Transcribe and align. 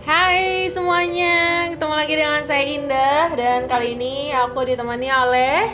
Hai 0.00 0.72
semuanya, 0.72 1.68
ketemu 1.76 1.92
lagi 1.92 2.14
dengan 2.16 2.40
saya 2.40 2.64
Indah 2.64 3.36
dan 3.36 3.68
kali 3.68 3.92
ini 3.92 4.32
aku 4.32 4.64
ditemani 4.64 5.12
oleh 5.12 5.68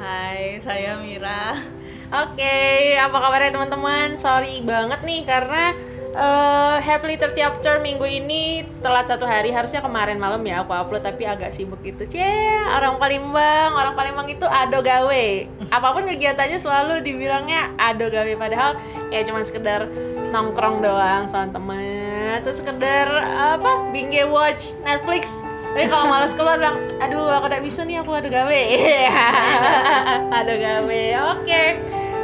Hai, 0.00 0.64
saya 0.64 0.96
Mira. 0.96 1.60
Oke, 2.08 2.96
apa 2.96 3.12
kabarnya 3.20 3.52
teman-teman? 3.52 4.16
Sorry 4.16 4.64
banget 4.64 5.04
nih 5.04 5.28
karena 5.28 5.76
uh, 6.16 6.80
Happily 6.80 7.20
30 7.20 7.36
After 7.44 7.76
minggu 7.84 8.08
ini 8.08 8.64
telat 8.80 9.12
satu 9.12 9.28
hari 9.28 9.52
Harusnya 9.52 9.84
kemarin 9.84 10.16
malam 10.16 10.40
ya 10.48 10.64
aku 10.64 10.72
upload 10.72 11.04
tapi 11.04 11.28
agak 11.28 11.52
sibuk 11.52 11.84
gitu 11.84 12.08
Cie, 12.08 12.56
orang 12.72 12.96
Palembang, 12.96 13.76
orang 13.76 13.92
Palembang 13.92 14.32
itu 14.32 14.48
ado 14.48 14.80
gawe 14.80 15.26
Apa 15.68 15.88
pun 15.92 16.08
kegiatannya 16.08 16.56
selalu 16.64 17.04
dibilangnya 17.04 17.76
ado 17.76 18.08
gawe 18.08 18.32
Padahal 18.40 18.80
ya 19.12 19.20
cuma 19.28 19.44
sekedar 19.44 19.84
nongkrong 20.32 20.80
doang 20.80 21.28
sama 21.28 21.52
temen 21.52 21.95
Terus 22.42 22.58
sekedar 22.62 23.08
apa, 23.26 23.90
binge 23.90 24.26
watch 24.26 24.74
Netflix 24.82 25.46
tapi 25.76 25.92
kalau 25.92 26.08
malas 26.08 26.32
keluar 26.32 26.56
bilang, 26.56 26.80
aduh 27.04 27.28
aku 27.36 27.52
tidak 27.52 27.68
bisa 27.68 27.84
nih, 27.84 28.00
aku 28.00 28.16
ada 28.16 28.32
gawe. 28.32 28.62
ada 30.40 30.54
gawe. 30.56 31.02
Oke. 31.36 31.62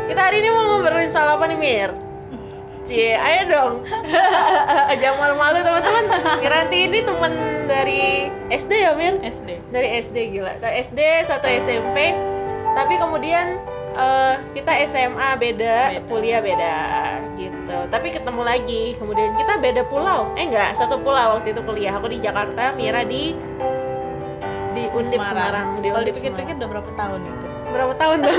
Kita 0.08 0.20
hari 0.24 0.40
ini 0.40 0.48
mau 0.48 0.80
ngobrolin 0.80 1.12
soal 1.12 1.36
apa 1.36 1.44
nih, 1.52 1.60
Mir? 1.60 1.92
Cie, 2.88 3.12
ayo 3.12 3.52
dong. 3.52 3.74
Jangan 5.04 5.16
malu-malu 5.20 5.60
teman-teman. 5.68 6.04
Miranti 6.40 6.88
ini 6.88 7.04
teman 7.04 7.32
dari 7.68 8.32
SD 8.48 8.72
ya, 8.88 8.96
Mir? 8.96 9.20
SD. 9.20 9.60
Dari 9.68 10.00
SD 10.00 10.16
gila. 10.32 10.56
Dari 10.56 10.88
SD 10.88 11.28
satu 11.28 11.44
SMP. 11.44 12.16
Tapi 12.72 12.94
kemudian 12.96 13.60
uh, 14.00 14.40
kita 14.56 14.80
SMA 14.88 15.28
beda, 15.36 16.00
Beda. 16.00 16.08
kuliah 16.08 16.40
beda 16.40 16.76
gitu. 17.72 17.88
Tapi 17.88 18.06
ketemu 18.12 18.42
lagi. 18.44 18.82
Kemudian 19.00 19.32
kita 19.34 19.56
beda 19.56 19.82
pulau. 19.88 20.28
Eh 20.36 20.44
enggak, 20.44 20.76
satu 20.76 21.00
pulau 21.00 21.40
waktu 21.40 21.56
itu 21.56 21.60
kuliah. 21.64 21.96
Aku 21.96 22.12
di 22.12 22.20
Jakarta, 22.20 22.76
Mira 22.76 23.02
di 23.08 23.32
di 24.72 24.82
Undip 24.92 25.20
Semarang. 25.24 25.80
Di 25.80 25.88
Kalau 25.88 26.04
Undip 26.04 26.14
dipikir-pikir 26.16 26.54
udah 26.60 26.68
berapa 26.68 26.90
tahun 26.96 27.20
itu? 27.24 27.51
Berapa 27.72 27.94
tahun 27.94 28.22
tuh? 28.22 28.36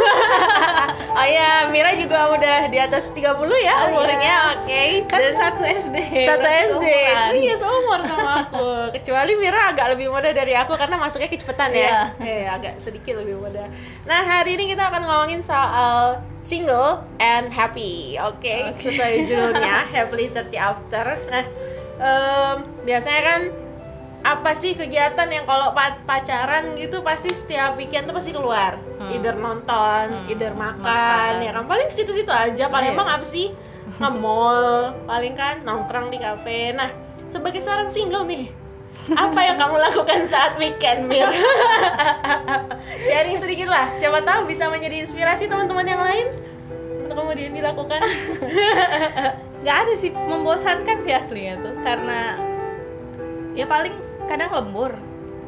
oh 1.18 1.28
ya, 1.28 1.68
Mira 1.68 1.92
juga 1.94 2.32
udah 2.32 2.68
di 2.68 2.78
atas 2.78 3.10
30 3.10 3.26
ya 3.60 3.76
Oh, 3.84 3.90
umurnya. 3.92 4.18
iya. 4.20 4.40
Oke. 4.56 4.84
Kan 5.06 5.20
Dan 5.20 5.34
satu 5.34 5.62
SD. 5.62 5.98
satu 6.24 6.46
SD. 6.48 6.86
seumuran. 6.86 7.32
Iya, 7.36 7.54
seumur 7.58 8.00
sama 8.04 8.32
aku. 8.44 8.68
Kecuali 8.94 9.34
Mira 9.36 9.62
agak 9.70 9.88
lebih 9.92 10.08
muda 10.08 10.30
dari 10.30 10.54
aku 10.54 10.74
karena 10.74 10.96
masuknya 10.96 11.28
kecepatan 11.28 11.74
ya. 11.74 12.14
Eh, 12.18 12.46
agak 12.46 12.78
sedikit 12.78 13.18
lebih 13.18 13.42
muda. 13.42 13.66
Nah, 14.04 14.22
hari 14.22 14.54
ini 14.54 14.70
kita 14.70 14.88
akan 14.88 15.02
ngomongin 15.02 15.42
soal 15.42 16.22
single 16.42 17.02
and 17.18 17.50
happy. 17.50 18.16
Oke, 18.20 18.70
Oke. 18.70 18.82
sesuai 18.84 19.26
judulnya 19.26 19.84
Happily 19.94 20.30
30 20.30 20.54
After. 20.56 21.06
Nah, 21.28 21.46
em, 21.96 22.58
biasanya 22.84 23.22
kan 23.24 23.42
apa 24.24 24.52
sih 24.54 24.72
kegiatan 24.72 25.28
yang 25.28 25.44
kalau 25.44 25.72
pa- 25.72 26.00
pacaran 26.02 26.74
gitu 26.74 27.00
pasti 27.00 27.30
setiap 27.30 27.76
weekend 27.76 28.06
tuh 28.06 28.16
pasti 28.16 28.32
keluar. 28.32 28.80
Hmm. 28.96 29.12
either 29.12 29.36
nonton, 29.36 30.06
Hmm, 30.16 30.28
either 30.28 30.52
makan, 30.54 30.80
makan. 30.80 31.34
ya 31.38 31.52
kan? 31.52 31.66
Paling 31.66 31.90
situ-situ 31.90 32.30
aja. 32.30 32.68
Palembang 32.68 33.04
Iya. 33.06 33.16
apa 33.18 33.26
sih? 33.26 33.52
Nge-mall 33.94 34.64
paling 35.04 35.34
kan 35.34 35.60
nongkrong 35.62 36.08
di 36.08 36.18
kafe. 36.18 36.72
Nah 36.72 36.88
sebagai 37.28 37.60
seorang 37.60 37.88
single 37.88 38.24
nih 38.24 38.48
apa 39.10 39.36
yang 39.38 39.60
kamu 39.60 39.76
lakukan 39.78 40.24
saat 40.24 40.56
weekend 40.56 41.06
Mir? 41.06 41.28
Sharing 43.04 43.36
sedikit 43.36 43.68
lah. 43.68 43.92
Siapa 43.94 44.22
tahu 44.22 44.46
bisa 44.46 44.68
menjadi 44.68 45.04
inspirasi 45.04 45.46
teman-teman 45.46 45.84
yang 45.84 46.00
lain 46.00 46.28
untuk 47.02 47.16
kemudian 47.18 47.52
dilakukan. 47.52 48.00
Nggak 49.62 49.78
ada 49.78 49.94
sih 49.94 50.12
membosankan 50.12 50.98
sih 51.02 51.12
aslinya 51.12 51.60
tuh. 51.60 51.74
Karena 51.78 52.40
ya 53.54 53.66
paling 53.66 53.94
kadang 54.26 54.52
lembur 54.52 54.92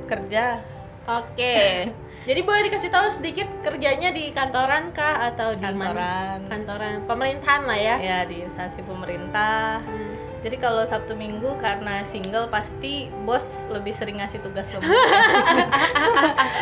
kerja. 0.06 0.62
Oke. 1.06 1.90
Jadi 2.30 2.42
boleh 2.42 2.66
dikasih 2.66 2.90
tahu 2.90 3.06
sedikit 3.14 3.46
kerjanya 3.62 4.10
di 4.10 4.34
kantoran 4.34 4.90
kah 4.90 5.30
atau 5.30 5.54
di 5.54 5.62
mana? 5.62 5.94
Kantoran. 5.94 6.40
Kantoran 6.50 6.94
pemerintahan 7.06 7.62
lah 7.64 7.78
ya. 7.78 7.96
Ya 8.02 8.20
di 8.26 8.42
instansi 8.42 8.82
pemerintah. 8.82 9.82
Hmm. 9.82 10.14
jadi 10.42 10.62
kalau 10.62 10.86
sabtu 10.86 11.18
minggu 11.18 11.58
karena 11.58 12.06
single 12.06 12.46
pasti 12.54 13.10
bos 13.26 13.42
lebih 13.66 13.98
sering 13.98 14.22
ngasih 14.22 14.38
tugas 14.46 14.70
lembur. 14.70 14.94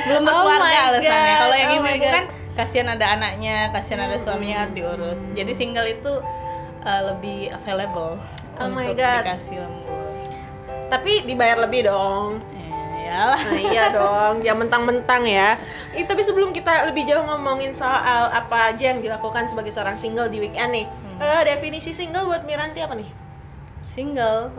Belum 0.08 0.24
Oh 0.24 0.48
berkeluarga 0.48 0.64
my 0.64 0.76
alasannya. 0.88 1.36
Kalau 1.36 1.56
yang 1.56 1.68
oh 1.68 1.76
ibu 1.76 1.84
my 1.84 1.92
ibu 1.92 2.06
God. 2.08 2.14
kan 2.16 2.26
kasihan 2.56 2.88
ada 2.88 3.06
anaknya 3.12 3.56
kasihan 3.76 4.02
ada 4.04 4.16
Hmm. 4.16 4.24
suaminya 4.24 4.64
harus 4.64 4.72
diurus. 4.72 5.20
Jadi 5.36 5.52
single 5.52 5.88
itu 5.90 6.14
uh, 6.82 7.02
lebih 7.12 7.52
available 7.52 8.24
Oh 8.56 8.72
my 8.72 8.88
untuk 8.88 9.04
God. 9.04 9.20
dikasih 9.28 9.58
lembur 9.68 10.13
tapi 10.94 11.26
dibayar 11.26 11.58
lebih 11.60 11.82
dong 11.84 12.38
eh, 12.54 13.10
yalah 13.10 13.42
Nah, 13.42 13.60
iya 13.60 13.84
dong, 13.98 14.34
jangan 14.42 14.60
mentang-mentang 14.66 15.26
ya. 15.26 15.58
Eh, 15.92 16.06
tapi 16.06 16.22
sebelum 16.22 16.50
kita 16.50 16.86
lebih 16.86 17.04
jauh 17.04 17.22
ngomongin 17.22 17.74
soal 17.74 18.30
apa 18.30 18.70
aja 18.70 18.94
yang 18.94 19.02
dilakukan 19.02 19.46
sebagai 19.46 19.70
seorang 19.70 19.98
single 19.98 20.30
di 20.30 20.38
weekend 20.38 20.72
nih, 20.72 20.86
eh, 21.18 21.42
definisi 21.44 21.92
single 21.92 22.26
buat 22.26 22.46
Miranti 22.46 22.80
apa 22.80 22.94
nih? 22.94 23.10
single 23.84 24.50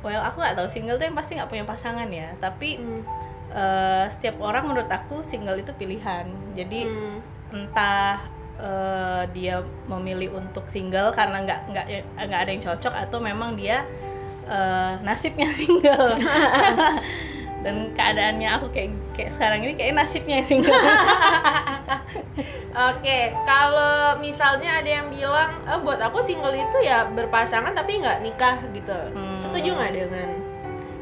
well 0.00 0.22
aku 0.22 0.40
nggak 0.40 0.56
tahu 0.56 0.68
single 0.70 0.96
tuh 0.96 1.04
yang 1.04 1.12
pasti 1.12 1.36
nggak 1.36 1.50
punya 1.50 1.64
pasangan 1.66 2.08
ya 2.08 2.32
tapi 2.38 2.78
Hmm. 2.78 3.02
uh, 3.50 4.08
setiap 4.08 4.40
orang 4.40 4.64
menurut 4.64 4.88
aku 4.88 5.20
single 5.22 5.58
itu 5.58 5.68
pilihan 5.74 6.24
jadi 6.54 6.86
Hmm. 6.86 7.18
entah 7.50 8.24
eh, 8.56 9.22
dia 9.30 9.62
memilih 9.86 10.34
untuk 10.34 10.66
single 10.66 11.14
karena 11.14 11.44
nggak 11.44 11.60
nggak 11.68 11.86
nggak 12.18 12.40
ada 12.42 12.50
yang 12.50 12.58
cocok 12.58 12.90
atau 12.90 13.18
memang 13.20 13.54
dia 13.54 13.86
eh, 14.48 14.92
nasibnya 15.04 15.48
single 15.58 16.16
dan 17.64 17.90
keadaannya 17.92 18.48
aku 18.54 18.66
kayak 18.70 18.94
kayak 19.12 19.30
sekarang 19.34 19.66
ini 19.66 19.74
kayak 19.74 19.94
nasibnya 19.98 20.40
single 20.46 20.72
Oke, 22.78 23.34
kalau 23.42 24.22
misalnya 24.22 24.78
ada 24.78 24.86
yang 24.86 25.10
bilang, 25.10 25.50
eh, 25.66 25.80
buat 25.82 25.98
aku 25.98 26.22
single 26.22 26.54
itu 26.54 26.78
ya 26.86 27.10
berpasangan 27.10 27.74
tapi 27.74 27.98
nggak 27.98 28.22
nikah 28.22 28.62
gitu. 28.70 28.94
Hmm. 29.18 29.34
Setuju 29.34 29.74
nggak 29.74 29.92
dengan 29.98 30.28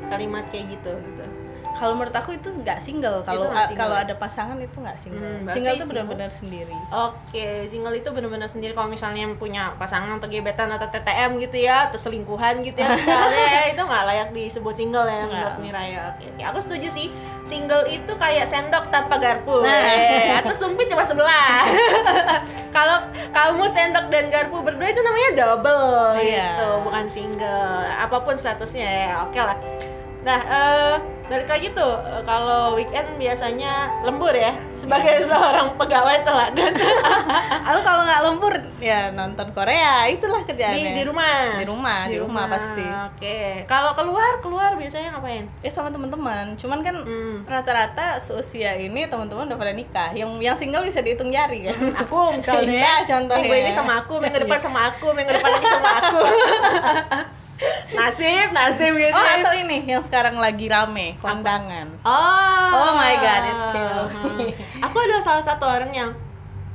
kalimat 0.09 0.49
kayak 0.49 0.73
gitu? 0.73 0.97
Kalau 1.77 1.93
menurut 1.93 2.13
aku 2.13 2.33
itu 2.33 2.49
nggak 2.51 2.79
single 2.79 3.21
kalau 3.21 3.47
kalau 3.71 3.95
ada 3.95 4.13
pasangan 4.13 4.57
itu 4.57 4.77
nggak 4.77 4.97
single 4.97 5.21
Hmm, 5.21 5.45
single 5.47 5.75
itu 5.75 5.85
benar-benar 5.85 6.29
sendiri 6.29 6.73
Oke, 6.89 7.47
single 7.67 7.93
itu 7.93 8.09
benar-benar 8.09 8.47
sendiri 8.47 8.73
kalau 8.73 8.89
misalnya 8.89 9.23
yang 9.23 9.35
punya 9.35 9.71
pasangan 9.75 10.17
atau 10.17 10.27
gebetan 10.27 10.69
atau 10.69 10.87
TTM 10.87 11.37
gitu 11.39 11.57
ya, 11.59 11.87
atau 11.87 11.97
selingkuhan 11.97 12.61
gitu 12.63 12.77
ya 12.77 12.91
misalnya 12.91 13.47
itu 13.73 13.83
nggak 13.83 14.05
layak 14.05 14.29
disebut 14.33 14.75
single 14.75 15.05
ya 15.05 15.21
Nggak. 15.21 15.31
menurut 15.31 15.57
Mira 15.59 15.83
ya. 15.83 16.01
Oke, 16.11 16.25
oke. 16.29 16.43
aku 16.43 16.59
setuju 16.61 16.89
sih. 16.89 17.09
Single 17.43 17.87
itu 17.87 18.13
kayak 18.13 18.47
sendok 18.47 18.89
tanpa 18.89 19.17
garpu, 19.17 19.61
Nah. 19.61 19.71
Eh, 19.79 20.35
atau 20.35 20.51
sumpit 20.53 20.87
cuma 20.87 21.03
sebelah. 21.03 21.63
Kalau 22.77 22.99
kamu 23.31 23.65
sendok 23.69 24.07
dan 24.09 24.29
garpu 24.29 24.61
berdua 24.61 24.89
itu 24.89 25.01
namanya 25.01 25.31
double 25.37 26.19
Iya. 26.19 26.57
gitu, 26.57 26.69
bukan 26.83 27.05
single. 27.07 27.71
Apa 27.87 28.17
pun 28.21 28.35
statusnya 28.35 28.89
ya, 29.05 29.15
oke 29.23 29.39
lah. 29.39 29.57
Nah, 30.23 30.41
eh, 30.43 30.95
balik 31.27 31.49
lagi 31.49 31.69
tuh, 31.71 31.95
eh, 32.01 32.23
kalau 32.23 32.75
weekend 32.75 33.17
biasanya 33.17 33.73
lembur 34.01 34.31
ya, 34.31 34.55
sebagai 34.73 35.27
seorang 35.27 35.75
pegawai 35.75 36.23
teladan 36.23 36.71
Aku 37.69 37.81
kalau 37.81 38.03
nggak 38.03 38.23
lembur 38.23 38.55
ya 38.79 39.11
nonton 39.11 39.51
Korea 39.51 40.07
itulah 40.07 40.41
di, 40.41 40.49
kerjaannya 40.49 40.93
di 40.93 41.03
rumah. 41.03 41.39
Di 41.57 41.67
rumah, 41.67 41.99
di 42.07 42.17
rumah 42.17 42.45
pasti. 42.47 42.87
Oke, 43.11 43.67
kalau 43.67 43.91
keluar 43.93 44.39
keluar 44.39 44.71
biasanya 44.75 45.13
ngapain? 45.13 45.51
ya 45.59 45.71
sama 45.71 45.91
teman-teman 45.91 46.55
cuman 46.55 46.79
kan 46.81 46.97
Hmm. 46.97 47.43
rata-rata 47.45 48.19
seusia 48.19 48.75
ini 48.77 49.05
teman-teman 49.05 49.47
udah 49.47 49.57
pada 49.57 49.73
nikah 49.73 50.11
yang 50.13 50.31
yang 50.39 50.55
single 50.55 50.83
bisa 50.83 51.01
dihitung 51.01 51.29
jari 51.29 51.67
kan 51.67 51.75
Aku 52.03 52.33
misalnya, 52.33 52.71
Iya, 52.77 52.95
contohnya. 53.05 53.43
minggu 53.43 53.57
ini 53.61 53.73
sama 53.73 53.93
aku, 54.01 54.15
minggu 54.19 54.39
depan 54.41 54.59
sama 54.59 54.81
aku, 54.89 55.07
minggu 55.11 55.33
depan 55.33 55.51
lagi 55.51 55.67
sama 55.67 55.91
aku. 55.99 56.19
nasib, 57.91 58.49
nasib 58.51 58.93
gitu. 58.93 59.11
oh 59.11 59.27
atau 59.35 59.53
ini 59.55 59.85
yang 59.85 60.03
sekarang 60.03 60.37
lagi 60.37 60.67
rame 60.67 61.17
kondangan 61.19 61.89
Oh, 62.03 62.69
Oh 62.69 62.93
my 62.93 63.15
God, 63.17 63.43
it's 63.45 63.65
kill 63.71 64.01
me. 64.35 64.47
Aku 64.81 64.97
adalah 64.99 65.23
salah 65.23 65.41
satu 65.41 65.65
orang 65.65 65.89
yang 65.91 66.11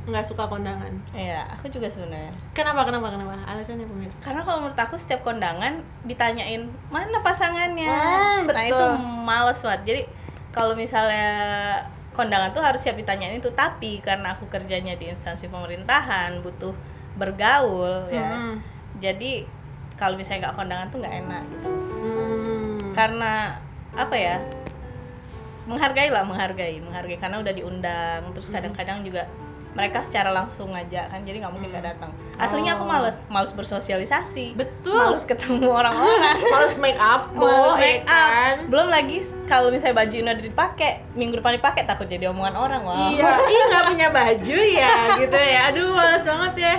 nggak 0.01 0.25
suka 0.25 0.49
kondangan. 0.49 0.89
Iya, 1.13 1.45
aku 1.47 1.69
juga 1.69 1.85
sebenarnya. 1.85 2.33
Kenapa? 2.51 2.81
Kenapa? 2.81 3.13
Kenapa? 3.13 3.37
Alasannya 3.45 3.85
apa 3.85 3.93
Mir? 3.93 4.09
Karena 4.17 4.41
kalau 4.41 4.57
menurut 4.59 4.73
aku 4.75 4.97
setiap 4.97 5.21
kondangan 5.21 5.77
ditanyain 6.03 6.65
mana 6.89 7.21
pasangannya. 7.21 7.85
Hmm, 7.85 8.49
Nah 8.49 8.65
betul. 8.65 8.65
itu 8.73 8.85
males 9.21 9.59
banget. 9.61 9.81
Jadi 9.85 10.01
kalau 10.49 10.73
misalnya 10.73 11.29
kondangan 12.11 12.49
tuh 12.49 12.65
harus 12.65 12.81
siap 12.81 12.97
ditanyain 12.97 13.37
itu. 13.37 13.53
Tapi 13.53 14.01
karena 14.01 14.33
aku 14.33 14.49
kerjanya 14.49 14.97
di 14.97 15.05
instansi 15.05 15.45
pemerintahan 15.45 16.41
butuh 16.41 16.73
bergaul 17.15 18.09
ya. 18.09 18.25
Hmm. 18.33 18.55
Jadi 18.97 19.45
kalau 20.01 20.17
misalnya 20.17 20.49
nggak 20.49 20.57
kondangan 20.57 20.87
tuh 20.89 20.97
nggak 20.97 21.15
enak. 21.21 21.43
Gitu. 21.45 21.69
Hmm. 22.01 22.77
Karena 22.91 23.33
apa 23.93 24.15
ya? 24.17 24.35
Menghargai 25.61 26.09
lah, 26.09 26.25
menghargai, 26.25 26.81
menghargai 26.81 27.17
karena 27.17 27.37
udah 27.37 27.53
diundang. 27.53 28.21
Terus 28.33 28.49
Hmm. 28.49 28.55
kadang-kadang 28.57 29.05
juga 29.05 29.29
mereka 29.71 30.03
secara 30.03 30.35
langsung 30.35 30.75
ngajak 30.75 31.07
kan 31.07 31.23
jadi 31.23 31.39
nggak 31.39 31.53
mungkin 31.55 31.71
nggak 31.71 31.95
datang 31.95 32.11
aslinya 32.35 32.75
aku 32.75 32.83
Oh. 32.83 32.91
males 32.91 33.23
males 33.31 33.55
bersosialisasi 33.55 34.59
Betul. 34.59 34.99
males 34.99 35.23
ketemu 35.23 35.63
orang-orang 35.63 36.43
Males 36.51 36.75
make 36.75 36.99
up, 36.99 37.31
Males 37.39 37.79
make 37.79 38.03
ya 38.03 38.11
up. 38.11 38.11
kan? 38.11 38.55
belum 38.67 38.91
lagi 38.91 39.23
kalau 39.47 39.71
misalnya 39.71 39.95
baju 39.95 40.11
ini 40.11 40.27
udah 40.27 40.43
dipakai 40.43 40.91
minggu 41.15 41.39
depan 41.39 41.55
dipakai 41.55 41.87
takut 41.87 42.03
jadi 42.03 42.27
omongan 42.27 42.51
orang 42.51 42.81
wah 42.83 43.15
Iya, 43.15 43.31
ih 43.47 43.61
nggak 43.71 43.83
punya 43.87 44.07
baju 44.11 44.57
ya, 44.59 44.91
gitu 45.23 45.39
ya. 45.39 45.59
Aduh, 45.71 45.87
males 45.89 46.23
banget 46.27 46.53
ya. 46.59 46.75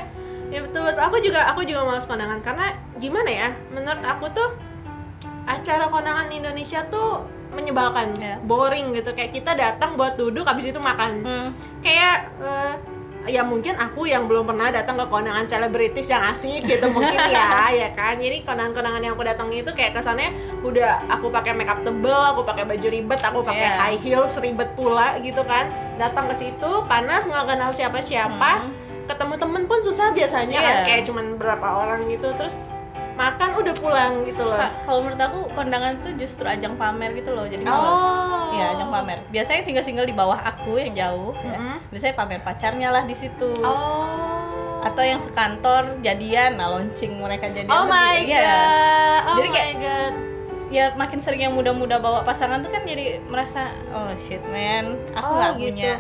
Ya 0.53 0.59
betul 0.61 0.81
betul. 0.85 1.01
Aku 1.01 1.17
juga 1.19 1.41
aku 1.49 1.61
juga 1.65 1.81
males 1.83 2.05
kondangan 2.05 2.45
karena 2.45 2.77
gimana 3.03 3.27
ya? 3.29 3.49
Menurut 3.69 3.99
aku 4.01 4.31
tuh 4.31 4.49
acara 5.45 5.91
kondangan 5.91 6.31
di 6.31 6.39
Indonesia 6.39 6.87
tuh 6.87 7.27
menyebalkan, 7.51 8.17
Iya. 8.17 8.39
boring 8.41 8.95
gitu. 8.95 9.13
Kayak 9.13 9.33
kita 9.35 9.53
datang 9.53 9.95
buat 9.95 10.15
duduk, 10.15 10.47
habis 10.47 10.65
itu 10.65 10.79
makan. 10.79 11.21
Hmm. 11.21 11.49
Kayak 11.83 12.31
eh, 12.41 12.75
ya 13.29 13.43
mungkin 13.43 13.77
aku 13.77 14.03
yang 14.05 14.27
belum 14.27 14.49
pernah 14.49 14.73
datang 14.73 14.97
ke 14.97 15.07
kondangan 15.07 15.45
selebritis 15.45 16.11
yang 16.11 16.27
asik 16.27 16.65
gitu 16.65 16.91
mungkin 16.91 17.15
ya 17.31 17.71
ya 17.71 17.95
kan 17.95 18.19
jadi 18.19 18.43
kondangan-kondangan 18.43 18.99
yang 18.99 19.15
aku 19.15 19.23
datangi 19.23 19.63
itu 19.63 19.71
kayak 19.71 19.95
kesannya 19.95 20.35
udah 20.59 21.07
aku 21.07 21.31
pakai 21.31 21.55
makeup 21.55 21.87
tebel 21.87 22.11
aku 22.35 22.43
pakai 22.43 22.67
baju 22.67 22.83
ribet 22.85 23.23
aku 23.23 23.47
pakai 23.47 23.63
Iya. 23.65 23.79
high 23.79 24.01
heels 24.01 24.35
ribet 24.37 24.75
pula 24.75 25.15
gitu 25.21 25.39
kan 25.45 25.71
datang 25.97 26.27
ke 26.27 26.35
situ 26.37 26.71
panas 26.85 27.23
nggak 27.25 27.47
kenal 27.47 27.71
siapa-siapa 27.71 28.51
Hmm. 28.59 28.75
ketemu 29.07 29.35
temen 29.39 29.63
pun 29.67 29.79
susah 29.81 30.11
biasanya 30.11 30.59
kan 30.59 30.75
Iya. 30.75 30.85
kayak 30.85 31.03
cuman 31.07 31.27
berapa 31.37 31.69
orang 31.79 32.11
gitu 32.11 32.27
terus 32.35 32.59
makan 33.13 33.51
udah 33.55 33.75
pulang 33.75 34.13
gitu 34.23 34.43
loh 34.43 34.55
Ka- 34.55 34.83
kalau 34.83 35.01
menurut 35.01 35.21
aku 35.21 35.41
kondangan 35.53 35.99
itu 35.99 36.17
justru 36.19 36.45
ajang 36.45 36.75
pamer 36.75 37.13
gitu 37.13 37.31
loh 37.31 37.45
jadi 37.45 37.61
males 37.61 37.93
oh 37.95 38.31
Iya, 38.53 38.77
ajang 38.77 38.91
pamer. 38.91 39.19
Biasanya 39.29 39.63
single-single 39.63 40.05
di 40.05 40.13
bawah 40.13 40.37
aku 40.37 40.77
yang 40.77 40.93
jauh, 40.93 41.33
ya. 41.35 41.57
Mm-mm. 41.57 41.77
biasanya 41.89 42.15
pamer 42.15 42.41
pacarnya 42.43 42.89
lah 42.91 43.01
di 43.03 43.13
situ. 43.13 43.49
oh 43.59 44.85
Atau 44.85 45.01
yang 45.01 45.19
sekantor 45.19 45.97
jadian, 46.01 46.57
nah 46.57 46.69
launching 46.69 47.17
mereka 47.17 47.49
jadian. 47.49 47.71
oh 47.71 47.87
my 47.87 48.21
iya. 48.21 48.45
god 48.45 49.21
oh 49.25 49.35
Jadi 49.35 49.49
my 49.49 49.55
kayak- 49.55 49.79
god 49.79 50.15
Ya 50.69 50.85
makin 50.95 51.17
sering 51.19 51.41
yang 51.43 51.53
muda-muda 51.53 51.97
bawa 51.97 52.25
pasangan 52.25 52.61
tuh 52.61 52.69
kan 52.69 52.81
jadi 52.83 53.21
merasa 53.23 53.73
oh 53.89 54.09
shit 54.19 54.41
man, 54.43 54.97
aku 55.11 55.21
Oh, 55.23 55.37
nggak 55.39 55.53
gitu. 55.55 55.65
punya. 55.71 55.93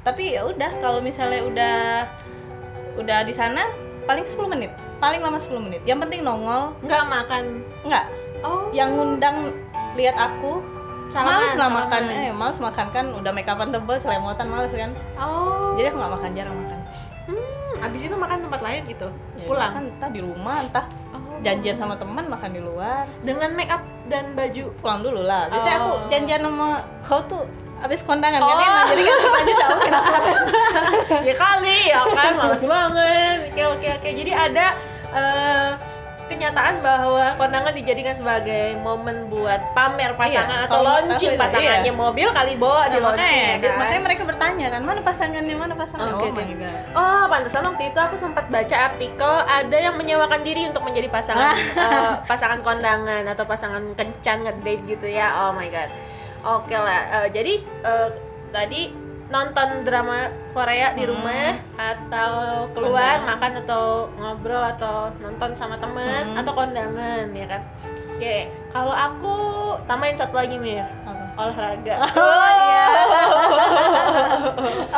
Tapi 0.00 0.22
ya 0.30 0.40
udah 0.44 0.70
kalau 0.78 1.00
misalnya 1.00 1.40
udah 1.42 1.78
udah 2.96 3.18
di 3.22 3.32
sana 3.32 3.68
paling 4.04 4.24
10 4.24 4.44
menit, 4.46 4.72
paling 4.98 5.20
lama 5.20 5.36
10 5.36 5.48
menit. 5.60 5.80
Yang 5.84 5.98
penting 6.04 6.20
nongol, 6.22 6.74
nggak 6.80 7.04
makan 7.04 7.44
nggak. 7.82 8.04
oh 8.40 8.68
Yang 8.70 8.90
ngundang 8.92 9.36
lihat 9.94 10.14
aku 10.14 10.62
Salaman, 11.08 11.40
males 11.40 11.54
lah 11.56 11.70
makan, 11.72 12.02
eh 12.06 12.28
males 12.30 12.58
makan 12.58 12.86
kan 12.92 13.06
udah 13.10 13.32
make 13.32 13.48
upan 13.48 13.72
tebel, 13.72 13.96
selemotan 13.96 14.46
males 14.46 14.68
kan. 14.70 14.92
oh 15.16 15.72
Jadi 15.74 15.88
aku 15.88 15.96
nggak 15.96 16.12
makan 16.12 16.30
jarang 16.34 16.56
makan. 16.58 16.78
hmm, 17.26 17.72
abis 17.80 18.00
itu 18.02 18.12
makan 18.14 18.38
tempat 18.44 18.60
lain 18.60 18.82
gitu 18.84 19.08
Ya, 19.34 19.46
pulang 19.46 19.70
makan 19.70 19.84
entah 19.88 20.10
di 20.10 20.20
rumah, 20.20 20.56
entah 20.60 20.86
Oh. 21.08 21.40
janjian 21.40 21.78
sama 21.78 21.94
teman 21.94 22.26
makan 22.26 22.50
di 22.50 22.58
luar. 22.58 23.06
dengan 23.22 23.54
make 23.54 23.70
up 23.70 23.80
dan 24.06 24.34
baju 24.34 24.74
Pulang 24.76 25.00
dulu 25.00 25.22
lah. 25.22 25.46
Biasanya 25.48 25.76
aku 25.78 25.88
Oh. 25.88 25.98
janjian 26.08 26.42
sama 26.42 26.68
kau 27.00 27.20
tuh 27.24 27.46
abis 27.78 28.00
kondangan 28.02 28.40
Oh. 28.40 28.48
kan 28.48 28.58
enak. 28.60 28.84
Jadi 28.90 29.02
kan 29.02 29.16
tak 29.16 29.30
mungkin 29.30 29.54
aku 29.56 29.78
makan. 30.08 30.34
ya 31.22 31.34
kali 31.34 31.78
ya 31.86 32.00
kan 32.04 32.32
males 32.34 32.64
banget 32.64 33.38
oke 33.48 33.62
oke 33.72 33.88
oke 33.94 34.08
jadi 34.12 34.32
ada 34.34 34.66
eh, 35.10 35.70
kenyataan 36.28 36.84
bahwa 36.84 37.32
kondangan 37.34 37.72
dijadikan 37.72 38.12
sebagai 38.12 38.76
momen 38.78 39.32
buat 39.32 39.72
pamer 39.72 40.12
pasangan 40.12 40.60
Iya, 40.60 40.68
atau 40.68 40.84
launching 40.84 41.32
itu, 41.32 41.40
pasangannya 41.40 41.88
iya. 41.88 41.94
mobil 41.96 42.28
kali 42.28 42.52
bawa 42.54 42.84
di 42.86 43.00
launching 43.00 43.24
ya 43.24 43.40
makanya, 43.48 43.64
kan? 43.64 43.74
makanya 43.80 44.02
mereka 44.04 44.22
bertanya 44.26 44.66
kan 44.68 44.82
mana 44.84 45.00
pasangannya 45.00 45.54
mana 45.56 45.72
pasangannya. 45.72 46.14
Oke, 46.14 46.28
oh 46.28 46.32
my 46.34 46.44
oke. 46.44 46.54
god. 46.60 46.76
Oh, 46.92 47.22
pantesan 47.26 47.62
waktu 47.64 47.82
itu 47.88 47.98
aku 47.98 48.16
sempat 48.20 48.44
baca 48.46 48.76
artikel 48.76 49.32
ada 49.40 49.76
yang 49.78 49.96
menyewakan 49.96 50.40
diri 50.44 50.68
untuk 50.68 50.84
menjadi 50.84 51.08
pasangan 51.08 51.56
eh, 51.88 52.12
pasangan 52.26 52.60
kondangan 52.60 53.24
atau 53.24 53.44
pasangan 53.48 53.80
kencan 53.96 54.44
ngedate 54.44 54.84
gitu 54.84 55.08
ya. 55.08 55.32
Oh 55.40 55.56
my 55.56 55.66
god. 55.66 55.88
Oke 56.48 56.72
lah. 56.72 57.02
eh, 57.14 57.28
jadi 57.28 57.54
eh, 57.60 58.08
tadi 58.48 58.82
nonton 59.28 59.84
drama 59.84 60.32
Korea 60.50 60.96
di 60.96 61.04
Hmm. 61.04 61.12
rumah 61.12 61.52
atau 61.76 62.32
keluar 62.72 63.20
makan 63.22 63.60
atau 63.60 64.08
ngobrol 64.16 64.64
atau 64.66 65.12
nonton 65.20 65.52
sama 65.52 65.76
temen 65.76 66.32
Hmm. 66.32 66.40
atau 66.40 66.52
kondangan 66.56 67.28
ya 67.30 67.46
kan. 67.46 67.60
Oke, 68.16 68.36
kalau 68.72 68.90
aku 68.90 69.36
tambahin 69.84 70.16
satu 70.16 70.34
lagi 70.34 70.56
Mir? 70.56 70.82
Olahraga. 71.38 71.94
Oh, 72.12 72.50
iya. 72.58 72.86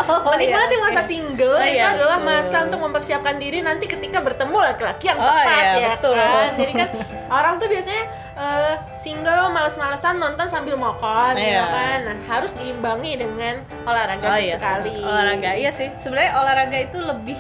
Oh, 0.01 0.33
Menikmati 0.33 0.75
iya, 0.75 0.81
masa 0.81 1.03
single 1.03 1.55
Oh, 1.55 1.63
itu 1.63 1.77
iya, 1.77 1.93
adalah 1.93 2.19
betul. 2.19 2.31
masa 2.33 2.57
untuk 2.65 2.81
mempersiapkan 2.81 3.37
diri 3.37 3.61
nanti 3.61 3.85
ketika 3.87 4.19
bertemu 4.19 4.57
laki-laki 4.57 5.05
yang 5.07 5.19
Oh, 5.19 5.27
tepat 5.29 5.65
iya, 5.67 5.75
ya 5.77 5.89
betul. 5.93 6.15
kan. 6.17 6.51
Jadi 6.57 6.73
kan 6.75 6.89
orang 7.31 7.55
tuh 7.57 7.69
biasanya 7.69 8.05
eh, 8.35 8.75
single 8.97 9.45
males-malesan 9.51 10.15
nonton 10.17 10.47
sambil 10.47 10.75
mokon 10.75 11.35
ya 11.35 11.45
Iya. 11.53 11.65
kan. 11.67 11.99
Nah, 12.07 12.17
harus 12.27 12.53
diimbangi 12.55 13.13
dengan 13.17 13.55
olahraga 13.85 14.25
Oh 14.27 14.39
iya, 14.39 14.57
sesekali. 14.57 14.97
olahraga 14.99 15.51
iya 15.55 15.71
sih. 15.71 15.89
Sebenarnya 15.99 16.33
olahraga 16.35 16.79
itu 16.81 16.99
lebih 16.99 17.39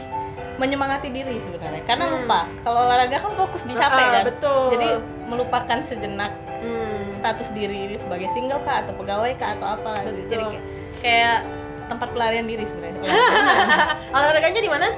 menyemangati 0.57 1.09
diri 1.09 1.37
sebenarnya. 1.39 1.83
Karena 1.83 2.05
Hmm. 2.07 2.15
lupa. 2.21 2.41
Kalau 2.61 2.81
olahraga 2.85 3.17
kan 3.19 3.33
fokus 3.35 3.63
di 3.65 3.73
capek 3.73 4.05
Ah, 4.05 4.11
kan. 4.13 4.25
betul. 4.27 4.63
Jadi 4.71 4.89
melupakan 5.25 5.79
sejenak 5.81 6.33
Hmm. 6.61 7.00
Status 7.21 7.49
diri 7.53 7.77
ini 7.85 7.97
sebagai 7.97 8.29
single 8.31 8.59
kah 8.61 8.81
atau 8.81 8.97
pegawai 8.97 9.37
kah 9.37 9.55
atau 9.55 9.69
apa 9.71 9.89
lah. 9.93 10.03
Jadi 10.03 10.41
kayak, 10.43 10.63
kayak 10.99 11.39
tempat 11.87 12.09
pelarian 12.11 12.47
diri 12.47 12.65
sebenarnya. 12.65 13.01
Olahraga. 13.03 13.95
Olahraganya 14.17 14.61
di 14.61 14.71
mana? 14.71 14.89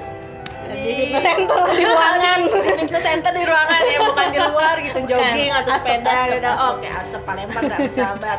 di 0.63 0.79
fitness 0.95 1.27
center 1.27 1.59
di 1.69 1.85
ruangan. 1.91 2.39
fitness 2.79 3.03
center 3.03 3.33
di 3.35 3.45
ruangan 3.45 3.83
ya 3.83 3.99
bukan 4.01 4.27
di 4.31 4.39
luar 4.41 4.75
gitu 4.79 4.95
Bukan. 4.95 5.11
jogging 5.11 5.51
atau 5.53 5.73
sepeda 5.75 6.13
gitu 6.31 6.49
asap. 6.49 6.71
oke 6.71 6.89
asap 6.89 7.21
Palembang 7.27 7.63
nggak 7.67 7.81
bersahabat 7.83 8.39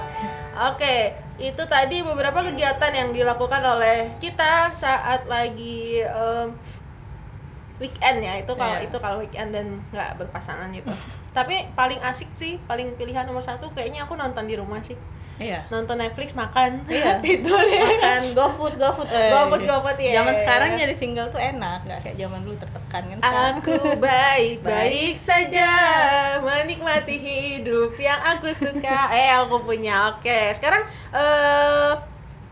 oke 0.71 0.95
itu 1.35 1.63
tadi 1.67 1.97
beberapa 1.99 2.39
kegiatan 2.41 2.91
yang 2.95 3.09
dilakukan 3.11 3.61
oleh 3.67 4.07
kita 4.17 4.71
saat 4.71 5.27
lagi 5.27 5.99
weekend 7.75 8.17
ya 8.21 8.33
itu 8.39 8.53
kalau 8.53 8.77
Iya. 8.77 8.87
itu 8.87 8.97
kalau 8.97 9.17
weekend 9.19 9.49
dan 9.51 9.65
nggak 9.91 10.09
berpasangan 10.17 10.71
gitu 10.71 10.89
tapi 11.33 11.65
paling 11.73 11.97
asik 11.99 12.29
sih 12.31 12.61
paling 12.63 12.93
pilihan 12.93 13.25
nomor 13.25 13.41
satu 13.41 13.73
kayaknya 13.73 14.05
aku 14.05 14.13
nonton 14.13 14.45
di 14.45 14.53
rumah 14.53 14.79
sih 14.79 14.95
Iya. 15.33 15.65
nonton 15.73 15.97
Netflix 15.97 16.37
makan 16.37 16.85
Iya. 16.85 17.17
tidur 17.25 17.57
ya 17.65 17.81
Makan 17.81 18.37
GoFood, 18.37 18.77
GoFood. 18.77 19.09
Eh, 19.09 19.33
GoFood, 19.33 19.65
GoFood, 19.65 19.97
iya. 19.97 20.21
Zaman 20.21 20.33
sekarang 20.37 20.69
jadi 20.77 20.93
single 20.93 21.33
tuh 21.33 21.41
enak, 21.41 21.89
nggak 21.89 21.99
kayak 22.05 22.17
zaman 22.21 22.39
dulu 22.45 22.55
tertekan 22.61 23.01
kan 23.09 23.17
sekarang. 23.17 23.53
Aku 23.57 23.73
baik-baik 24.05 25.17
saja 25.17 25.69
menikmati 26.37 27.17
hidup 27.17 27.97
yang 27.97 28.21
aku 28.21 28.53
suka. 28.53 29.09
Eh, 29.09 29.33
aku 29.33 29.57
punya. 29.65 30.13
Oke, 30.13 30.53
sekarang 30.53 30.85
eh 31.09 31.91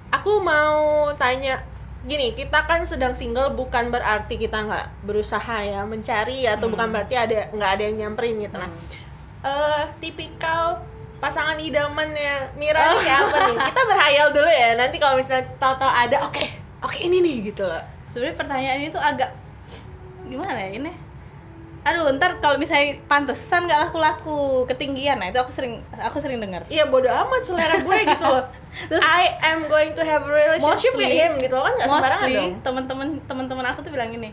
aku 0.10 0.42
mau 0.42 1.08
tanya 1.16 1.62
gini, 2.02 2.34
kita 2.34 2.66
kan 2.66 2.82
sedang 2.82 3.14
single 3.14 3.54
bukan 3.54 3.90
berarti 3.90 4.36
kita 4.36 4.66
nggak 4.66 5.06
berusaha 5.06 5.58
ya 5.62 5.86
mencari 5.86 6.50
atau 6.50 6.66
Hmm. 6.66 6.74
bukan 6.74 6.88
berarti 6.90 7.14
ada 7.14 7.50
nggak 7.54 7.72
ada 7.78 7.84
yang 7.86 7.96
nyamperin 8.02 8.42
gitu. 8.42 8.58
Nah, 8.58 8.72
eh 9.42 9.84
tipikal 9.98 10.82
pasangan 11.22 11.54
idamannya 11.56 12.58
Mira 12.58 12.82
nih 12.94 13.06
kayak 13.06 13.20
apa 13.30 13.38
nih? 13.46 13.58
Kita 13.70 13.82
berhayal 13.86 14.28
dulu 14.34 14.50
ya. 14.50 14.70
Nanti 14.74 14.98
kalau 14.98 15.16
misalnya 15.18 15.46
tahu-tahu 15.58 15.92
ada, 15.94 16.18
oke, 16.26 16.46
oke 16.82 16.98
ini 16.98 17.22
nih 17.22 17.36
gitu 17.54 17.64
loh. 17.64 17.82
Sebenarnya 18.10 18.36
pertanyaan 18.36 18.78
ini 18.82 18.90
tuh 18.90 19.00
agak 19.00 19.30
gimana 20.26 20.58
ya 20.58 20.72
ini? 20.74 20.92
Aduh, 21.82 22.14
ntar 22.14 22.38
kalau 22.38 22.56
misalnya 22.56 23.02
pantesan 23.06 23.66
nggak 23.66 23.90
laku-laku, 23.90 24.70
ketinggian, 24.70 25.18
nah 25.18 25.28
itu 25.28 25.36
aku 25.36 25.50
sering 25.50 25.82
aku 25.98 26.22
sering 26.22 26.38
dengar. 26.38 26.62
Iya 26.68 26.86
bodo 26.86 27.10
amat 27.10 27.42
selera 27.42 27.78
gue 27.78 27.98
gitu 28.06 28.22
loh. 28.24 28.46
Terus- 28.90 29.02
I 29.02 29.24
am 29.44 29.66
going 29.66 29.92
to 29.92 30.02
have 30.02 30.22
a 30.22 30.32
relationship 30.32 30.94
with 30.94 31.10
Mostly- 31.10 31.18
him 31.18 31.32
gitu 31.40 31.58
kan 31.58 31.74
nggak 31.74 31.90
sembarangan 31.90 32.30
dong. 32.30 32.52
teman-teman 32.62 33.08
teman-teman 33.26 33.66
aku 33.68 33.82
tuh 33.82 33.90
bilang 33.90 34.10
gini, 34.10 34.30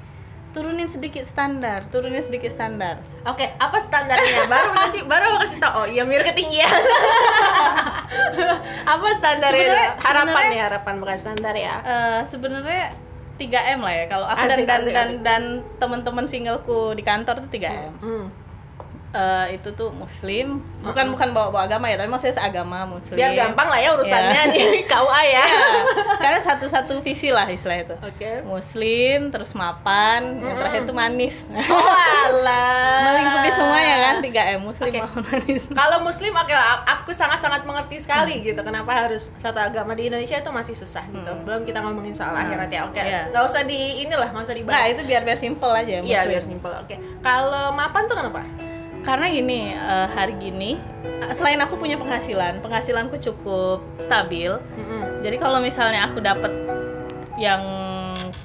turunin 0.52 0.84
sedikit 0.86 1.24
standar, 1.24 1.88
turunin 1.88 2.20
sedikit 2.20 2.52
standar. 2.52 3.00
Oke, 3.24 3.48
apa 3.56 3.76
standarnya? 3.78 4.44
Baru 4.52 4.68
nanti 4.70 5.00
baru 5.02 5.24
aku 5.32 5.38
kasih 5.42 5.58
tau. 5.58 5.72
Oh 5.74 5.86
iya 5.86 6.04
mir 6.04 6.20
ketinggian. 6.22 6.68
apa 8.86 9.08
standarnya? 9.16 9.96
Harapan 9.96 9.96
sebenarnya- 9.96 10.52
ya 10.54 10.64
harapan 10.66 10.94
bukan 11.00 11.16
standar 11.16 11.54
ya. 11.56 11.74
Eh, 11.80 12.20
sebenarnya 12.24 12.92
3M 13.38 13.78
lah 13.80 13.94
ya 13.94 14.04
kalau 14.10 14.26
aku 14.26 14.44
Asik, 14.44 14.50
dan 14.50 14.58
dan 14.66 14.78
asik, 14.82 14.92
dan, 14.92 15.06
asik. 15.06 15.18
dan 15.22 15.42
teman-teman 15.78 16.26
singleku 16.26 16.92
di 16.98 17.02
kantor 17.06 17.38
tuh 17.40 17.50
3M. 17.54 17.92
Hmm. 18.02 18.26
Eh, 19.08 19.56
itu 19.56 19.72
tuh 19.72 19.88
muslim, 19.90 20.60
bukan 20.78 21.08
bukan 21.08 21.32
bawa 21.32 21.48
bawa 21.48 21.64
agama 21.64 21.88
ya, 21.88 21.96
tapi 21.96 22.06
maksudnya 22.06 22.36
seagama 22.36 22.84
muslim. 22.84 23.16
Biar 23.16 23.32
gampang 23.32 23.64
lah 23.66 23.80
ya 23.80 23.96
urusannya 23.96 24.42
Iya. 24.44 24.52
di 24.52 24.60
KUA 24.84 25.20
ya. 25.24 25.32
Ya, 25.40 25.44
karena 26.18 26.38
satu-satu 26.38 27.00
visi 27.00 27.28
lah 27.28 27.48
istilah 27.48 27.78
itu. 27.78 27.96
Oke. 27.98 28.44
Muslim, 28.44 29.32
terus 29.32 29.52
mapan, 29.52 30.36
yang 30.38 30.54
terakhir 30.54 30.84
tuh 30.84 30.92
manis. 30.92 31.48
Oh 31.48 31.88
alah. 31.88 33.00
Melingkupi 33.10 33.50
semuanya 33.50 33.94
kan 33.98 34.14
3M 34.20 34.60
muslim 34.62 34.86
Oke. 34.86 35.00
maupun 35.00 35.22
manis. 35.26 35.62
Kalau 35.66 35.98
muslim 36.00 36.32
oke 36.34 36.52
lah, 36.52 36.66
aku 36.86 37.10
sangat-sangat 37.10 37.64
mengerti 37.64 37.96
sekali 37.98 38.40
gitu 38.42 38.60
kenapa 38.60 38.92
harus 38.98 39.32
satu 39.36 39.56
agama 39.58 39.92
di 39.94 40.06
Indonesia 40.06 40.36
itu 40.36 40.50
masih 40.50 40.74
susah 40.74 41.08
gitu. 41.08 41.24
Hmm. 41.26 41.44
Belum 41.44 41.64
kita 41.64 41.80
ngomongin 41.80 42.12
soal 42.12 42.30
Hmm. 42.30 42.44
akhirat 42.44 42.68
ya. 42.68 42.80
Oke. 42.84 43.00
Iya. 43.00 43.32
nggak 43.32 43.40
usah 43.42 43.64
di 43.64 43.78
inilah, 44.00 44.28
nggak 44.28 44.44
usah 44.44 44.52
Nah, 44.52 44.60
dibahas. 44.60 44.88
itu 44.90 45.02
biar 45.02 45.22
biar 45.24 45.38
simple 45.38 45.72
aja 45.72 45.88
Iya, 45.90 46.00
muslim. 46.02 46.28
biar 46.28 46.42
simpel. 46.44 46.72
Oke. 46.78 46.94
Kalau 47.20 47.72
mapan 47.72 48.04
tuh 48.04 48.12
kenapa? 48.14 48.44
Karena 49.08 49.24
gini, 49.26 49.72
eh, 49.72 50.06
hari 50.06 50.36
gini 50.36 50.76
eh, 51.00 51.32
selain 51.32 51.56
aku 51.58 51.80
punya 51.80 51.96
penghasilan, 51.96 52.60
penghasilanku 52.60 53.16
cukup 53.18 53.80
stabil. 53.98 54.52
Mm-mm. 54.76 55.24
Jadi 55.24 55.36
kalau 55.40 55.58
misalnya 55.58 56.04
aku 56.04 56.20
dapat 56.20 56.52
yang 57.36 57.64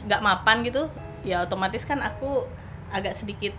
nggak 0.08 0.24
mapan 0.24 0.64
gitu, 0.64 0.88
ya 1.22 1.44
otomatis 1.44 1.84
kan 1.84 2.00
aku 2.00 2.48
agak 2.90 3.14
sedikit 3.14 3.52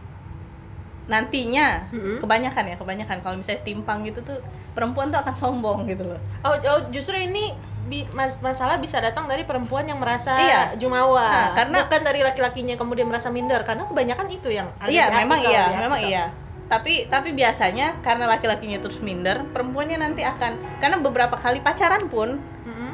nantinya 1.04 1.92
Mm-mm. 1.92 2.16
kebanyakan 2.16 2.64
ya 2.64 2.76
kebanyakan 2.80 3.20
kalau 3.20 3.36
misalnya 3.36 3.60
timpang 3.60 4.08
gitu 4.08 4.24
tuh 4.24 4.40
perempuan 4.72 5.12
tuh 5.12 5.20
akan 5.20 5.36
sombong 5.36 5.84
gitu 5.84 6.00
loh 6.00 6.16
Oh, 6.40 6.56
oh, 6.56 6.80
justru 6.88 7.12
ini 7.12 7.52
bi- 7.84 8.08
mas- 8.10 8.40
masalah 8.40 8.80
bisa 8.80 9.04
datang 9.04 9.28
dari 9.28 9.44
perempuan 9.44 9.84
yang 9.84 10.00
merasa 10.00 10.32
Iya. 10.32 10.62
jumawa, 10.80 11.28
Nah, 11.28 11.48
karena- 11.52 11.84
bukan 11.84 12.00
dari 12.00 12.24
laki-lakinya 12.24 12.74
kemudian 12.74 13.04
merasa 13.04 13.28
minder 13.28 13.60
karena 13.62 13.84
kebanyakan 13.84 14.32
itu 14.32 14.48
yang 14.48 14.72
ada 14.80 14.88
iya 14.88 15.12
memang 15.12 15.44
iya 15.44 15.64
hati 15.68 15.76
memang 15.76 16.00
kalau- 16.00 16.08
iya 16.08 16.24
tapi 16.64 17.06
tapi 17.06 17.30
biasanya 17.30 18.00
karena 18.00 18.24
laki-lakinya 18.26 18.80
terus 18.80 18.96
minder 18.98 19.44
perempuannya 19.46 19.96
nanti 19.96 20.22
akan 20.22 20.52
karena 20.78 20.96
beberapa 20.96 21.36
kali 21.36 21.60
pacaran 21.60 22.08
pun 22.08 22.40
Mm-mm. 22.64 22.92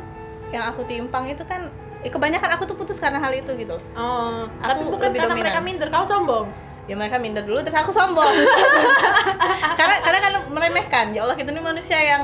yang 0.50 0.67
aku 0.67 0.83
timpang 0.85 1.27
itu 1.27 1.43
kan 1.43 1.71
eh, 2.00 2.09
kebanyakan 2.09 2.50
aku 2.53 2.67
tuh 2.67 2.75
putus 2.75 2.99
karena 2.99 3.17
hal 3.17 3.31
itu 3.31 3.55
gitu 3.55 3.79
Oh, 3.95 4.50
Aku 4.59 4.65
tapi 4.65 4.83
bukan 4.87 5.09
karena 5.09 5.29
dominan. 5.29 5.39
mereka 5.41 5.61
minder, 5.61 5.89
kau 5.89 6.03
sombong. 6.03 6.50
ya 6.85 6.95
mereka 6.95 7.17
minder 7.17 7.47
dulu 7.47 7.62
terus 7.62 7.79
aku 7.79 7.91
sombong 7.91 8.27
karena 9.79 9.97
karena 10.00 10.19
kan 10.19 10.33
meremehkan 10.50 11.07
ya 11.15 11.23
Allah 11.23 11.39
kita 11.39 11.50
ini 11.50 11.62
manusia 11.62 11.95
yang 11.97 12.23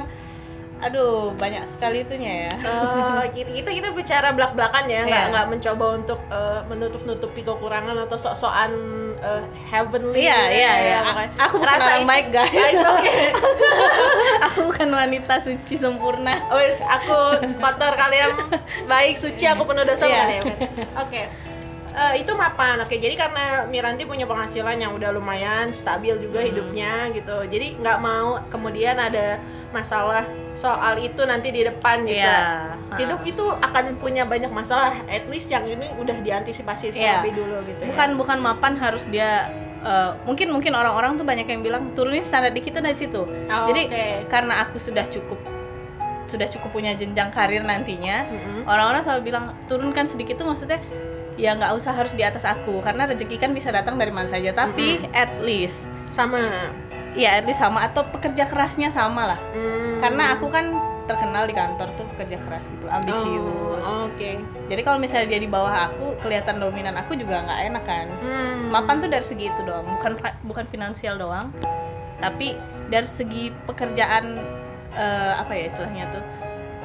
aduh 0.78 1.32
banyak 1.32 1.64
sekali 1.70 2.00
itunya 2.00 2.32
ya 2.46 2.52
Eh, 2.58 3.24
kita, 3.32 3.48
kita 3.50 3.70
kita 3.72 3.88
bicara 3.90 4.28
belak-belakan 4.30 4.84
ya, 4.86 5.00
nggak 5.02 5.22
Iya. 5.22 5.32
nggak 5.32 5.46
mencoba 5.48 5.84
untuk 5.94 6.20
eh, 6.28 6.60
menutup-nutupi 6.66 7.40
kekurangan 7.42 7.96
atau 7.98 8.14
sok-sokan 8.14 8.72
eh, 9.16 9.42
heavenly. 9.66 10.20
iya 10.20 10.40
iya 10.46 10.72
iya 10.78 10.98
makanya. 11.02 11.32
A- 11.32 11.42
aku 11.42 11.54
bukan 11.56 11.70
Rasa 11.70 11.84
orang 11.86 11.96
itu- 11.98 12.10
baik 12.10 12.26
guys 12.30 12.74
aku 14.46 14.58
bukan 14.64 14.88
wanita 14.90 15.34
suci 15.40 15.74
sempurna 15.76 16.34
Wes, 16.50 16.78
aku 16.78 17.16
kotor 17.56 17.92
kalian 17.94 18.30
baik 18.92 19.16
suci 19.16 19.44
aku 19.44 19.64
penuh 19.64 19.82
dosa 19.82 20.04
Iya. 20.04 20.12
bukan 20.12 20.28
ya? 20.28 20.40
Oke. 20.98 21.22
Eh, 21.96 22.20
itu 22.20 22.28
mapan. 22.32 22.76
Oke, 22.78 23.00
jadi 23.00 23.16
karena 23.16 23.64
Miranti 23.64 24.04
punya 24.04 24.28
penghasilan 24.28 24.76
yang 24.76 24.92
udah 24.92 25.10
lumayan 25.10 25.72
stabil 25.72 26.12
juga 26.18 26.44
Hmm. 26.44 26.48
hidupnya 26.52 26.92
gitu. 27.10 27.36
Jadi 27.42 27.80
nggak 27.80 27.98
mau 27.98 28.36
kemudian 28.46 29.00
ada 29.00 29.40
masalah 29.72 30.28
soal 30.52 30.96
itu 30.98 31.24
nanti 31.24 31.48
di 31.48 31.64
depan 31.64 32.04
gitu. 32.04 32.20
Iya. 32.20 32.76
Hidup 32.94 33.24
itu 33.24 33.44
akan 33.48 33.96
punya 33.96 34.22
banyak 34.22 34.52
masalah. 34.52 34.92
At 35.06 35.24
least 35.26 35.48
yang 35.48 35.64
ini 35.64 35.88
udah 35.96 36.20
diantisipasi 36.20 36.92
Iya. 36.92 37.24
terlebih 37.24 37.32
dulu 37.34 37.56
gitu. 37.64 37.80
ya. 37.80 37.88
bukan 37.88 38.08
bukan 38.14 38.38
mapan 38.40 38.72
harus 38.76 39.00
dia 39.06 39.48
eh, 39.78 40.10
mungkin 40.22 40.50
mungkin 40.50 40.74
orang-orang 40.74 41.14
tuh 41.14 41.22
banyak 41.22 41.46
yang 41.46 41.62
bilang 41.62 41.94
turunin 41.94 42.20
standar 42.20 42.50
dikit 42.50 42.74
tuh 42.74 42.82
dari 42.82 42.92
situ 42.94 43.22
Oh, 43.22 43.66
jadi 43.70 43.82
oke. 43.86 44.04
karena 44.26 44.60
aku 44.60 44.76
sudah 44.76 45.06
cukup 45.06 45.38
sudah 46.26 46.50
cukup 46.50 46.74
punya 46.74 46.90
jenjang 46.92 47.30
karir 47.30 47.62
nantinya 47.62 48.26
orang-orang 48.66 48.98
selalu 49.00 49.20
bilang 49.24 49.44
turunkan 49.64 50.04
sedikit 50.04 50.34
tuh 50.36 50.48
maksudnya 50.48 50.82
ya 51.36 51.52
nggak 51.52 51.72
usah 51.72 51.92
harus 51.92 52.12
di 52.12 52.20
atas 52.20 52.42
aku 52.42 52.80
karena 52.80 53.04
rezeki 53.04 53.36
kan 53.36 53.52
bisa 53.52 53.68
datang 53.68 53.94
dari 53.94 54.08
mana 54.08 54.24
saja 54.24 54.50
tapi 54.50 55.04
at 55.12 55.28
least 55.40 55.84
sama. 56.08 56.40
ya 57.12 57.36
at 57.36 57.44
least 57.44 57.58
sama 57.58 57.80
atau 57.82 58.04
pekerja 58.06 58.44
kerasnya 58.44 58.88
sama 58.88 59.30
lah 59.30 59.40
Hmm. 59.52 60.00
karena 60.00 60.32
aku 60.32 60.48
kan 60.48 60.76
terkenal 61.06 61.44
di 61.44 61.54
kantor 61.54 61.88
tuh 61.94 62.04
pekerja 62.12 62.36
keras 62.38 62.66
gitu 62.66 62.84
ambisius 62.86 63.80
Oh, 63.80 64.04
Oke. 64.04 64.36
jadi 64.66 64.80
kalau 64.82 64.98
misalnya 64.98 65.30
dia 65.30 65.40
di 65.40 65.46
bawah 65.46 65.70
aku 65.88 66.18
kelihatan 66.18 66.58
dominan 66.58 66.92
aku 66.92 67.14
juga 67.14 67.40
nggak 67.40 67.60
enak 67.70 67.84
kan 67.84 68.06
Hmm. 68.18 68.68
mapan 68.68 68.98
tuh 68.98 69.08
dari 69.08 69.22
segi 69.22 69.48
itu 69.48 69.60
doang 69.62 69.86
bukan 69.88 70.12
bukan 70.42 70.64
finansial 70.66 71.16
doang 71.16 71.52
tapi 72.18 72.56
dari 72.86 73.06
segi 73.06 73.48
pekerjaan 73.64 74.40
eh, 74.92 75.32
apa 75.36 75.52
ya 75.52 75.68
istilahnya 75.68 76.04
tuh 76.10 76.24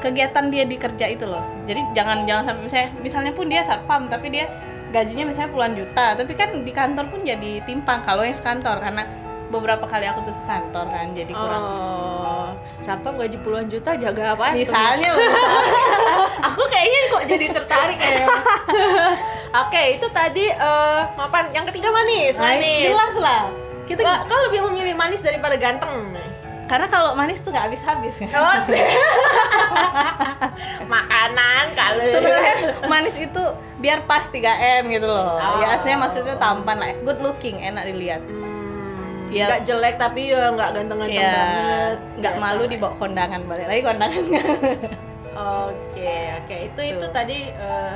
kegiatan 0.01 0.49
dia 0.49 0.63
di 0.63 0.75
kerja 0.75 1.05
itu 1.07 1.23
loh 1.23 1.39
jadi 1.63 1.81
jangan 1.93 2.25
jangan 2.25 2.43
sampai 2.47 2.63
misalnya 2.65 2.89
misalnya 2.99 3.31
pun 3.31 3.45
dia 3.45 3.61
satpam 3.61 4.01
tapi 4.05 4.27
dia 4.29 4.49
gajinya 4.89 5.29
misalnya 5.29 5.49
puluhan 5.49 5.73
juta 5.73 6.05
tapi 6.13 6.33
kan 6.33 6.49
di 6.59 6.71
kantor 6.71 7.05
pun 7.07 7.21
jadi 7.21 7.63
timpang 7.63 8.01
kalau 8.01 8.21
yang 8.21 8.33
sekantor 8.33 8.75
karena 8.77 9.07
beberapa 9.47 9.83
kali 9.83 10.03
aku 10.03 10.23
tuh 10.23 10.33
sekantor 10.33 10.87
kan 10.87 11.11
jadi 11.11 11.29
kurang 11.29 11.63
Oh, 11.63 12.49
siapa 12.79 13.07
gaji 13.09 13.37
puluhan 13.39 13.67
juta 13.67 13.93
jaga 13.93 14.33
apa? 14.33 14.51
misalnya 14.51 15.11
loh 15.11 15.21
misalnya. 15.27 15.83
aku 16.41 16.61
kayaknya 16.65 16.99
kok 17.07 17.23
jadi 17.25 17.45
tertarik 17.51 17.99
ya. 17.99 18.25
Oke, 19.61 19.99
itu 19.99 20.07
tadi 20.09 20.47
mapan. 21.13 21.51
Yang 21.51 21.65
ketiga 21.71 21.91
manis, 21.91 22.35
Nah, 22.35 22.55
manis. 22.55 22.87
jelas 22.87 23.15
lah 23.17 23.41
kita 23.83 23.99
kau 24.23 24.39
lebih 24.47 24.63
memilih 24.71 24.95
manis 24.95 25.19
daripada 25.19 25.55
ganteng. 25.55 26.15
Karena 26.71 26.87
kalau 26.87 27.13
manis 27.13 27.37
tuh 27.37 27.49
nggak 27.49 27.67
habis-habis 27.67 28.15
kan 28.15 28.27
Oh, 28.33 28.55
sih. 28.63 28.79
Makanan 30.87 31.63
kalau 31.73 32.01
sebenarnya 32.05 32.55
manis 32.85 33.13
itu 33.15 33.41
biar 33.77 34.05
pas 34.05 34.23
3M 34.25 34.87
gitu 34.89 35.03
loh 35.03 35.33
Oh. 35.33 35.57
ya 35.59 35.75
aslinya 35.75 35.97
maksudnya 35.99 36.33
tampan 36.37 36.77
lah 36.77 36.89
good 37.01 37.17
looking 37.19 37.57
enak 37.59 37.85
dilihat 37.85 38.21
Hmm, 38.23 39.27
Ya. 39.29 39.47
nggak 39.47 39.61
jelek 39.63 39.95
tapi 39.95 40.27
ya 40.27 40.49
nggak 40.49 40.69
ganteng-ganteng 40.73 41.17
ya 41.17 41.33
banget. 41.33 41.97
nggak 42.17 42.33
malu 42.37 42.61
dibawa 42.65 42.93
kondangan 42.97 43.39
balik 43.43 43.65
lagi 43.65 43.81
kondangan 43.81 44.23
Oke, 45.31 46.11
oke. 46.37 46.55
Itu 46.67 46.79
itu 46.85 47.01
Tuh. 47.01 47.09
tadi 47.09 47.47
eh, 47.47 47.93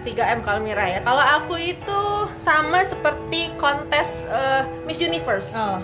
3M 0.00 0.40
kalau 0.40 0.58
Mira 0.58 0.88
ya. 0.88 0.98
Kalau 1.00 1.18
aku 1.18 1.54
itu 1.58 2.00
sama 2.36 2.80
seperti 2.82 3.52
kontes 3.56 4.24
eh, 4.24 4.64
Miss 4.82 4.98
Universe. 4.98 5.52
oh 5.52 5.76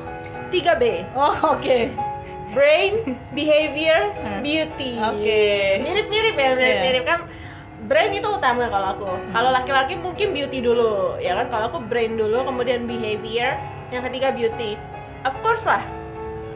3B. 0.49 1.05
oh 1.13 1.37
oke 1.53 1.93
Brain, 2.57 2.93
behavior, 3.31 4.17
beauty. 4.45 4.97
Oke. 4.97 5.45
Mirip-mirip 5.79 6.35
ya, 6.35 6.51
mirip-mirip 6.57 7.05
kan. 7.05 7.21
Brain 7.85 8.11
itu 8.11 8.27
utama 8.27 8.67
kalau 8.67 8.89
aku. 8.97 9.07
Hmm. 9.07 9.31
Kalau 9.31 9.51
laki-laki 9.53 9.95
mungkin 9.95 10.33
beauty 10.33 10.59
dulu, 10.59 11.21
ya 11.21 11.37
kan? 11.37 11.47
Kalau 11.47 11.69
aku 11.69 11.79
brain 11.79 12.17
dulu, 12.17 12.43
kemudian 12.43 12.89
behavior, 12.89 13.61
yang 13.93 14.03
ketiga 14.03 14.33
beauty. 14.33 14.75
Of 15.23 15.37
course 15.39 15.63
lah, 15.63 15.85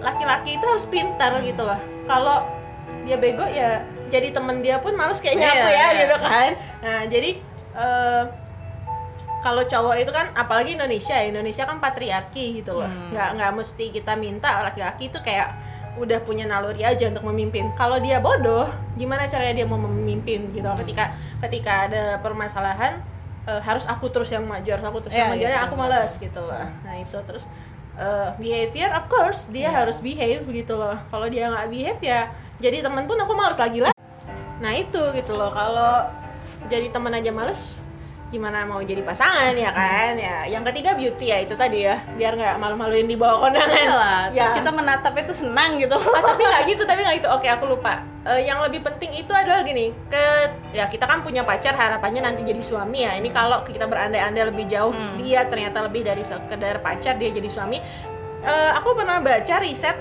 laki-laki 0.00 0.56
itu 0.56 0.64
harus 0.64 0.88
pintar 0.88 1.36
Hmm. 1.36 1.44
gitu 1.44 1.62
loh. 1.62 1.78
Kalau 2.08 2.48
dia 3.00 3.16
bego 3.16 3.44
ya 3.44 3.80
jadi 4.08 4.28
temen 4.28 4.60
dia 4.60 4.76
pun 4.76 4.92
males 4.92 5.20
kayaknya 5.20 5.46
Iya, 5.46 5.54
aku 5.54 5.68
ya 5.68 5.78
iya. 5.78 6.00
gitu 6.00 6.16
kan. 6.18 6.50
Nah 6.82 6.98
jadi 7.06 7.30
eh, 7.72 8.22
kalau 9.40 9.62
cowok 9.62 9.96
itu 9.96 10.10
kan 10.10 10.26
apalagi 10.34 10.74
Indonesia 10.74 11.14
ya, 11.14 11.24
Indonesia 11.24 11.64
kan 11.64 11.78
patriarki 11.78 12.60
gitu 12.60 12.74
loh 12.74 12.84
Hmm. 12.84 13.14
nggak 13.14 13.28
nggak 13.38 13.50
mesti 13.54 13.84
kita 13.88 14.12
minta 14.14 14.60
laki-laki 14.60 15.08
itu 15.08 15.16
kayak 15.16 15.54
udah 16.00 16.18
punya 16.24 16.48
naluri 16.48 16.80
aja 16.82 17.12
untuk 17.12 17.22
memimpin. 17.28 17.68
Kalau 17.76 18.00
dia 18.00 18.18
bodoh 18.18 18.66
gimana 18.96 19.28
caranya 19.28 19.62
dia 19.62 19.66
mau 19.68 19.76
memimpin 19.76 20.48
gitu? 20.50 20.64
Hmm. 20.64 20.80
ketika 20.80 21.12
ketika 21.44 21.72
ada 21.86 22.02
permasalahan 22.18 23.04
eh, 23.44 23.60
harus 23.60 23.84
aku 23.84 24.08
terus 24.08 24.32
yang 24.32 24.44
maju 24.44 24.64
harus 24.66 24.84
aku 24.84 24.98
terus 25.04 25.12
Iya, 25.12 25.20
yang 25.20 25.30
maju 25.36 25.44
Nah, 25.44 25.60
aku 25.64 25.74
malas 25.76 26.12
gitu 26.16 26.40
loh. 26.40 26.66
Nah 26.82 26.94
itu 26.96 27.18
terus 27.24 27.44
eh, 27.96 28.28
behavior 28.36 28.90
of 28.96 29.04
course 29.06 29.44
dia 29.48 29.68
Iya. 29.68 29.84
harus 29.84 30.00
behave 30.00 30.44
gitu 30.48 30.74
loh. 30.74 30.96
Kalau 31.08 31.26
dia 31.28 31.52
nggak 31.52 31.68
behave 31.68 32.00
ya 32.00 32.20
jadi 32.58 32.80
teman 32.80 33.04
pun 33.04 33.16
aku 33.16 33.32
malas 33.36 33.60
lagi 33.60 33.80
lah. 33.80 33.92
Nah 34.60 34.72
itu 34.72 35.00
gitu 35.12 35.32
loh. 35.36 35.52
Kalau 35.52 36.08
jadi 36.68 36.88
teman 36.88 37.12
aja 37.12 37.32
males 37.32 37.80
gimana 38.30 38.62
mau 38.62 38.78
jadi 38.78 39.02
pasangan 39.02 39.50
ya 39.52 39.70
kan? 39.70 40.14
Ya 40.14 40.46
yang 40.46 40.62
ketiga 40.62 40.94
beauty 40.94 41.26
ya 41.26 41.42
itu 41.42 41.54
tadi 41.54 41.82
ya. 41.82 41.98
Biar 42.14 42.32
nggak 42.32 42.56
malu-maluin 42.56 43.04
di 43.04 43.14
bawah 43.14 43.42
kondangan. 43.42 43.86
Lah 43.90 44.22
terus 44.30 44.38
Ya. 44.38 44.54
kita 44.54 44.70
menatap 44.70 45.14
itu 45.14 45.34
senang 45.36 45.76
gitu. 45.76 45.98
Ah, 45.98 46.22
tapi 46.24 46.42
nggak 46.42 46.62
gitu 46.68 46.82
tapi 46.84 47.02
nggak 47.02 47.16
gitu. 47.20 47.28
Oke 47.28 47.46
aku 47.46 47.66
lupa. 47.66 48.06
Eh, 48.22 48.44
yang 48.44 48.60
lebih 48.60 48.80
penting 48.80 49.10
itu 49.12 49.32
adalah 49.32 49.60
gini 49.60 49.90
ke 50.06 50.24
ya 50.70 50.86
kita 50.86 51.04
kan 51.04 51.20
punya 51.20 51.42
pacar 51.42 51.74
harapannya 51.74 52.22
nanti 52.22 52.40
jadi 52.42 52.62
suami 52.62 53.02
ya. 53.02 53.18
Ini 53.18 53.28
kalau 53.28 53.66
kita 53.66 53.84
berandai-andai 53.84 54.46
lebih 54.46 54.64
jauh 54.64 54.94
Hmm. 54.94 55.18
dia 55.18 55.42
ternyata 55.44 55.82
lebih 55.82 56.02
dari 56.02 56.22
sekedar 56.22 56.78
pacar 56.78 57.18
dia 57.18 57.30
jadi 57.30 57.50
suami. 57.50 57.82
Eh, 58.40 58.70
aku 58.72 58.94
pernah 58.94 59.18
baca 59.18 59.56
riset 59.58 59.98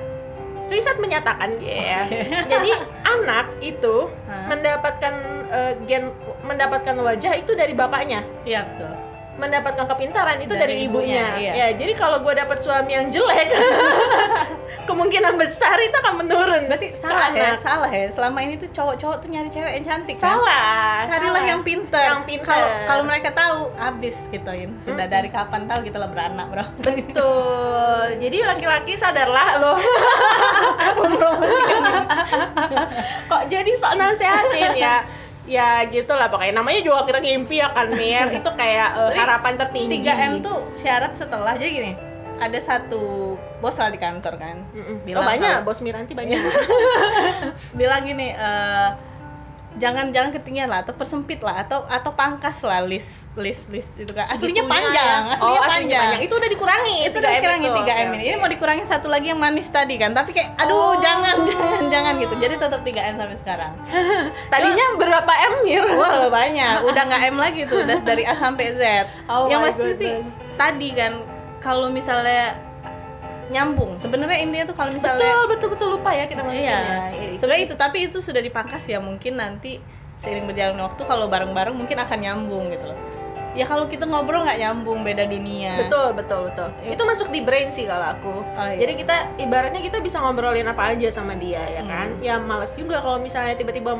riset 0.69 0.95
menyatakan 0.95 1.57
ya. 1.57 2.05
Jadi 2.45 2.69
anak 3.01 3.57
itu 3.59 4.05
Hah? 4.29 4.45
mendapatkan 4.45 5.13
eh, 5.49 5.73
gen 5.89 6.13
mendapatkan 6.41 6.95
wajah 6.95 7.35
itu 7.35 7.51
dari 7.53 7.75
bapaknya 7.75 8.23
iya 8.43 8.65
betul 8.65 8.91
mendapatkan 9.39 9.87
kepintaran 9.87 10.35
itu 10.43 10.51
dari, 10.51 10.75
Dari 10.75 10.85
ibunya. 10.85 11.23
ibunya, 11.31 11.39
iya. 11.39 11.51
Ya, 11.55 11.67
jadi 11.79 11.95
kalau 11.95 12.19
gue 12.19 12.35
dapat 12.35 12.59
suami 12.59 12.91
yang 12.91 13.07
jelek, 13.07 13.47
kemungkinan 14.89 15.39
besar 15.39 15.79
itu 15.79 15.95
akan 15.95 16.13
menurun. 16.19 16.67
berarti 16.67 16.91
salah 16.99 17.31
ya 17.31 17.55
anak. 17.55 17.63
salah 17.63 17.87
ya 17.87 18.11
selama 18.11 18.39
ini 18.43 18.59
tuh 18.59 18.67
cowok-cowok 18.75 19.17
tuh 19.23 19.29
nyari 19.31 19.47
cewek 19.47 19.79
yang 19.79 19.85
cantik 19.87 20.15
kan? 20.19 20.35
Salah. 20.35 21.07
carilah 21.07 21.39
salah. 21.39 21.51
yang 21.55 21.61
pinter 21.63 22.03
Yang 22.03 22.23
pinter. 22.27 22.61
kalau 22.83 23.03
mereka 23.07 23.29
tahu 23.31 23.71
abis 23.79 24.15
gituin 24.27 24.75
sudah 24.83 25.07
dari 25.07 25.31
kapan 25.31 25.71
tahu 25.71 25.79
kita 25.87 25.97
lah 25.97 26.09
beranak 26.11 26.45
bro 26.51 26.65
Betul. 26.83 28.05
Jadi 28.19 28.37
laki-laki 28.43 28.93
sadarlah 28.99 29.49
loh. 29.55 29.79
Kok 33.31 33.43
jadi 33.47 33.71
sok 33.79 33.93
nasehatin 33.95 34.71
ya? 34.75 34.95
Ya 35.49 35.81
gitulah. 35.83 36.29
Pokoknya 36.29 36.53
namanya 36.55 36.79
juga 36.79 37.01
kita 37.03 37.19
ngimpi 37.19 37.57
ya 37.57 37.69
kan 37.69 37.89
Mir? 37.89 38.29
Itu 38.37 38.51
kayak 38.53 38.89
Tapi 38.93 39.17
harapan 39.17 39.53
tertinggi. 39.57 39.97
3M 39.99 40.33
tuh 40.39 40.57
syarat 40.75 41.11
setelah 41.11 41.53
jadi 41.53 41.71
gini 41.73 41.91
ada 42.39 42.55
satu 42.57 43.35
bos 43.59 43.75
lah 43.75 43.89
di 43.89 43.97
kantor 43.97 44.39
kan? 44.39 44.63
Mm-mm. 44.71 45.03
bilang 45.03 45.19
oh 45.19 45.27
banyak. 45.27 45.51
kalau- 45.59 45.65
bos 45.65 45.81
Miranti 45.81 46.13
banyak. 46.13 46.39
Bilang 47.75 48.01
gini 48.01 48.31
eh, 48.31 48.89
jangan 49.77 50.09
jangan 50.09 50.33
ketinggian 50.33 50.65
lah 50.65 50.81
atau 50.81 50.97
persempit 50.97 51.45
lah 51.45 51.61
atau 51.61 51.85
atau 51.85 52.09
pangkas 52.11 52.65
lah 52.65 52.81
list 52.81 53.29
list 53.37 53.69
list 53.69 53.87
itu 53.95 54.09
kan 54.09 54.25
aslinya 54.25 54.65
Segitunya 54.65 54.65
panjang 54.65 55.21
ya. 55.21 55.33
aslinya 55.37 55.61
oh, 55.61 55.69
panjang 55.69 56.07
itu 56.19 56.33
udah 56.33 56.49
dikurangi 56.49 56.95
itu 57.05 57.17
udah 57.21 57.29
3M 57.29 57.37
dikurangi. 57.37 57.67
3M 57.69 57.77
Oke, 57.79 57.93
ini. 57.93 58.23
Ini 58.25 58.37
mau 58.41 58.49
dikurangi 58.49 58.83
satu 58.83 59.07
lagi 59.07 59.29
yang 59.29 59.39
manis 59.39 59.69
tadi 59.69 59.95
kan. 59.95 60.11
Tapi 60.11 60.33
kayak 60.33 60.57
aduh 60.57 60.75
Oh. 60.75 60.93
jangan 60.97 61.43
jangan 61.49 61.83
jangan 61.87 62.13
gitu. 62.17 62.33
Jadi 62.41 62.55
tetap 62.57 62.81
3M 62.81 63.15
sampai 63.15 63.37
sekarang. 63.37 63.73
tadinya 64.51 64.85
berapa 64.97 65.31
M 65.31 65.55
Mir 65.61 65.85
Wah, 66.01 66.27
banyak. 66.27 66.75
Udah 66.89 67.01
nggak 67.05 67.21
M 67.29 67.37
lagi 67.37 67.61
tuh, 67.69 67.77
udah 67.85 67.97
dari 68.01 68.23
A 68.25 68.33
sampai 68.33 68.73
Z. 68.73 68.81
Oh 69.29 69.45
yang 69.47 69.61
pasti 69.61 69.93
sih 69.95 70.13
tadi 70.57 70.89
kan 70.91 71.21
kalau 71.59 71.87
misalnya 71.87 72.57
nyambung. 73.49 73.97
Sebenarnya 73.97 74.39
intinya 74.39 74.65
tuh 74.65 74.75
kalau 74.75 74.89
misalnya 74.89 75.19
betul 75.19 75.41
betul 75.47 75.67
betul 75.69 75.87
lupa 75.91 76.09
ya 76.11 76.25
kita 76.25 76.41
Iya. 76.45 76.79
Iya, 77.11 77.37
Sebenarnya 77.37 77.63
itu 77.63 77.75
tapi 77.75 77.97
itu 78.05 78.17
sudah 78.19 78.39
dipangkas 78.39 78.85
ya 78.85 78.97
mungkin 78.97 79.35
nanti 79.35 79.81
seiring 80.17 80.45
berjalannya 80.45 80.83
waktu 80.83 81.01
kalau 81.03 81.25
bareng-bareng 81.25 81.73
mungkin 81.73 81.97
akan 81.97 82.17
nyambung 82.17 82.69
gitu 82.69 82.85
loh. 82.85 82.99
Ya 83.49 83.65
kalau 83.65 83.85
kita 83.85 84.05
ngobrol 84.05 84.45
nggak 84.45 84.57
nyambung 84.57 85.01
beda 85.01 85.25
dunia. 85.25 85.81
betul 85.81 86.13
betul 86.13 86.45
betul 86.45 86.69
Iya. 86.79 86.93
itu 86.93 87.01
masuk 87.03 87.27
di 87.27 87.41
brain 87.41 87.69
sih 87.69 87.83
kalau 87.83 88.13
aku 88.13 88.45
Oh, 88.45 88.67
iya. 88.67 88.77
jadi 88.77 88.93
kita 88.95 89.15
ibaratnya 89.39 89.81
kita 89.81 89.97
bisa 89.99 90.17
ngobrolin 90.17 90.63
apa 90.63 90.93
aja 90.93 91.09
sama 91.09 91.33
dia 91.33 91.65
ya 91.65 91.81
Hmm. 91.81 91.89
kan 91.89 92.07
ya 92.19 92.37
males 92.37 92.69
juga 92.71 93.01
kalau 93.01 93.17
misalnya 93.17 93.53
tiba-tiba 93.53 93.97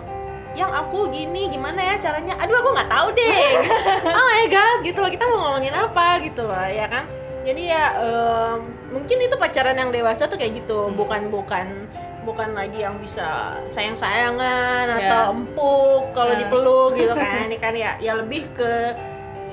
yang 0.52 0.70
aku 0.70 1.10
gini 1.10 1.46
gimana 1.48 1.78
ya 1.78 1.96
caranya 2.00 2.34
aduh 2.36 2.58
aku 2.58 2.70
nggak 2.72 2.90
tahu 2.90 3.08
deh 3.12 3.42
oh 4.18 4.26
my 4.28 4.46
god 4.48 4.78
gitu 4.82 4.98
loh 4.98 5.10
kita 5.10 5.26
mau 5.26 5.38
ngomongin 5.44 5.74
apa 5.74 6.08
gitu 6.20 6.42
loh 6.44 6.66
ya 6.66 6.86
kan 6.86 7.04
jadi 7.42 7.62
ya 7.66 7.84
em, 7.98 8.60
mungkin 8.90 9.18
itu 9.20 9.36
pacaran 9.36 9.74
yang 9.74 9.90
dewasa 9.90 10.26
tuh 10.26 10.36
kayak 10.36 10.60
gitu. 10.60 10.86
Hmm. 10.86 10.96
bukan 10.96 11.22
bukan 11.30 11.68
bukan 12.20 12.50
lagi 12.52 12.80
yang 12.80 12.98
bisa 12.98 13.58
sayang-sayangan 13.66 14.86
Ya. 14.88 14.98
atau 15.00 15.22
empuk 15.34 16.12
kalau 16.12 16.32
Nah. 16.32 16.40
dipeluk 16.40 16.92
gitu 16.94 17.14
kan. 17.20 17.46
Ini 17.46 17.58
kan 17.58 17.74
ya 17.74 17.96
ya 17.98 18.14
lebih 18.14 18.50
ke 18.52 18.72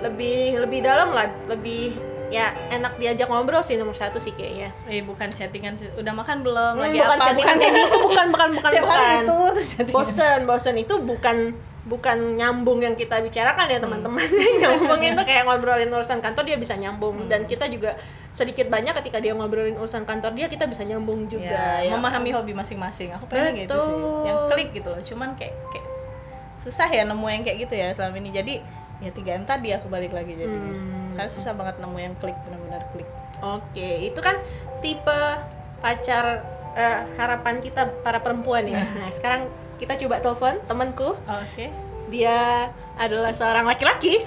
lebih 0.00 0.60
lebih 0.60 0.80
dalam 0.80 1.10
lah. 1.10 1.28
Lebih 1.46 1.96
ya 2.26 2.50
enak 2.68 2.98
diajak 2.98 3.30
ngobrol 3.30 3.62
sih 3.62 3.74
nomor 3.74 3.94
satu 3.94 4.18
sih 4.18 4.30
kayaknya. 4.30 4.74
Eh 4.84 5.00
bukan 5.00 5.30
chattingan 5.30 5.78
udah 5.94 6.12
makan 6.12 6.42
belum? 6.42 6.72
Hmm, 6.74 6.82
lagi 6.82 6.98
bukan 6.98 7.16
apa? 7.16 7.24
chattingan 7.24 7.56
bukan 8.02 8.26
bukan 8.28 8.50
bukan 8.52 8.70
hari 8.74 8.82
bukan. 8.82 9.16
itu 9.22 9.36
terus 9.52 9.68
chattingan. 9.70 9.96
bosen 9.96 10.40
bosen. 10.44 10.74
Itu 10.76 10.94
bukan 11.00 11.36
bukan 11.86 12.34
nyambung 12.34 12.82
yang 12.82 12.98
kita 12.98 13.22
bicarakan 13.22 13.70
ya 13.70 13.78
teman-teman. 13.78 14.26
Nyambung 14.60 14.98
itu 14.98 15.22
kayak 15.22 15.46
ngobrolin 15.46 15.86
urusan 15.86 16.18
kantor 16.18 16.42
dia 16.42 16.58
bisa 16.58 16.74
nyambung. 16.74 17.14
Hmm. 17.14 17.30
dan 17.30 17.46
kita 17.46 17.70
juga 17.70 17.94
sedikit 18.34 18.66
banyak 18.66 18.90
ketika 19.00 19.22
dia 19.22 19.32
ngobrolin 19.32 19.78
urusan 19.78 20.02
kantor 20.02 20.34
dia 20.34 20.50
kita 20.50 20.66
bisa 20.66 20.82
nyambung 20.82 21.30
juga 21.30 21.78
ya, 21.80 21.86
ya 21.86 21.94
memahami 21.94 22.34
hobi 22.34 22.52
masing-masing. 22.52 23.14
Aku 23.14 23.30
pengen 23.30 23.64
gitu 23.64 23.70
sih. 23.70 23.78
Betul. 23.78 24.26
yang 24.26 24.38
klik 24.50 24.68
gitu 24.74 24.88
loh. 24.90 24.98
Cuman 25.00 25.38
kayak 25.38 25.54
kayak 25.70 25.86
susah 26.58 26.88
ya 26.90 27.06
nemu 27.06 27.26
yang 27.30 27.42
kayak 27.46 27.58
gitu 27.64 27.74
ya 27.78 27.94
selama 27.94 28.18
ini. 28.18 28.30
Jadi 28.34 28.54
ya 28.98 29.10
3M 29.14 29.46
tadi 29.46 29.70
aku 29.70 29.86
balik 29.86 30.10
lagi 30.10 30.34
jadi 30.34 30.50
Hmm. 30.50 31.14
saya 31.14 31.30
susah 31.30 31.54
banget 31.54 31.78
nemu 31.78 31.98
yang 32.02 32.14
klik 32.18 32.34
benar-benar 32.42 32.82
klik. 32.90 33.06
Oke, 33.38 34.10
itu 34.10 34.18
kan 34.18 34.42
tipe 34.82 35.20
pacar 35.78 36.42
eh, 36.74 37.00
harapan 37.14 37.60
kita 37.60 37.88
para 38.02 38.18
perempuan 38.18 38.66
ya. 38.66 38.82
Nah, 38.82 39.08
sekarang 39.08 39.48
kita 39.76 39.94
coba 39.96 40.20
telepon 40.20 40.54
temanku. 40.64 41.14
oke 41.24 41.66
Dia 42.06 42.70
adalah 42.94 43.34
seorang 43.34 43.66
laki-laki. 43.66 44.22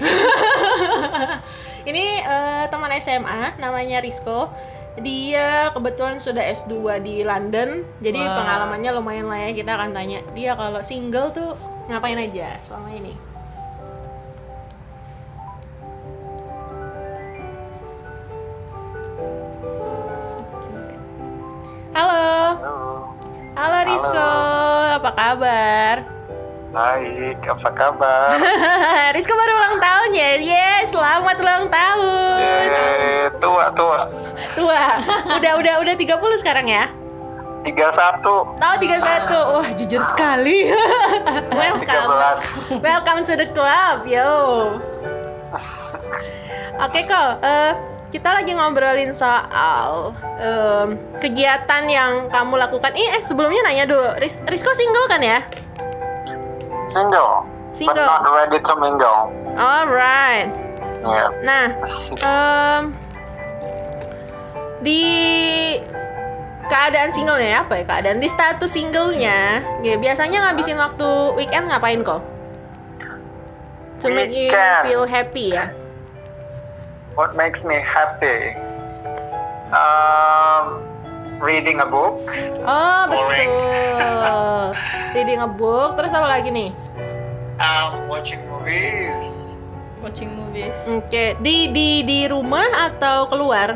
Ini 1.90 2.06
eh, 2.22 2.64
teman 2.68 2.92
SMA, 3.00 3.56
namanya 3.58 4.04
Rizko. 4.04 4.52
Dia 5.00 5.72
kebetulan 5.72 6.20
sudah 6.20 6.44
S2 6.44 6.76
di 7.00 7.24
London, 7.24 7.88
jadi 8.04 8.20
Wow. 8.20 8.36
pengalamannya 8.36 8.92
lumayan 8.92 9.32
lah 9.32 9.40
ya. 9.48 9.56
Kita 9.56 9.80
akan 9.80 9.96
tanya 9.96 10.20
dia 10.36 10.60
kalau 10.60 10.84
single 10.84 11.32
tuh 11.32 11.56
ngapain 11.88 12.20
aja 12.20 12.60
selama 12.60 12.92
ini. 12.92 13.16
Kabar? 25.30 26.02
baik, 26.70 27.38
apa 27.46 27.70
kabar? 27.78 28.34
Rizko 29.14 29.34
baru 29.38 29.54
ulang 29.62 29.78
tahun 29.78 30.10
ya, 30.18 30.30
yes, 30.42 30.90
selamat 30.90 31.38
ulang 31.38 31.66
tahun. 31.70 32.34
Tua, 33.38 33.70
tua. 33.78 34.10
Tua, 34.58 34.82
udah 35.38 35.54
udah 35.62 35.74
udah 35.86 35.94
30 35.94 36.42
sekarang 36.42 36.66
ya? 36.66 36.90
31, 37.62 38.26
Tahu 38.58 38.74
31, 38.82 39.54
wah 39.54 39.70
jujur 39.78 40.02
sekali. 40.02 40.74
welcome 41.62 42.10
13. 42.74 42.82
Welcome 42.82 43.22
to 43.22 43.34
the 43.38 43.48
club, 43.54 44.10
yo. 44.10 44.34
Oke 46.82 47.06
kok, 47.06 47.30
eh, 47.46 47.72
kita 48.10 48.30
lagi 48.34 48.52
ngobrolin 48.58 49.14
soal 49.14 50.18
em, 50.42 50.98
kegiatan 51.22 51.86
yang 51.86 52.12
kamu 52.34 52.58
lakukan. 52.58 52.94
Ih, 52.98 53.18
eh 53.18 53.22
sebelumnya 53.22 53.62
nanya 53.66 53.86
dulu, 53.86 54.18
Ris 54.18 54.42
Rizko 54.50 54.74
single 54.74 55.06
kan 55.06 55.22
ya? 55.22 55.40
Single. 56.90 57.46
Single. 57.78 58.02
But 58.02 58.26
not 58.26 58.34
ready 58.34 58.60
to 58.66 58.74
mingle. 58.82 59.30
Alright. 59.54 60.50
Ya. 61.06 61.26
Nah, 61.46 61.66
em, 62.30 62.82
di 64.82 65.04
keadaan 66.66 67.14
singlenya 67.14 67.50
ya, 67.50 67.60
apa 67.62 67.74
ya 67.78 67.86
keadaan 67.86 68.18
di 68.18 68.30
status 68.30 68.74
singlenya, 68.74 69.62
ya 69.86 69.96
biasanya 70.02 70.50
ngabisin 70.50 70.82
waktu 70.82 71.10
weekend 71.38 71.70
ngapain 71.70 72.02
kok? 72.02 72.26
To 74.00 74.08
make 74.10 74.32
you 74.32 74.50
feel 74.88 75.04
happy 75.04 75.54
ya. 75.54 75.76
What 77.20 77.36
makes 77.36 77.68
me 77.68 77.76
happy? 77.84 78.56
Um, 79.76 80.88
reading 81.44 81.84
a 81.84 81.86
book. 81.86 82.16
Oh 82.64 83.02
Boring. 83.12 83.52
betul. 83.52 84.72
Reading 85.20 85.44
a 85.44 85.50
book, 85.52 86.00
terus 86.00 86.16
apa 86.16 86.40
lagi 86.40 86.48
nih? 86.48 86.72
Um, 87.60 88.08
watching 88.08 88.40
movies. 88.48 89.20
watching 90.00 90.32
movies 90.32 90.72
Oke, 90.88 91.36
di 91.44 91.68
di 91.76 92.08
di 92.08 92.24
rumah 92.32 92.88
atau 92.88 93.28
keluar? 93.28 93.76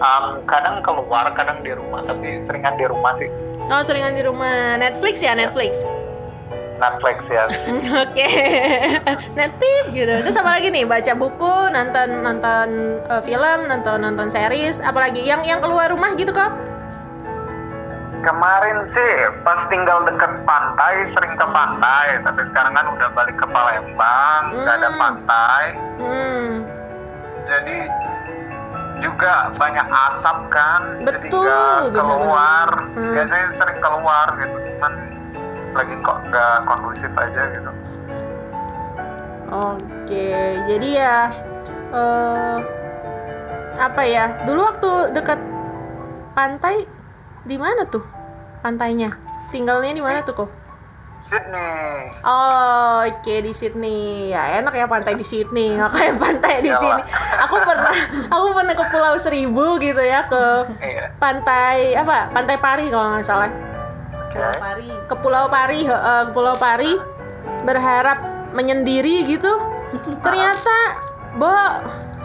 Um, 0.00 0.40
kadang 0.48 0.80
keluar, 0.80 1.28
kadang 1.36 1.60
di 1.60 1.76
rumah, 1.76 2.08
tapi 2.08 2.40
seringan 2.48 2.80
di 2.80 2.88
rumah 2.88 3.12
sih. 3.20 3.28
Oh 3.68 3.84
seringan 3.84 4.16
di 4.16 4.24
rumah. 4.24 4.80
Netflix 4.80 5.20
ya 5.20 5.36
Netflix. 5.36 5.76
Netflix 6.74 7.26
ya. 7.26 7.46
Oke, 8.02 8.30
Netflix 9.32 9.82
gitu. 9.90 10.10
Terus 10.20 10.36
apa 10.36 10.50
lagi 10.52 10.68
nih? 10.68 10.84
Baca 10.84 11.12
buku, 11.12 11.70
nonton 11.70 12.20
nonton 12.20 12.68
eh, 13.00 13.22
film, 13.22 13.58
nonton 13.64 13.98
nonton 14.00 14.28
series, 14.28 14.78
apalagi 14.80 15.20
yang 15.20 15.42
yang 15.42 15.58
keluar 15.58 15.86
rumah 15.86 16.14
gitu 16.14 16.30
kok? 16.30 16.50
Kemarin 18.20 18.88
sih 18.88 19.12
pas 19.40 19.68
tinggal 19.68 20.00
deket 20.02 20.32
pantai 20.42 21.04
sering 21.06 21.36
ke 21.36 21.44
pantai, 21.44 22.16
tapi 22.20 22.40
sekarang 22.46 22.72
kan 22.72 22.86
udah 22.90 23.08
balik 23.12 23.36
ke 23.36 23.44
Palembang, 23.44 24.42
nggak 24.50 24.74
ada 24.74 24.88
Hmm. 24.88 24.98
pantai, 24.98 25.64
Hmm, 25.94 26.50
jadi 27.44 27.78
juga 28.96 29.52
banyak 29.52 29.86
asap 30.08 30.38
kan, 30.48 30.80
jadi 31.04 31.20
Betul, 31.20 31.44
nggak 31.44 31.76
bener-bener. 31.92 32.16
keluar. 32.16 32.68
Hmm. 32.96 33.12
Biasanya 33.12 33.48
sering 33.52 33.78
keluar 33.78 34.26
gitu, 34.34 34.56
cuman 34.56 34.92
lagi 35.74 35.94
kok 36.00 36.18
nggak 36.24 36.56
kondusif 36.64 37.10
aja 37.12 37.42
gitu. 37.50 37.70
Oke, 39.46 40.28
jadi 40.66 40.88
ya 40.96 41.16
eh 41.92 42.56
apa 43.76 44.02
ya? 44.02 44.42
Dulu 44.42 44.60
waktu 44.64 44.90
dekat 45.12 45.38
pantai 46.32 46.86
di 47.44 47.54
mana 47.54 47.84
tuh? 47.84 48.02
Pantainya? 48.60 49.14
Tinggalnya 49.50 49.92
di 49.92 50.02
mana 50.02 50.22
tuh 50.22 50.34
kok? 50.36 50.50
Sydney. 51.20 52.10
Oh, 52.20 53.00
oke 53.00 53.34
di 53.40 53.52
Sydney. 53.52 54.28
Ya 54.28 54.60
enak 54.60 54.74
ya 54.74 54.84
pantai 54.84 55.14
di 55.14 55.24
Sydney, 55.24 55.72
nggak 55.76 55.90
kayak 55.90 56.14
pantai 56.18 56.54
di 56.60 56.68
Iyalah. 56.68 56.80
sini. 56.80 57.02
Aku 57.40 57.56
pernah, 57.62 57.94
aku 58.28 58.46
pernah 58.52 58.74
ke 58.74 58.84
Pulau 58.90 59.14
Seribu 59.16 59.66
gitu 59.78 60.00
ya 60.00 60.26
ke 60.26 60.42
Iya. 60.80 61.14
pantai 61.16 61.94
apa? 61.94 62.28
Pantai 62.28 62.56
Pari 62.58 62.86
kalau 62.88 63.14
nggak 63.14 63.24
salah. 63.24 63.48
Pulau 64.34 64.54
Pari 64.58 64.88
Ke 65.06 65.14
Pulau 65.22 65.44
Pari, 65.46 65.80
ke 65.86 65.96
Pulau 66.34 66.54
Pari 66.58 66.92
berharap 67.62 68.18
menyendiri 68.50 69.24
gitu. 69.30 69.50
Ternyata, 70.26 70.78
Bo, 71.38 71.50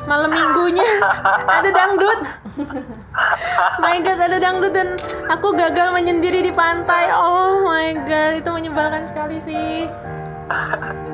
malam 0.10 0.34
minggunya 0.34 0.86
ada 1.62 1.70
dangdut. 1.70 2.20
my 3.78 3.98
god, 4.02 4.20
ada 4.20 4.38
dangdut 4.42 4.74
dan 4.74 4.98
aku 5.30 5.54
gagal 5.54 5.94
menyendiri 5.94 6.42
di 6.46 6.54
pantai. 6.54 7.14
Oh 7.14 7.62
my 7.66 7.94
god, 8.10 8.42
itu 8.42 8.50
menyebalkan 8.50 9.06
sekali 9.06 9.38
sih. 9.42 9.86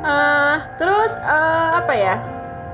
Eh, 0.00 0.56
terus 0.80 1.12
eh, 1.16 1.68
apa 1.76 1.92
ya? 1.92 2.16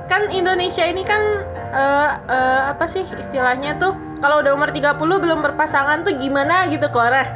Kan 0.06 0.30
Indonesia 0.30 0.87
ini 0.87 1.02
kan 1.02 1.42
eh, 1.72 2.11
eh, 2.31 2.61
apa 2.70 2.85
sih 2.87 3.05
istilahnya 3.16 3.76
tuh 3.79 3.94
kalau 4.22 4.40
udah 4.40 4.52
umur 4.57 4.70
30 4.72 4.96
belum 4.96 5.40
berpasangan 5.44 6.07
tuh 6.07 6.16
gimana 6.16 6.66
gitu 6.70 6.88
kok. 6.88 7.09
Nah, 7.09 7.26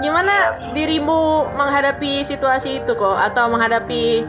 gimana 0.00 0.56
Yes. 0.56 0.72
dirimu 0.74 1.52
menghadapi 1.54 2.24
situasi 2.24 2.82
itu 2.82 2.92
kok 2.96 3.16
atau 3.18 3.52
menghadapi 3.52 4.24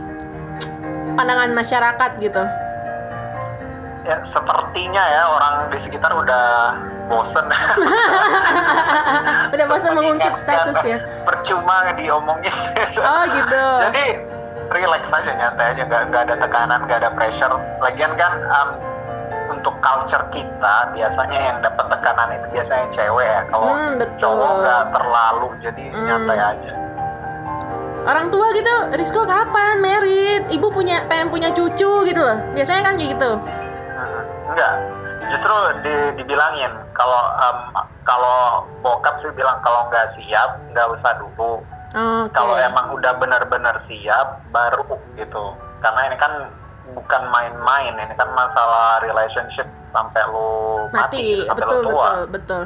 pandangan 1.16 1.56
masyarakat 1.56 2.12
gitu? 2.20 2.44
Ya, 4.04 4.20
sepertinya 4.28 5.00
ya 5.00 5.24
orang 5.32 5.72
di 5.72 5.80
sekitar 5.80 6.12
udah 6.12 6.76
bosen. 7.08 7.48
Udah 9.54 9.66
bosan 9.68 9.96
mengungkit 9.96 10.36
status 10.36 10.76
ya. 10.84 11.00
Percuma 11.24 11.96
diomongin. 11.96 12.52
Oh 13.00 13.24
gitu. 13.32 13.64
Jadi 13.88 14.06
relax 14.72 15.08
aja 15.12 15.32
nyantai 15.38 15.66
aja 15.76 15.82
nggak 15.88 16.02
nggak 16.10 16.22
ada 16.28 16.36
tekanan 16.40 16.80
nggak 16.88 17.00
ada 17.04 17.10
pressure. 17.16 17.56
Lagian 17.80 18.12
kan 18.20 18.34
um, 18.52 18.70
untuk 19.64 19.80
culture 19.80 20.28
kita 20.28 20.76
biasanya 20.92 21.40
yang 21.40 21.58
dapat 21.64 21.88
tekanan 21.88 22.36
itu 22.36 22.48
biasanya 22.52 22.88
cewek 22.92 23.24
ya. 23.24 23.42
Kalau 23.48 23.72
Hmm, 23.72 23.96
betul. 23.96 24.20
cowok 24.20 24.52
nggak 24.60 24.84
terlalu 24.92 25.48
jadi 25.64 25.84
Hmm. 25.88 26.04
nyantai 26.04 26.40
aja. 26.44 26.74
Orang 28.04 28.28
tua 28.28 28.52
gitu, 28.52 28.76
Rizko 28.92 29.24
kapan 29.24 29.80
merit? 29.80 30.52
Ibu 30.52 30.68
punya 30.68 31.08
pengen 31.08 31.32
punya 31.32 31.56
cucu 31.56 32.04
gitu 32.04 32.20
loh. 32.20 32.44
Biasanya 32.52 32.84
kan 32.84 33.00
kayak 33.00 33.16
gitu. 33.16 33.32
Hmm, 33.40 34.52
Enggak, 34.52 34.74
justru 35.32 35.56
di, 35.80 35.96
dibilangin 36.20 36.76
kalau 36.92 37.24
um, 37.40 37.58
kalau 38.04 38.68
bokap 38.84 39.16
sih 39.24 39.32
bilang 39.32 39.64
kalau 39.64 39.88
nggak 39.88 40.12
siap 40.12 40.60
nggak 40.76 40.92
usah 40.92 41.16
dulu. 41.16 41.64
Oke. 41.96 42.36
Kalau 42.36 42.60
emang 42.60 42.92
udah 42.92 43.16
benar-benar 43.16 43.80
siap 43.88 44.44
baru 44.52 44.84
gitu. 45.16 45.56
Karena 45.80 46.12
ini 46.12 46.20
kan 46.20 46.52
bukan 46.86 47.24
main-main, 47.28 47.96
ini 47.96 48.14
kan 48.14 48.28
masalah 48.30 49.00
relationship 49.00 49.64
sampai 49.90 50.20
lu 50.28 50.52
mati, 50.90 51.00
mati, 51.40 51.48
sampai 51.48 51.64
betul 51.64 51.80
lu 51.80 51.88
tua. 51.88 52.04
betul 52.04 52.22
betul. 52.28 52.64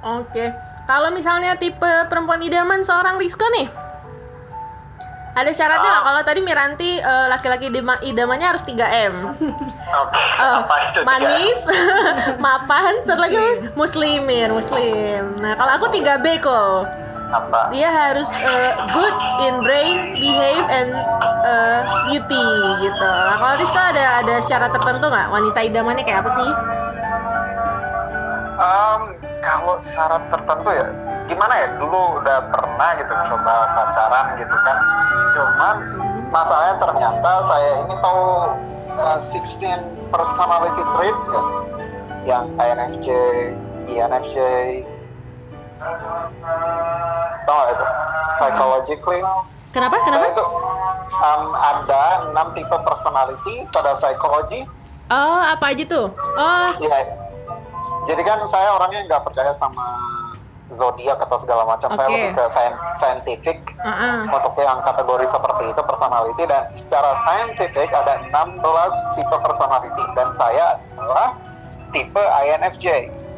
Oke. 0.00 0.46
Kalau 0.86 1.12
misalnya 1.12 1.52
tipe 1.54 1.84
perempuan 2.08 2.40
idaman 2.40 2.80
seorang 2.80 3.20
Rizko 3.20 3.44
nih, 3.52 3.68
ada 5.34 5.52
syaratnya 5.52 5.84
nggak? 5.84 6.00
Ah. 6.00 6.06
Kalau 6.08 6.22
tadi 6.24 6.40
Miranti 6.40 6.90
eh, 6.96 7.26
laki-laki 7.28 7.68
idama- 7.68 8.00
idamannya 8.00 8.48
harus 8.48 8.64
3 8.64 8.88
m. 9.04 9.14
Oke, 9.28 10.16
Eh, 10.40 10.54
apa 10.56 10.74
itu? 10.80 10.98
tiga? 10.98 11.04
manis, 11.04 11.60
mapan, 12.46 13.04
satu 13.04 13.20
lagi 13.20 13.36
muslimin, 13.74 14.48
muslim. 14.50 15.36
Nah, 15.38 15.52
kalau 15.54 15.72
aku 15.76 15.86
3B 15.92 16.26
kok. 16.40 16.80
Apa? 17.28 17.68
Dia 17.68 17.88
harus 17.92 18.30
eh, 18.40 18.72
good 18.96 19.16
in 19.44 19.60
brain, 19.60 20.16
behave 20.16 20.66
and 20.72 20.90
eh, 21.44 21.80
beauty 22.08 22.46
gitu. 22.80 23.08
Nah, 23.08 23.36
kalau 23.36 23.54
Rizko 23.60 23.80
ada 23.80 24.04
ada 24.24 24.34
syarat 24.48 24.70
tertentu 24.72 25.06
nggak? 25.12 25.28
Wanita 25.28 25.58
idamannya 25.60 26.04
kayak 26.08 26.24
apa 26.24 26.30
sih? 26.32 26.50
Em, 28.58 29.02
kalau 29.44 29.76
syarat 29.92 30.22
tertentu 30.32 30.70
ya 30.72 30.88
gimana 31.28 31.54
ya 31.60 31.68
dulu 31.76 32.24
udah 32.24 32.40
pernah 32.48 32.90
gitu 32.96 33.12
coba 33.12 33.54
pacaran 33.76 34.26
gitu 34.40 34.56
kan 34.64 34.78
cuman 35.36 35.76
masalahnya 36.32 36.74
ternyata 36.80 37.30
saya 37.44 37.70
ini 37.84 37.94
tahu 38.00 38.24
uh, 38.96 39.18
16 39.36 40.08
personality 40.08 40.82
traits 40.96 41.26
kan 41.28 41.46
yang 42.26 42.44
INFJ, 42.60 43.08
ENFJ 43.88 44.36
tau 47.44 47.62
itu 47.68 47.84
psychologically 48.36 49.22
Kenapa? 49.68 50.00
Nah, 50.00 50.04
Kenapa? 50.08 50.26
itu 50.32 50.44
em, 51.12 51.42
ada 51.54 52.02
6 52.32 52.56
tipe 52.56 52.76
personality 52.82 53.54
pada 53.68 54.00
psikologi 54.00 54.64
Oh, 55.08 55.40
apa 55.40 55.72
aja 55.72 55.84
tuh? 55.88 56.12
Oh, 56.12 56.68
Iya. 56.76 57.16
Jadi 58.04 58.22
kan 58.22 58.44
saya 58.44 58.76
orangnya 58.76 59.08
nggak 59.08 59.24
percaya 59.24 59.56
sama 59.56 59.80
zodiak 60.70 61.16
atau 61.16 61.40
segala 61.40 61.64
macam. 61.64 61.88
Saya 61.92 62.08
Oke. 62.08 62.12
lebih 62.14 62.32
ke 62.32 62.44
scien- 62.52 62.80
scientific 62.96 63.56
uh-uh. 63.80 64.28
untuk 64.28 64.52
yang 64.54 64.84
kategori 64.84 65.24
seperti 65.28 65.64
itu 65.66 65.80
personality 65.80 66.42
dan 66.44 66.62
secara 66.74 67.10
scientific 67.24 67.88
ada 67.90 68.20
16 68.20 69.16
tipe 69.16 69.36
personality 69.40 70.04
dan 70.12 70.28
saya 70.32 70.76
adalah 70.92 71.28
tipe 71.88 72.20
INFJ. 72.20 72.86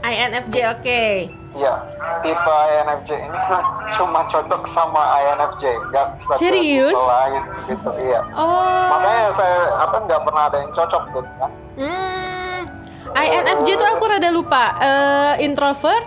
INFJ, 0.03 0.57
oke. 0.69 1.03
Iya, 1.51 1.75
tipe 2.23 2.55
INFJ 2.71 3.11
ini 3.21 3.39
cuma 3.99 4.23
cocok 4.27 4.63
sama 4.71 5.03
INFJ, 5.19 5.63
nggak 5.91 6.07
bisa 6.17 6.33
Serius? 6.39 6.95
lain 6.97 7.43
gitu. 7.67 7.91
Iya. 7.99 8.21
Oh, 8.33 8.87
Makanya 8.89 9.27
saya 9.35 9.59
apa 9.77 9.97
nggak 10.07 10.21
pernah 10.23 10.43
ada 10.47 10.57
yang 10.59 10.73
cocok 10.73 11.03
gitu 11.09 11.31
kan. 11.37 11.51
hmm. 11.75 12.59
INFJ 13.11 13.69
tuh 13.75 13.89
aku 13.89 14.05
rada 14.07 14.31
lupa. 14.31 14.65
Eh, 14.79 15.35
introvert, 15.43 16.07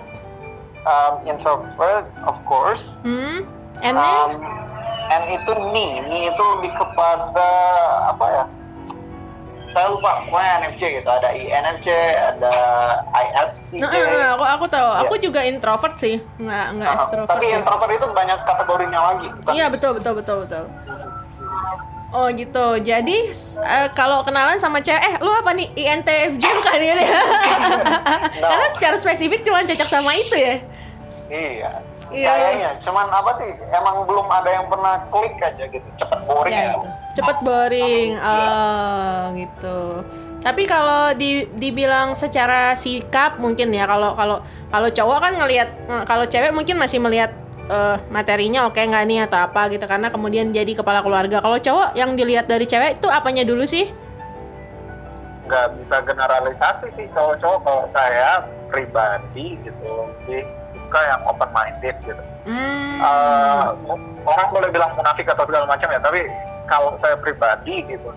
Um, 0.84 1.24
introvert, 1.24 2.04
of 2.24 2.36
course. 2.44 2.84
hmm. 3.04 3.48
N-nya? 3.80 4.16
Um, 4.28 4.44
N 5.06 5.24
itu 5.32 5.52
ni, 5.72 6.00
ni 6.04 6.28
itu 6.28 6.44
lebih 6.56 6.72
kepada 6.76 7.50
apa 8.06 8.26
ya? 8.30 8.44
Saya 9.74 9.90
lupa, 9.90 10.22
pokoknya 10.24 10.52
NFJ 10.62 10.82
gitu. 10.96 11.10
Ada 11.10 11.30
INFJ, 11.34 11.88
ada 12.30 12.54
ISTJ. 13.10 13.82
Nah, 13.82 13.90
eh, 13.90 14.28
aku 14.32 14.46
aku 14.46 14.66
tahu. 14.70 14.90
Aku 15.02 15.14
Iya. 15.18 15.24
juga 15.24 15.42
introvert 15.44 15.96
sih, 15.98 16.22
nggak 16.38 16.66
nggak 16.72 16.88
Uh, 16.88 16.98
extrovert. 17.00 17.30
tapi 17.34 17.46
ya. 17.48 17.58
introvert 17.58 17.92
itu 17.92 18.08
banyak 18.08 18.40
kategorinya 18.44 19.00
lagi. 19.04 19.28
bukan? 19.34 19.52
Iya 19.52 19.66
betul 19.68 19.92
betul 19.98 20.14
betul 20.16 20.38
betul. 20.46 20.64
Oh 22.14 22.30
gitu. 22.30 22.78
Jadi 22.80 23.18
eh, 23.58 23.88
kalau 23.92 24.22
kenalan 24.22 24.62
sama 24.62 24.78
cewek, 24.78 25.02
eh 25.02 25.16
lu 25.18 25.34
apa 25.34 25.50
nih 25.52 25.74
INTFJ 25.74 26.44
bukan 26.54 26.78
ya? 26.80 26.94
Karena 28.46 28.68
secara 28.70 28.96
spesifik 28.96 29.42
cuma 29.42 29.66
cocok 29.66 29.90
sama 29.90 30.14
itu 30.14 30.38
ya. 30.38 30.62
Iya. 31.28 31.72
Iya. 32.14 32.30
Kayaknya, 32.30 32.70
cuman 32.86 33.06
apa 33.10 33.32
sih? 33.42 33.50
Emang 33.74 34.06
belum 34.06 34.28
ada 34.30 34.50
yang 34.54 34.66
pernah 34.70 35.02
klik 35.10 35.34
aja 35.42 35.66
gitu, 35.66 35.88
cepet 35.98 36.20
boring 36.30 36.54
Ya, 36.54 36.62
ya. 36.62 36.72
gitu. 36.78 36.88
Cepet 37.18 37.38
boring. 37.42 38.10
Iya. 38.16 38.30
Oh 38.30 39.20
gitu. 39.34 39.80
Tapi 40.44 40.64
kalau 40.70 41.12
di, 41.18 41.50
dibilang 41.58 42.14
secara 42.14 42.78
sikap 42.78 43.42
mungkin 43.42 43.72
ya 43.74 43.88
kalau 43.90 44.14
kalau 44.14 44.38
kalau 44.70 44.90
cowok 44.92 45.18
kan 45.24 45.34
ngelihat 45.40 45.70
kalau 46.06 46.26
cewek 46.28 46.52
mungkin 46.52 46.76
masih 46.78 47.00
melihat 47.00 47.32
eh, 47.72 47.98
materinya 48.12 48.68
oke 48.68 48.76
nggak 48.78 49.06
nih 49.08 49.20
atau 49.24 49.40
apa 49.40 49.72
gitu 49.72 49.88
karena 49.88 50.12
kemudian 50.12 50.54
jadi 50.54 50.72
kepala 50.78 51.02
keluarga. 51.02 51.40
Kalau 51.42 51.58
cowok 51.58 51.96
yang 51.98 52.14
dilihat 52.14 52.46
dari 52.46 52.68
cewek 52.70 53.02
itu 53.02 53.08
apanya 53.10 53.42
dulu 53.42 53.66
sih? 53.66 53.90
nggak 55.44 55.76
bisa 55.76 56.00
generalisasi 56.08 56.88
sih 56.96 57.08
kalau 57.12 57.36
cowok 57.36 57.60
kalau 57.68 57.84
saya 57.92 58.48
pribadi 58.72 59.60
gitu 59.60 59.84
lebih 59.84 60.48
suka 60.94 61.10
yang 61.10 61.22
open 61.26 61.50
minded 61.50 61.98
gitu 62.06 62.24
Hmm. 62.44 63.00
Eh, 63.00 63.66
orang 64.22 64.48
boleh 64.52 64.68
bilang 64.70 64.92
munafik 64.94 65.24
atau 65.26 65.42
segala 65.44 65.64
macam 65.66 65.88
ya 65.88 65.98
tapi 65.98 66.28
kalau 66.68 67.00
saya 67.00 67.16
pribadi 67.18 67.88
gitu 67.88 68.12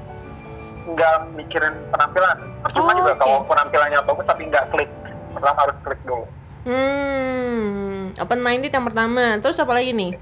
nggak 0.85 1.31
mikirin 1.33 1.73
penampilan 1.89 2.35
Oh, 2.37 2.67
percuma 2.67 2.91
juga 2.93 3.15
oke. 3.15 3.23
kalau 3.23 3.39
penampilannya 3.47 4.03
bagus 4.03 4.27
tapi 4.27 4.43
nggak 4.45 4.67
klik 4.69 4.91
pertama 5.33 5.57
harus 5.57 5.77
klik 5.81 6.01
dulu 6.05 6.27
Hmm, 6.67 8.11
open 8.13 8.43
minded 8.43 8.69
yang 8.69 8.83
pertama. 8.83 9.39
Terus 9.39 9.55
apa 9.57 9.71
lagi 9.71 9.95
nih? 9.95 10.19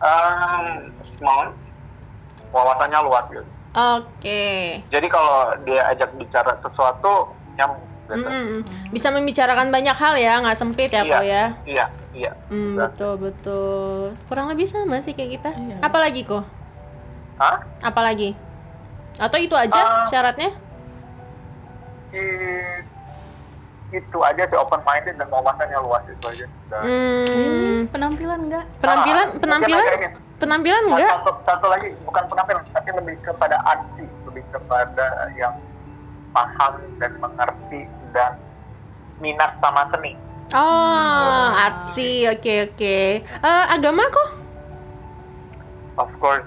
um, 0.00 0.66
smart 1.12 1.52
wawasannya 2.48 2.98
luas 3.02 3.28
gitu 3.28 3.44
Oke. 3.76 4.80
jadi 4.88 5.06
kalau 5.06 5.36
dia 5.62 5.84
ajak 5.86 6.08
bicara 6.16 6.56
sesuatu 6.58 7.28
gitu 7.52 7.68
Mm-mm. 8.08 8.62
Bisa 8.88 9.08
membicarakan 9.08 9.68
banyak 9.68 9.92
hal 9.92 10.14
ya, 10.14 10.38
nggak 10.38 10.54
sempit 10.54 10.88
ya, 10.88 11.00
Iya. 11.00 11.10
kok 11.10 11.22
ya. 11.22 11.44
iya 11.64 11.86
iya 12.12 12.32
Iya. 12.46 12.74
betul 12.76 13.12
betul. 13.18 14.14
Kurang 14.24 14.46
lebih 14.46 14.64
sama 14.64 14.98
sih 14.98 15.10
kayak 15.10 15.30
kita. 15.36 15.50
Iya. 15.52 15.76
Apalagi 15.80 16.22
kok? 16.22 16.44
Hah? 17.36 17.60
Apalagi? 17.80 18.32
Atau 19.16 19.36
itu 19.36 19.52
aja 19.52 19.76
Ah. 19.76 20.06
syaratnya? 20.06 20.54
Itu 23.88 24.18
aja 24.18 24.42
sih 24.44 24.56
open 24.56 24.82
minded 24.82 25.14
dan 25.14 25.28
wawasannya 25.28 25.78
luas 25.78 26.02
itu 26.04 26.24
aja. 26.26 26.46
Hmm, 26.76 27.86
penampilan 27.86 28.40
enggak 28.42 28.64
penampilan, 28.76 29.26
Ah, 29.28 29.38
penampilan, 29.38 29.84
ini. 29.86 30.08
penampilan 30.36 30.82
Nah, 30.82 30.90
enggak? 30.92 31.10
Satu, 31.16 31.30
satu 31.46 31.66
lagi 31.68 31.88
bukan 32.02 32.24
penampilan 32.26 32.62
tapi 32.68 32.90
lebih 32.92 33.14
kepada 33.22 33.56
artsy, 33.62 34.04
lebih 34.26 34.42
kepada 34.50 35.06
yang 35.32 35.54
paham 36.36 36.72
dan 37.00 37.12
mengerti 37.16 37.88
dan 38.12 38.36
minat 39.24 39.56
sama 39.56 39.88
seni. 39.88 40.12
Oh, 40.52 41.46
artsy, 41.56 42.28
oke 42.28 42.70
oke. 42.70 42.96
Eh, 43.24 43.64
agama 43.72 44.04
kok? 44.12 44.30
Of 45.96 46.12
course. 46.20 46.46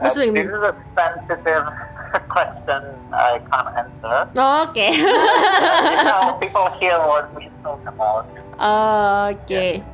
uh, 0.00 0.08
Muslim. 0.08 0.32
this 0.34 0.48
is 0.48 0.62
a 0.64 0.74
sensitive 0.96 1.66
question 2.34 2.82
I 3.12 3.38
can't 3.44 3.70
answer. 3.76 4.16
Oh, 4.34 4.64
Oke. 4.64 4.88
you 4.96 6.04
know, 6.08 6.40
people 6.40 6.66
hear 6.80 6.96
what 7.04 7.28
we 7.36 7.52
talk 7.62 7.84
about. 7.84 8.24
Oh, 8.56 9.30
Oke. 9.30 9.84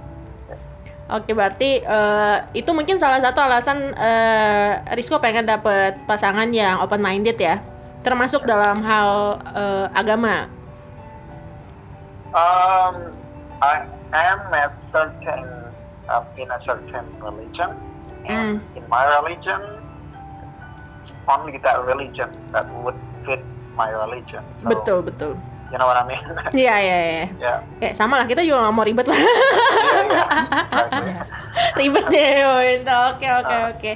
Oke, 1.06 1.38
berarti 1.38 1.86
eh, 1.86 2.36
itu 2.50 2.66
mungkin 2.74 2.98
salah 2.98 3.22
satu 3.22 3.38
alasan 3.38 3.94
eh, 3.94 4.82
Rizko 4.90 5.22
pengen 5.22 5.46
dapet 5.46 5.94
pasangan 6.02 6.50
yang 6.50 6.82
open 6.82 6.98
minded 6.98 7.38
ya, 7.38 7.62
termasuk 8.06 8.46
dalam 8.46 8.86
hal 8.86 9.42
eh, 9.50 9.86
agama. 9.90 10.46
Um, 12.30 13.10
I 13.58 13.82
am 14.14 14.46
a 14.54 14.70
certain 14.94 15.42
uh, 16.06 16.22
in 16.38 16.46
a 16.46 16.60
certain 16.62 17.02
religion, 17.18 17.74
and 18.30 18.62
in 18.78 18.84
my 18.86 19.02
religion, 19.18 19.58
only 21.26 21.58
that 21.66 21.82
religion 21.82 22.30
that 22.54 22.68
would 22.84 22.94
fit 23.26 23.42
my 23.74 23.90
religion. 23.90 24.44
So, 24.62 24.70
Betul 24.70 25.02
betul. 25.02 25.34
You 25.74 25.82
know 25.82 25.90
what 25.90 25.98
I 25.98 26.06
mean? 26.06 26.22
Iya 26.62 26.74
iya 26.78 26.96
iya. 27.34 27.54
Kayak 27.82 27.94
sama 27.98 28.22
lah 28.22 28.26
kita 28.30 28.46
juga 28.46 28.68
nggak 28.70 28.74
mau 28.76 28.86
ribet 28.86 29.06
lah. 29.10 29.18
Yeah, 29.18 30.04
yeah. 30.06 30.28
Exactly. 30.62 31.12
ribet 31.80 32.06
deh 32.12 32.28
oke 32.46 33.26
oke 33.26 33.26
Ah. 33.50 33.64
oke 33.74 33.92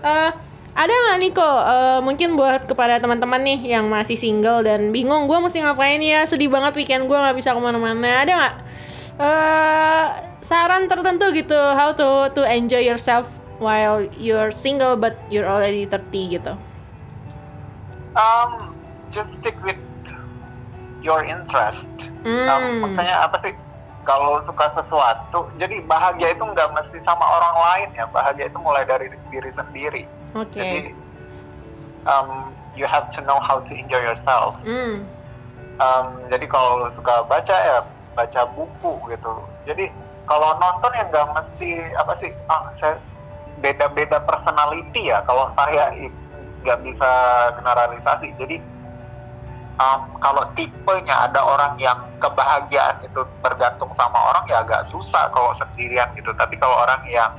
Eh, 0.00 0.30
ada 0.72 0.90
nggak 0.92 1.18
Niko 1.18 1.50
Eh, 1.66 1.98
mungkin 2.00 2.34
buat 2.34 2.64
kepada 2.64 2.98
teman-teman 2.98 3.42
nih 3.42 3.76
yang 3.76 3.90
masih 3.90 4.16
single 4.16 4.62
dan 4.62 4.90
bingung 4.90 5.26
gue 5.26 5.38
mesti 5.38 5.60
ngapain 5.60 6.00
ya 6.00 6.24
sedih 6.24 6.48
banget 6.48 6.72
weekend 6.76 7.06
gue 7.06 7.16
nggak 7.16 7.36
bisa 7.36 7.52
ke 7.52 7.60
mana-mana 7.60 8.22
ada 8.22 8.32
nggak 8.32 8.54
eh 9.20 10.06
saran 10.40 10.88
tertentu 10.88 11.28
gitu 11.30 11.54
how 11.76 11.92
to 11.92 12.32
to 12.32 12.42
enjoy 12.42 12.80
yourself 12.80 13.28
while 13.60 14.00
you're 14.16 14.48
single 14.50 14.96
but 14.96 15.14
you're 15.28 15.46
already 15.46 15.84
30 15.84 16.36
gitu 16.38 16.54
Um, 18.10 18.74
just 19.14 19.30
stick 19.38 19.54
with 19.62 19.78
your 20.98 21.22
interest. 21.22 21.86
Um, 22.26 22.26
Hmm. 22.26 22.82
maksudnya 22.82 23.22
apa 23.22 23.38
sih? 23.38 23.54
Kalau 24.02 24.42
suka 24.42 24.66
sesuatu, 24.74 25.46
jadi 25.62 25.78
bahagia 25.86 26.34
itu 26.34 26.42
nggak 26.42 26.74
mesti 26.74 26.98
sama 27.06 27.22
orang 27.22 27.54
lain 27.54 27.88
ya. 27.94 28.10
Bahagia 28.10 28.50
itu 28.50 28.58
mulai 28.58 28.82
dari 28.82 29.14
diri 29.30 29.50
sendiri. 29.54 30.02
Oke 30.34 30.54
Jadi, 30.54 30.94
um, 32.06 32.52
you 32.76 32.86
have 32.86 33.10
to 33.14 33.20
know 33.22 33.38
how 33.40 33.60
to 33.60 33.72
enjoy 33.74 34.00
yourself. 34.00 34.56
Hmm. 34.62 35.04
Um, 35.80 36.06
jadi 36.28 36.44
kalau 36.44 36.92
suka 36.92 37.24
baca 37.24 37.56
ya 37.56 37.78
baca 38.14 38.44
buku 38.52 38.92
gitu. 39.10 39.32
Jadi 39.64 39.88
kalau 40.28 40.54
nonton 40.60 40.92
ya 40.92 41.04
nggak 41.08 41.28
mesti 41.34 41.70
apa 41.96 42.12
sih? 42.20 42.30
Ah, 42.52 42.68
saya 42.76 43.00
beda-beda 43.64 44.20
personality 44.28 45.08
ya. 45.08 45.24
Kalau 45.24 45.48
saya 45.56 45.90
nggak 46.62 46.80
bisa 46.84 47.10
generalisasi. 47.56 48.28
Jadi 48.36 48.56
um, 49.80 50.00
kalau 50.20 50.44
tipenya 50.52 51.32
ada 51.32 51.40
orang 51.40 51.80
yang 51.80 51.96
kebahagiaan 52.20 53.00
itu 53.00 53.24
bergantung 53.40 53.90
sama 53.96 54.20
orang 54.20 54.44
ya 54.52 54.60
agak 54.60 54.84
susah 54.92 55.32
kalau 55.32 55.56
sendirian 55.56 56.12
gitu. 56.12 56.30
Tapi 56.36 56.60
kalau 56.60 56.76
orang 56.84 57.00
yang 57.08 57.32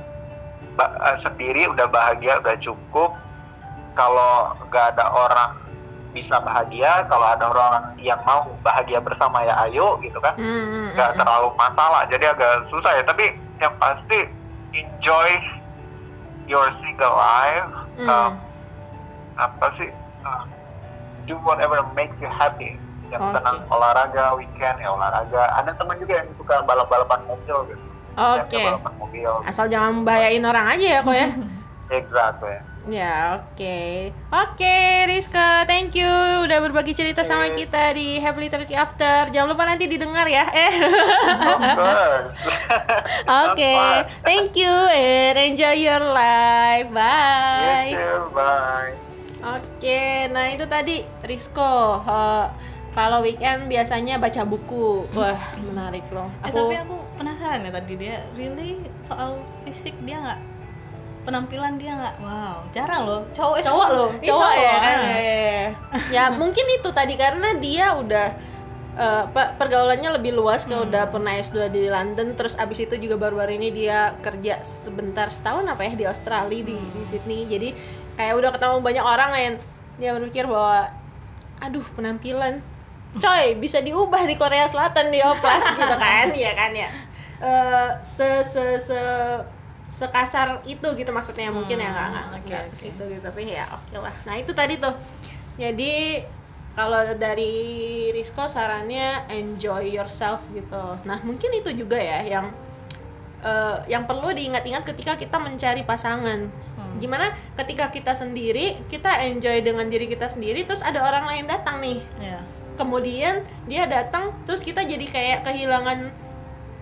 eh, 0.78 1.16
sendiri 1.20 1.68
udah 1.68 1.86
bahagia 1.88 2.40
udah 2.40 2.56
cukup. 2.60 3.12
Kalau 3.92 4.56
nggak 4.72 4.96
ada 4.96 5.04
orang 5.12 5.50
bisa 6.16 6.40
bahagia, 6.40 7.08
kalau 7.08 7.24
ada 7.28 7.44
orang 7.48 7.96
yang 8.00 8.20
mau 8.24 8.48
bahagia 8.64 9.00
bersama 9.00 9.44
ya 9.44 9.56
ayo 9.68 10.00
gitu 10.04 10.16
kan, 10.20 10.36
Hmm, 10.36 10.44
hmm, 10.44 10.68
hmm, 10.68 10.86
nggak 10.96 11.10
hmm. 11.12 11.18
terlalu 11.20 11.48
masalah. 11.56 12.02
Jadi 12.08 12.24
agak 12.24 12.68
susah 12.68 12.92
ya. 13.00 13.04
Tapi 13.04 13.36
yang 13.60 13.72
pasti 13.76 14.28
enjoy 14.72 15.28
your 16.48 16.68
single 16.80 17.16
life. 17.16 17.72
Hmm. 18.00 18.08
Um, 18.08 18.32
apa 19.36 19.66
sih? 19.76 19.88
uh, 20.24 20.44
do 21.26 21.38
whatever 21.42 21.82
makes 21.94 22.16
you 22.18 22.30
happy. 22.30 22.78
Yang 23.12 23.28
Oke. 23.28 23.32
senang 23.36 23.58
olahraga 23.68 24.32
weekend 24.40 24.80
ya 24.80 24.88
olahraga. 24.88 25.52
Ada 25.60 25.76
teman 25.76 26.00
juga 26.00 26.24
yang 26.24 26.28
suka 26.40 26.64
balap-balapan 26.64 27.20
mobil 27.28 27.58
gitu. 27.74 27.84
Oke 28.16 28.62
mobil. 28.98 29.32
asal 29.46 29.66
jangan 29.68 30.02
membahayain 30.02 30.44
orang 30.44 30.66
aja 30.76 30.86
ya 30.86 31.00
kok 31.00 31.16
ya 31.16 31.28
Exactly. 31.92 32.56
Ya, 32.88 33.36
oke. 33.36 34.10
Oke, 34.32 34.76
Rizka, 35.04 35.68
thank 35.68 35.92
you 35.92 36.08
udah 36.42 36.58
berbagi 36.64 36.96
cerita 36.96 37.20
sama 37.20 37.52
Oke. 37.52 37.62
kita 37.68 37.92
di 37.92 38.16
Happily 38.16 38.48
Turkey 38.48 38.72
After. 38.72 39.28
Jangan 39.28 39.52
lupa 39.52 39.68
nanti 39.68 39.84
didengar 39.86 40.24
ya. 40.24 40.48
Eh. 40.50 40.72
Of 41.52 41.60
course. 41.78 42.36
Oke, 43.44 43.76
thank 44.24 44.56
you 44.56 44.72
and 44.88 45.36
enjoy 45.36 45.76
your 45.78 46.00
life. 46.00 46.88
Bye. 46.90 47.92
You 47.92 48.00
too, 48.00 48.20
bye. 48.32 48.96
Oke, 49.42 50.32
nah 50.32 50.48
itu 50.48 50.64
tadi 50.64 51.04
Rizko. 51.28 52.02
Eh, 52.02 52.46
kalau 52.96 53.20
weekend 53.20 53.68
biasanya 53.68 54.16
baca 54.16 54.48
buku. 54.48 55.06
Wah, 55.12 55.38
menarik 55.60 56.08
loh. 56.10 56.28
Eh, 56.40 56.50
tapi 56.50 56.74
aku 56.80 56.96
penasaran 57.42 57.66
ya 57.66 57.72
tadi 57.74 57.94
dia 57.98 58.16
really 58.38 58.70
soal 59.02 59.30
fisik 59.66 59.98
dia 60.06 60.22
nggak 60.22 60.40
penampilan 61.22 61.74
dia 61.74 61.92
nggak 61.94 62.14
wow 62.18 62.62
jarang 62.70 63.02
loh 63.02 63.22
cowok 63.34 63.58
cowok 63.62 63.88
loh 63.90 64.08
Ih, 64.18 64.30
cowok 64.30 64.52
ya 64.54 64.74
kan 64.74 64.94
ah. 64.94 65.02
ya, 65.02 65.18
ya, 65.18 65.34
ya. 65.34 65.68
ya 66.10 66.24
mungkin 66.30 66.66
itu 66.68 66.88
tadi 66.90 67.14
karena 67.14 67.58
dia 67.58 67.94
udah 67.94 68.28
pe- 69.26 69.52
pergaulannya 69.56 70.10
lebih 70.12 70.34
luas 70.34 70.62
kayak 70.62 70.78
Hmm. 70.78 70.88
udah 70.90 71.04
pernah 71.08 71.32
S2 71.34 71.58
di 71.68 71.88
London 71.88 72.34
terus 72.34 72.54
abis 72.54 72.86
itu 72.86 72.94
juga 72.96 73.18
baru-baru 73.18 73.54
ini 73.54 73.68
dia 73.72 74.14
kerja 74.18 74.62
sebentar 74.62 75.30
setahun 75.30 75.64
apa 75.64 75.82
ya 75.82 75.92
di 75.94 76.04
Australia 76.04 76.62
di, 76.62 76.74
Hmm. 76.74 76.90
di 76.92 77.02
Sydney 77.08 77.42
jadi 77.48 77.68
kayak 78.14 78.34
udah 78.36 78.50
ketemu 78.52 78.76
banyak 78.78 79.04
orang 79.04 79.30
yang 79.34 79.54
dia 79.96 80.10
berpikir 80.12 80.46
bahwa 80.46 80.90
aduh 81.58 81.86
penampilan 81.94 82.62
coy 83.14 83.54
bisa 83.56 83.78
diubah 83.78 84.24
di 84.24 84.34
Korea 84.34 84.66
Selatan 84.66 85.10
di 85.10 85.20
Oplas 85.20 85.62
gitu 85.68 85.96
kan 85.96 86.26
ya 86.44 86.52
kan 86.52 86.72
ya 86.72 86.90
Eh, 87.42 87.90
se 88.06 88.46
se 88.46 88.78
se 88.78 89.00
sekasar 89.90 90.62
itu 90.62 90.86
gitu 90.94 91.10
maksudnya 91.10 91.50
mungkin 91.50 91.74
ya 91.74 91.90
nggak 91.90 92.08
nggak 92.14 92.26
Hmm, 92.38 92.70
ke 92.70 92.76
situ 92.78 93.02
gitu 93.02 93.18
tapi 93.18 93.50
ya 93.50 93.66
oke 93.66 93.98
lah. 93.98 94.14
Nah 94.22 94.38
itu 94.38 94.54
tadi 94.54 94.78
tuh. 94.78 94.94
Jadi 95.58 96.22
kalau 96.72 97.02
dari 97.18 98.08
Rizko 98.14 98.46
sarannya 98.46 99.26
enjoy 99.26 99.90
yourself 99.90 100.38
gitu. 100.54 100.96
Nah 101.02 101.18
mungkin 101.26 101.50
itu 101.58 101.74
juga 101.74 101.98
ya 101.98 102.22
yang 102.22 102.54
eh, 103.42 103.76
yang 103.90 104.06
perlu 104.06 104.30
diingat-ingat 104.30 104.86
ketika 104.94 105.18
kita 105.18 105.36
mencari 105.42 105.82
pasangan. 105.82 106.46
Hmm. 106.78 106.96
gimana? 107.02 107.34
Ketika 107.58 107.90
kita 107.90 108.14
sendiri 108.14 108.86
kita 108.86 109.18
enjoy 109.18 109.66
dengan 109.66 109.90
diri 109.90 110.06
kita 110.06 110.30
sendiri 110.30 110.62
terus 110.62 110.80
ada 110.80 111.02
orang 111.02 111.26
lain 111.26 111.50
datang 111.50 111.82
nih. 111.82 111.98
Ya. 112.22 112.38
Kemudian 112.78 113.42
dia 113.66 113.90
datang 113.90 114.30
terus 114.46 114.62
kita 114.62 114.86
jadi 114.86 115.04
kayak 115.10 115.38
kehilangan 115.42 116.14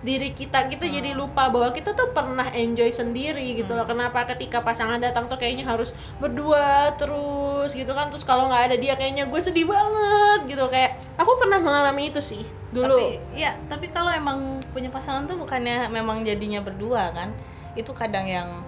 diri 0.01 0.33
kita 0.33 0.65
kita 0.65 0.89
Hmm. 0.89 0.95
jadi 0.97 1.09
lupa 1.13 1.53
bahwa 1.53 1.69
kita 1.69 1.93
tuh 1.93 2.09
pernah 2.09 2.49
enjoy 2.49 2.89
sendiri 2.89 3.53
gitu 3.53 3.69
loh. 3.69 3.85
Kenapa 3.85 4.25
ketika 4.33 4.65
pasangan 4.65 4.97
datang 4.97 5.29
tuh 5.29 5.37
kayaknya 5.37 5.69
harus 5.69 5.93
berdua 6.17 6.89
terus 6.97 7.69
gitu 7.71 7.93
kan. 7.93 8.09
Terus 8.09 8.25
kalau 8.25 8.49
nggak 8.49 8.73
ada 8.73 8.75
dia 8.81 8.97
kayaknya 8.97 9.29
gue 9.29 9.37
sedih 9.37 9.69
banget 9.69 10.57
gitu. 10.57 10.65
Kayak 10.73 10.97
aku 11.21 11.37
pernah 11.37 11.61
mengalami 11.61 12.09
itu 12.09 12.17
sih 12.17 12.41
dulu. 12.73 12.97
Tapi 12.97 13.37
ya 13.37 13.53
tapi 13.69 13.93
kalau 13.93 14.09
emang 14.09 14.65
punya 14.73 14.89
pasangan 14.89 15.29
tuh 15.29 15.37
bukannya 15.37 15.93
memang 15.93 16.25
jadinya 16.25 16.65
berdua 16.65 17.13
kan? 17.13 17.29
Itu 17.77 17.93
kadang 17.93 18.25
yang 18.25 18.65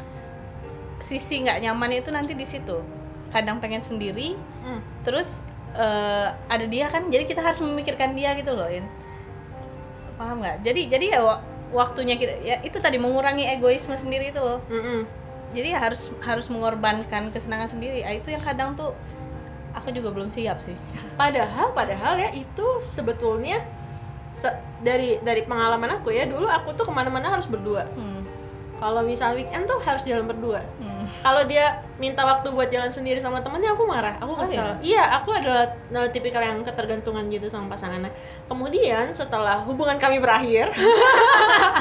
sisi 1.01 1.43
nggak 1.43 1.59
nyaman 1.65 1.97
itu 1.97 2.13
nanti 2.13 2.37
di 2.37 2.45
situ. 2.45 2.77
Kadang 3.33 3.57
pengen 3.57 3.81
sendiri 3.81 4.37
Hmm. 4.61 4.79
terus 5.01 5.25
eh, 5.73 6.29
ada 6.29 6.65
dia 6.69 6.85
kan? 6.93 7.09
Jadi 7.09 7.25
kita 7.25 7.41
harus 7.41 7.57
memikirkan 7.57 8.13
dia 8.13 8.37
gitu 8.37 8.53
loh 8.53 8.69
In 8.69 8.85
paham 10.15 10.39
nggak? 10.39 10.61
Jadi 10.61 10.81
jadi 10.87 11.05
ya 11.11 11.19
wa- 11.21 11.41
waktunya 11.71 12.15
kita 12.15 12.33
ya 12.39 12.55
itu 12.61 12.77
tadi 12.77 12.97
mengurangi 12.97 13.45
egoisme 13.47 13.93
sendiri 13.95 14.29
itu 14.29 14.39
loh. 14.39 14.61
Mm-mm. 14.67 15.05
jadi 15.53 15.77
ya 15.77 15.79
harus 15.79 16.09
harus 16.19 16.49
mengorbankan 16.49 17.29
kesenangan 17.29 17.69
sendiri. 17.69 18.01
Ah, 18.01 18.11
itu 18.11 18.29
yang 18.29 18.41
kadang 18.41 18.73
tuh 18.73 18.97
aku 19.71 19.89
juga 19.89 20.09
belum 20.09 20.29
siap 20.29 20.57
sih. 20.59 20.73
Padahal 21.21 21.69
padahal 21.71 22.17
ya 22.17 22.29
itu 22.31 22.65
sebetulnya 22.81 23.61
se- 24.33 24.57
dari 24.81 25.21
dari 25.21 25.45
pengalaman 25.45 26.01
aku 26.01 26.09
ya 26.09 26.25
dulu 26.25 26.49
aku 26.49 26.73
tuh 26.73 26.85
ke 26.85 26.91
mana-mana 26.91 27.29
harus 27.29 27.45
berdua. 27.45 27.85
Hmm. 27.93 28.22
Kalau 28.83 28.99
misal 29.01 29.31
weekend 29.31 29.63
tuh 29.63 29.79
harus 29.79 30.03
jalan 30.03 30.27
berdua. 30.27 30.59
Hmm. 30.77 31.07
kalau 31.19 31.43
dia 31.43 31.71
minta 31.95 32.19
waktu 32.21 32.47
buat 32.49 32.67
jalan 32.67 32.87
sendiri 32.89 33.17
sama 33.17 33.39
temennya 33.39 33.71
aku 33.71 33.83
marah. 33.85 34.15
Aku 34.17 34.33
Oh, 34.33 34.37
kesel. 34.37 34.75
iya? 34.81 35.07
Aku 35.15 35.31
adalah 35.31 35.63
uh, 35.89 36.07
tipikal 36.09 36.39
yang 36.39 36.59
ketergantungan 36.61 37.23
gitu 37.27 37.47
sama 37.47 37.69
pasangannya. 37.69 38.11
Kemudian 38.45 39.11
setelah 39.13 39.63
hubungan 39.63 39.95
kami 39.95 40.19
berakhir 40.19 40.67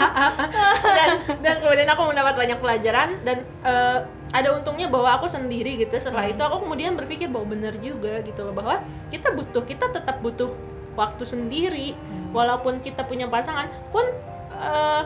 dan 0.89 1.11
dan 1.41 1.55
kemudian 1.59 1.89
aku 1.89 2.03
mendapat 2.05 2.35
banyak 2.37 2.59
pelajaran 2.59 3.09
dan 3.23 3.37
uh, 3.63 3.99
ada 4.31 4.49
untungnya 4.53 4.87
bahwa 4.87 5.11
aku 5.13 5.27
sendiri 5.27 5.77
gitu. 5.77 5.93
Setelah 5.93 6.25
Hmm. 6.25 6.33
itu 6.33 6.43
aku 6.43 6.57
kemudian 6.63 6.95
berpikir 6.95 7.27
bahwa 7.27 7.51
benar 7.51 7.75
juga 7.79 8.23
gitu 8.23 8.43
loh 8.43 8.55
bahwa 8.55 8.81
kita 9.09 9.29
butuh 9.31 9.63
kita 9.63 9.91
tetap 9.91 10.19
butuh 10.21 10.55
waktu 10.95 11.25
sendiri. 11.25 11.89
Hmm. 11.93 12.31
walaupun 12.33 12.81
kita 12.81 13.05
punya 13.05 13.29
pasangan 13.29 13.69
pun 13.93 14.09
uh, 14.55 15.05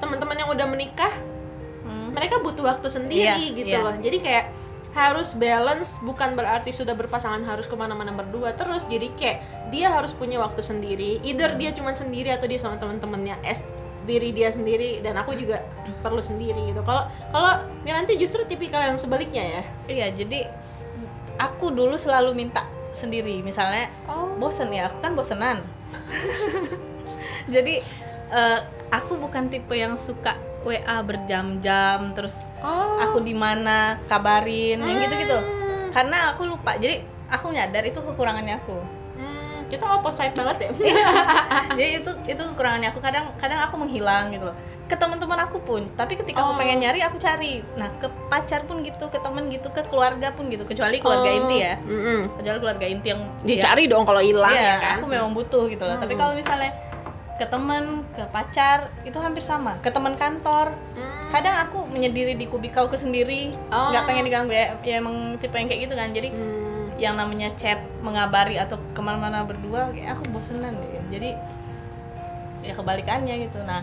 teman-teman 0.00 0.36
yang 0.36 0.50
udah 0.50 0.66
menikah 0.66 1.12
Hmm. 1.80 2.12
mereka 2.12 2.38
butuh 2.38 2.64
waktu 2.66 2.92
sendiri 2.92 3.24
Iya, 3.24 3.56
gitu 3.56 3.72
iya. 3.72 3.80
loh 3.80 3.96
jadi 3.96 4.18
kayak 4.20 4.44
harus 4.90 5.32
balance 5.32 5.96
bukan 6.02 6.34
berarti 6.34 6.74
sudah 6.74 6.92
berpasangan 6.92 7.40
harus 7.46 7.64
ke 7.64 7.72
mana-mana 7.72 8.10
berdua 8.10 8.52
terus 8.52 8.82
jadi 8.84 9.06
kayak 9.14 9.38
dia 9.70 9.88
harus 9.88 10.10
punya 10.12 10.42
waktu 10.42 10.60
sendiri 10.60 11.22
either 11.22 11.54
dia 11.54 11.70
cuma 11.70 11.94
sendiri 11.94 12.34
atau 12.34 12.50
dia 12.50 12.58
sama 12.58 12.74
teman-temannya 12.76 13.38
es 13.46 13.62
diri 14.02 14.34
dia 14.34 14.50
sendiri 14.50 14.98
dan 15.00 15.14
aku 15.16 15.38
juga 15.38 15.62
perlu 16.02 16.18
sendiri 16.18 16.68
gitu 16.68 16.82
kalau 16.82 17.06
kalau 17.30 17.62
Miranti 17.80 18.18
justru 18.18 18.42
tipikal 18.44 18.82
yang 18.82 18.98
sebaliknya 18.98 19.60
ya 19.60 19.62
Iya, 19.86 20.06
jadi 20.12 20.50
aku 21.38 21.72
dulu 21.72 21.96
selalu 21.96 22.36
minta 22.36 22.68
sendiri. 22.92 23.40
Misalnya 23.40 23.88
oh 24.04 24.36
bosen 24.36 24.68
ya, 24.68 24.92
aku 24.92 25.00
kan 25.00 25.16
bosenan. 25.16 25.64
jadi 27.54 27.80
eh, 28.30 28.58
aku 28.90 29.16
bukan 29.16 29.46
tipe 29.46 29.72
yang 29.72 29.94
suka 29.96 30.34
WA 30.60 31.00
berjam-jam 31.00 32.12
terus 32.12 32.34
oh 32.60 33.00
aku 33.00 33.18
di 33.20 33.32
mana 33.32 33.96
kabarin 34.06 34.76
yang 34.78 34.98
gitu-gitu. 35.00 35.34
Hmm. 35.34 35.88
Karena 35.90 36.30
aku 36.30 36.44
lupa. 36.46 36.76
Jadi 36.76 37.00
aku 37.26 37.48
nyadar 37.48 37.82
itu 37.82 37.96
kekurangannya 37.96 38.56
aku. 38.56 38.76
Hmm, 39.16 39.64
kita 39.66 39.84
opposite 39.84 40.32
banget 40.32 40.56
ya 40.60 40.70
jadi 41.76 41.90
itu 41.98 42.10
itu 42.26 42.42
kekurangannya 42.44 42.90
aku. 42.90 43.00
Kadang 43.00 43.32
kadang 43.36 43.60
aku 43.62 43.74
menghilang 43.78 44.30
gitu 44.30 44.46
loh. 44.46 44.56
Ke 44.84 44.98
teman-teman 44.98 45.38
aku 45.40 45.62
pun, 45.62 45.86
tapi 45.94 46.18
ketika 46.18 46.42
Oh. 46.42 46.50
aku 46.50 46.60
pengen 46.60 46.82
nyari 46.82 46.98
aku 46.98 47.14
cari. 47.16 47.62
Nah, 47.78 47.94
ke 47.96 48.10
pacar 48.26 48.66
pun 48.66 48.82
gitu, 48.82 49.06
ke 49.06 49.16
teman 49.16 49.46
gitu, 49.46 49.70
ke 49.70 49.86
keluarga 49.86 50.34
pun 50.34 50.50
gitu, 50.50 50.66
kecuali 50.66 50.98
keluarga 50.98 51.30
Oh, 51.30 51.38
inti 51.38 51.56
ya. 51.62 51.74
mm-mm. 51.78 52.20
Kecuali 52.34 52.58
keluarga 52.58 52.84
inti 52.84 53.06
yang 53.08 53.22
dicari 53.40 53.86
dong 53.86 54.02
kalau 54.02 54.18
hilang 54.18 54.50
Iya, 54.50 54.66
ya 54.66 54.74
kan 54.76 54.94
aku 54.98 55.06
memang 55.06 55.30
butuh 55.30 55.70
gitu 55.70 55.78
loh. 55.80 55.94
Tapi 55.94 56.12
Hmm. 56.12 56.20
kalau 56.20 56.32
misalnya 56.34 56.70
ke 57.40 57.48
teman, 57.48 58.04
ke 58.12 58.20
pacar 58.28 58.92
itu 59.00 59.16
hampir 59.16 59.40
sama. 59.40 59.80
Ke 59.80 59.88
teman 59.88 60.12
kantor, 60.14 60.76
Hmm. 60.92 61.32
kadang 61.32 61.56
aku 61.56 61.88
menyendiri 61.88 62.36
di 62.36 62.44
kubikalku 62.44 63.00
sendiri, 63.00 63.56
Oh. 63.72 63.88
nggak 63.88 64.04
pengen 64.04 64.24
diganggu 64.28 64.52
ya. 64.52 64.76
Ya 64.84 65.00
emang 65.00 65.40
tipe 65.40 65.56
yang 65.56 65.64
kayak 65.64 65.88
gitu 65.88 65.94
kan. 65.96 66.12
Jadi 66.12 66.28
Hmm. 66.36 66.92
yang 67.00 67.16
namanya 67.16 67.48
chat, 67.56 67.80
mengabari 68.04 68.60
atau 68.60 68.76
ke 68.92 69.00
mana-mana 69.00 69.40
berdua, 69.42 69.88
kayak 69.88 70.20
aku 70.20 70.28
bosenan 70.30 70.76
deh. 70.76 71.00
Jadi 71.08 71.30
ya 72.60 72.76
kebalikannya 72.76 73.48
gitu. 73.48 73.56
Nah, 73.64 73.80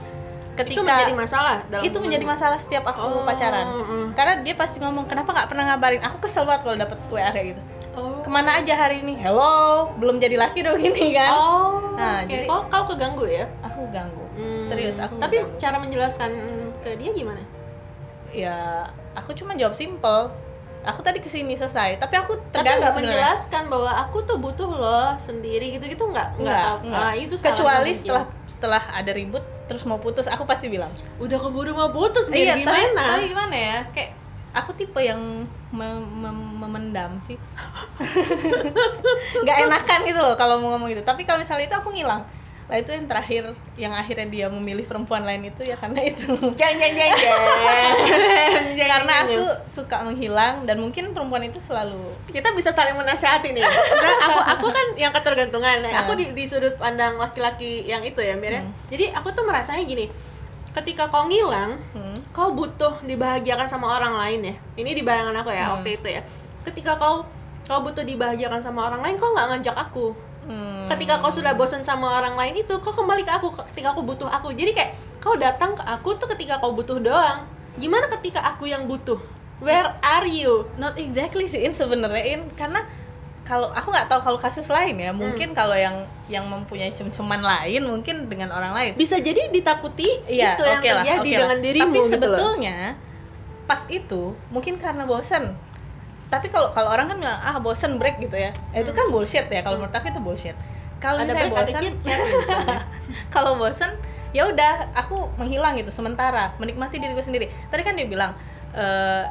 ketika 0.53 0.77
itu 0.77 0.81
menjadi 0.85 1.13
masalah 1.17 1.55
dalam 1.65 1.81
itu 1.81 1.97
menjadi 1.97 2.25
hubungan. 2.25 2.37
masalah 2.37 2.57
setiap 2.61 2.83
aku 2.85 3.01
Oh, 3.01 3.25
pacaran. 3.25 3.65
mm-mm. 3.65 4.03
Karena 4.13 4.33
dia 4.45 4.53
pasti 4.53 4.77
ngomong 4.77 5.09
kenapa 5.09 5.33
nggak 5.33 5.49
pernah 5.49 5.63
ngabarin. 5.73 6.01
Aku 6.05 6.21
kesel 6.21 6.45
banget 6.45 6.61
kalau 6.61 6.77
dapet 6.77 6.97
WA 7.09 7.29
kayak 7.33 7.57
gitu. 7.57 7.61
Oh. 7.97 8.21
Ke 8.21 8.29
mana 8.29 8.61
aja 8.61 8.73
hari 8.77 9.01
ini? 9.01 9.17
Hello, 9.17 9.89
belum 9.97 10.21
jadi 10.21 10.37
laki 10.37 10.61
dong 10.61 10.77
ini 10.79 11.11
kan? 11.11 11.33
Oh. 11.33 11.97
Nah, 11.97 12.21
oke. 12.21 12.29
jadi- 12.29 12.45
kau 12.45 12.61
kau 12.69 12.83
keganggu 12.93 13.25
ya? 13.25 13.49
Aku 13.65 13.89
ganggu. 13.89 14.21
Hmm. 14.37 14.61
Serius, 14.63 15.01
aku 15.01 15.17
Tapi 15.17 15.41
keganggu. 15.41 15.57
cara 15.57 15.77
menjelaskan 15.77 16.31
ke 16.79 16.93
dia 16.95 17.11
gimana? 17.11 17.41
ya 18.27 18.83
aku 19.15 19.31
cuma 19.31 19.55
jawab 19.55 19.71
simple 19.71 20.27
aku 20.83 20.99
tadi 20.99 21.19
ke 21.19 21.27
sini 21.27 21.55
selesai 21.55 21.95
tapi 21.95 22.15
aku 22.15 22.35
Tapi 22.51 22.67
nggak 22.67 22.93
menjelaskan 22.93 23.71
bahwa 23.71 23.87
aku 23.97 24.19
tuh 24.23 24.35
butuh 24.35 24.67
loh 24.67 25.15
sendiri 25.17 25.71
gitu-gitu 25.73 26.03
nggak? 26.03 26.35
Enggak, 26.35 26.59
tahu. 26.61 26.77
enggak. 26.85 27.01
Ah, 27.01 27.13
itu 27.15 27.35
kecuali 27.35 27.91
mungkin. 27.91 28.03
setelah 28.03 28.23
setelah 28.45 28.83
ada 28.91 29.11
ribut 29.11 29.43
terus 29.65 29.83
mau 29.83 29.95
putus 29.97 30.27
aku 30.27 30.43
pasti 30.43 30.67
bilang 30.67 30.91
udah 31.19 31.39
keburu 31.39 31.71
mau 31.71 31.87
putus 31.87 32.27
biar 32.27 32.39
iya 32.39 32.53
tapi, 32.61 32.63
gimana? 32.63 33.03
tapi 33.09 33.23
gimana 33.31 33.55
ya 33.55 33.77
kayak 33.91 34.11
aku 34.57 34.73
tipe 34.73 34.97
yang 34.97 35.45
mem- 35.69 36.11
mem- 36.17 36.57
memendam 36.57 37.21
sih 37.21 37.37
nggak 39.43 39.57
enakan 39.69 39.99
gitu 40.09 40.19
loh 40.19 40.35
kalau 40.35 40.57
mau 40.57 40.75
ngomong 40.75 40.91
gitu 40.91 41.03
tapi 41.05 41.23
kalau 41.23 41.41
misalnya 41.41 41.69
itu 41.69 41.77
aku 41.77 41.93
ngilang 41.93 42.25
lah 42.67 42.83
itu 42.83 42.91
yang 42.91 43.07
terakhir 43.07 43.43
yang 43.79 43.95
akhirnya 43.95 44.27
dia 44.27 44.47
memilih 44.51 44.83
perempuan 44.83 45.23
lain 45.23 45.47
itu 45.47 45.63
ya 45.63 45.79
karena 45.79 46.03
itu 46.03 46.35
Jeng 46.59 46.75
jeng 46.75 46.99
jeng 46.99 47.15
jeng. 47.15 47.39
Jeng, 48.75 48.89
karena 48.91 49.13
aku 49.23 49.43
suka 49.71 50.03
menghilang 50.03 50.67
dan 50.67 50.83
mungkin 50.83 51.15
perempuan 51.15 51.47
itu 51.47 51.63
selalu 51.63 52.11
kita 52.27 52.51
bisa 52.51 52.75
saling 52.75 52.99
menasehati 52.99 53.55
nih. 53.55 53.63
Misalnya 53.63 54.19
aku 54.19 54.39
aku 54.43 54.67
kan 54.75 54.87
yang 54.99 55.15
ketergantungan. 55.15 55.79
Nah. 55.79 56.03
Aku 56.03 56.19
di, 56.19 56.35
di 56.35 56.43
sudut 56.43 56.75
pandang 56.75 57.15
laki-laki 57.15 57.87
yang 57.87 58.03
itu 58.03 58.19
ya, 58.19 58.35
Mir. 58.35 58.59
ya. 58.59 58.61
Hmm. 58.61 58.75
Jadi 58.91 59.15
aku 59.15 59.31
tuh 59.31 59.47
merasanya 59.47 59.87
gini. 59.87 60.11
Ketika 60.77 61.09
kau 61.09 61.25
ngilang, 61.25 61.81
hmm, 61.97 62.29
kau 62.29 62.53
butuh 62.53 63.01
dibahagiakan 63.01 63.65
sama 63.65 63.97
orang 63.97 64.13
lain 64.13 64.53
ya. 64.53 64.55
Ini 64.77 64.93
di 64.93 65.01
bayangan 65.01 65.33
aku 65.41 65.49
ya 65.49 65.65
Hmm. 65.65 65.73
waktu 65.81 65.89
itu 65.97 66.07
ya. 66.07 66.21
Ketika 66.61 66.93
kau 67.01 67.25
kau 67.65 67.79
butuh 67.81 68.05
dibahagiakan 68.05 68.61
sama 68.61 68.85
orang 68.85 69.01
lain, 69.01 69.17
kau 69.17 69.33
nggak 69.33 69.47
ngajak 69.57 69.75
aku. 69.75 70.13
hmm. 70.45 70.85
Ketika 70.87 71.17
kau 71.17 71.33
sudah 71.33 71.57
bosan 71.57 71.81
sama 71.81 72.21
orang 72.21 72.37
lain 72.37 72.61
itu, 72.61 72.77
kau 72.79 72.93
kembali 72.93 73.25
ke 73.25 73.33
aku. 73.33 73.51
Ketika 73.73 73.91
aku 73.91 74.05
butuh 74.05 74.29
aku, 74.29 74.53
jadi 74.53 74.71
kayak 74.71 74.91
kau 75.17 75.33
datang 75.35 75.73
ke 75.73 75.81
aku 75.81 76.13
tuh 76.15 76.29
ketika 76.31 76.61
kau 76.61 76.71
butuh 76.71 77.01
doang. 77.01 77.43
Gimana 77.75 78.05
ketika 78.13 78.39
aku 78.45 78.69
yang 78.69 78.85
butuh? 78.85 79.17
Where 79.57 79.97
are 79.99 80.23
you? 80.23 80.69
not 80.77 80.93
exactly 81.01 81.49
sih 81.49 81.65
In 81.65 81.73
sebenarnya 81.73 82.37
In 82.37 82.41
karena 82.53 82.85
kalau 83.47 83.71
aku 83.71 83.87
nggak 83.87 84.05
tahu 84.05 84.19
kalau 84.21 84.35
kasus 84.37 84.67
lain 84.67 84.95
ya 84.97 85.09
Hmm. 85.09 85.17
mungkin 85.17 85.49
kalau 85.51 85.71
yang 85.73 85.95
yang 86.27 86.43
mempunyai 86.45 86.91
cem-ceman 86.91 87.39
lain 87.39 87.81
mungkin 87.81 88.27
dengan 88.27 88.51
orang 88.51 88.75
lain 88.75 88.91
Bisa 88.93 89.17
jadi 89.17 89.47
ditakuti 89.47 90.19
iya 90.27 90.53
itu 90.53 90.63
yang 90.63 90.77
oke 90.77 90.85
lah, 90.85 90.95
terjadi 90.99 91.15
oke 91.17 91.31
lah. 91.31 91.39
dengan 91.39 91.57
dirimu 91.61 91.87
tapi 91.87 91.95
gitu 91.95 92.03
loh. 92.03 92.11
sebetulnya 92.11 92.77
pas 93.63 93.81
itu 93.87 94.21
mungkin 94.47 94.75
karena 94.75 95.03
bosen 95.03 95.55
tapi 96.27 96.47
kalau 96.47 96.71
kalau 96.71 96.91
orang 96.91 97.07
kan 97.07 97.17
bilang 97.17 97.39
ah 97.41 97.55
bosen 97.57 97.95
break 97.95 98.19
gitu 98.19 98.35
ya 98.35 98.51
Eh, 98.71 98.83
itu 98.83 98.91
kan 98.91 99.07
bullshit 99.07 99.47
ya 99.47 99.63
kalau 99.63 99.79
menurut 99.79 99.91
aku 99.91 100.07
itu 100.07 100.19
bullshit 100.19 100.57
kalau 100.97 101.21
Ada 101.21 101.31
misalnya 101.31 101.91
kan. 102.03 102.19
kalau 103.33 103.55
bosen 103.55 103.95
ya 104.29 104.43
udah 104.43 104.91
aku 104.93 105.15
menghilang 105.35 105.79
gitu 105.79 105.87
sementara 105.89 106.51
menikmati 106.57 106.99
diriku 106.99 107.21
sendiri 107.21 107.47
tadi 107.65 107.79
kan 107.81 107.95
dia 107.95 108.03
bilang 108.05 108.35
eh, 108.73 109.23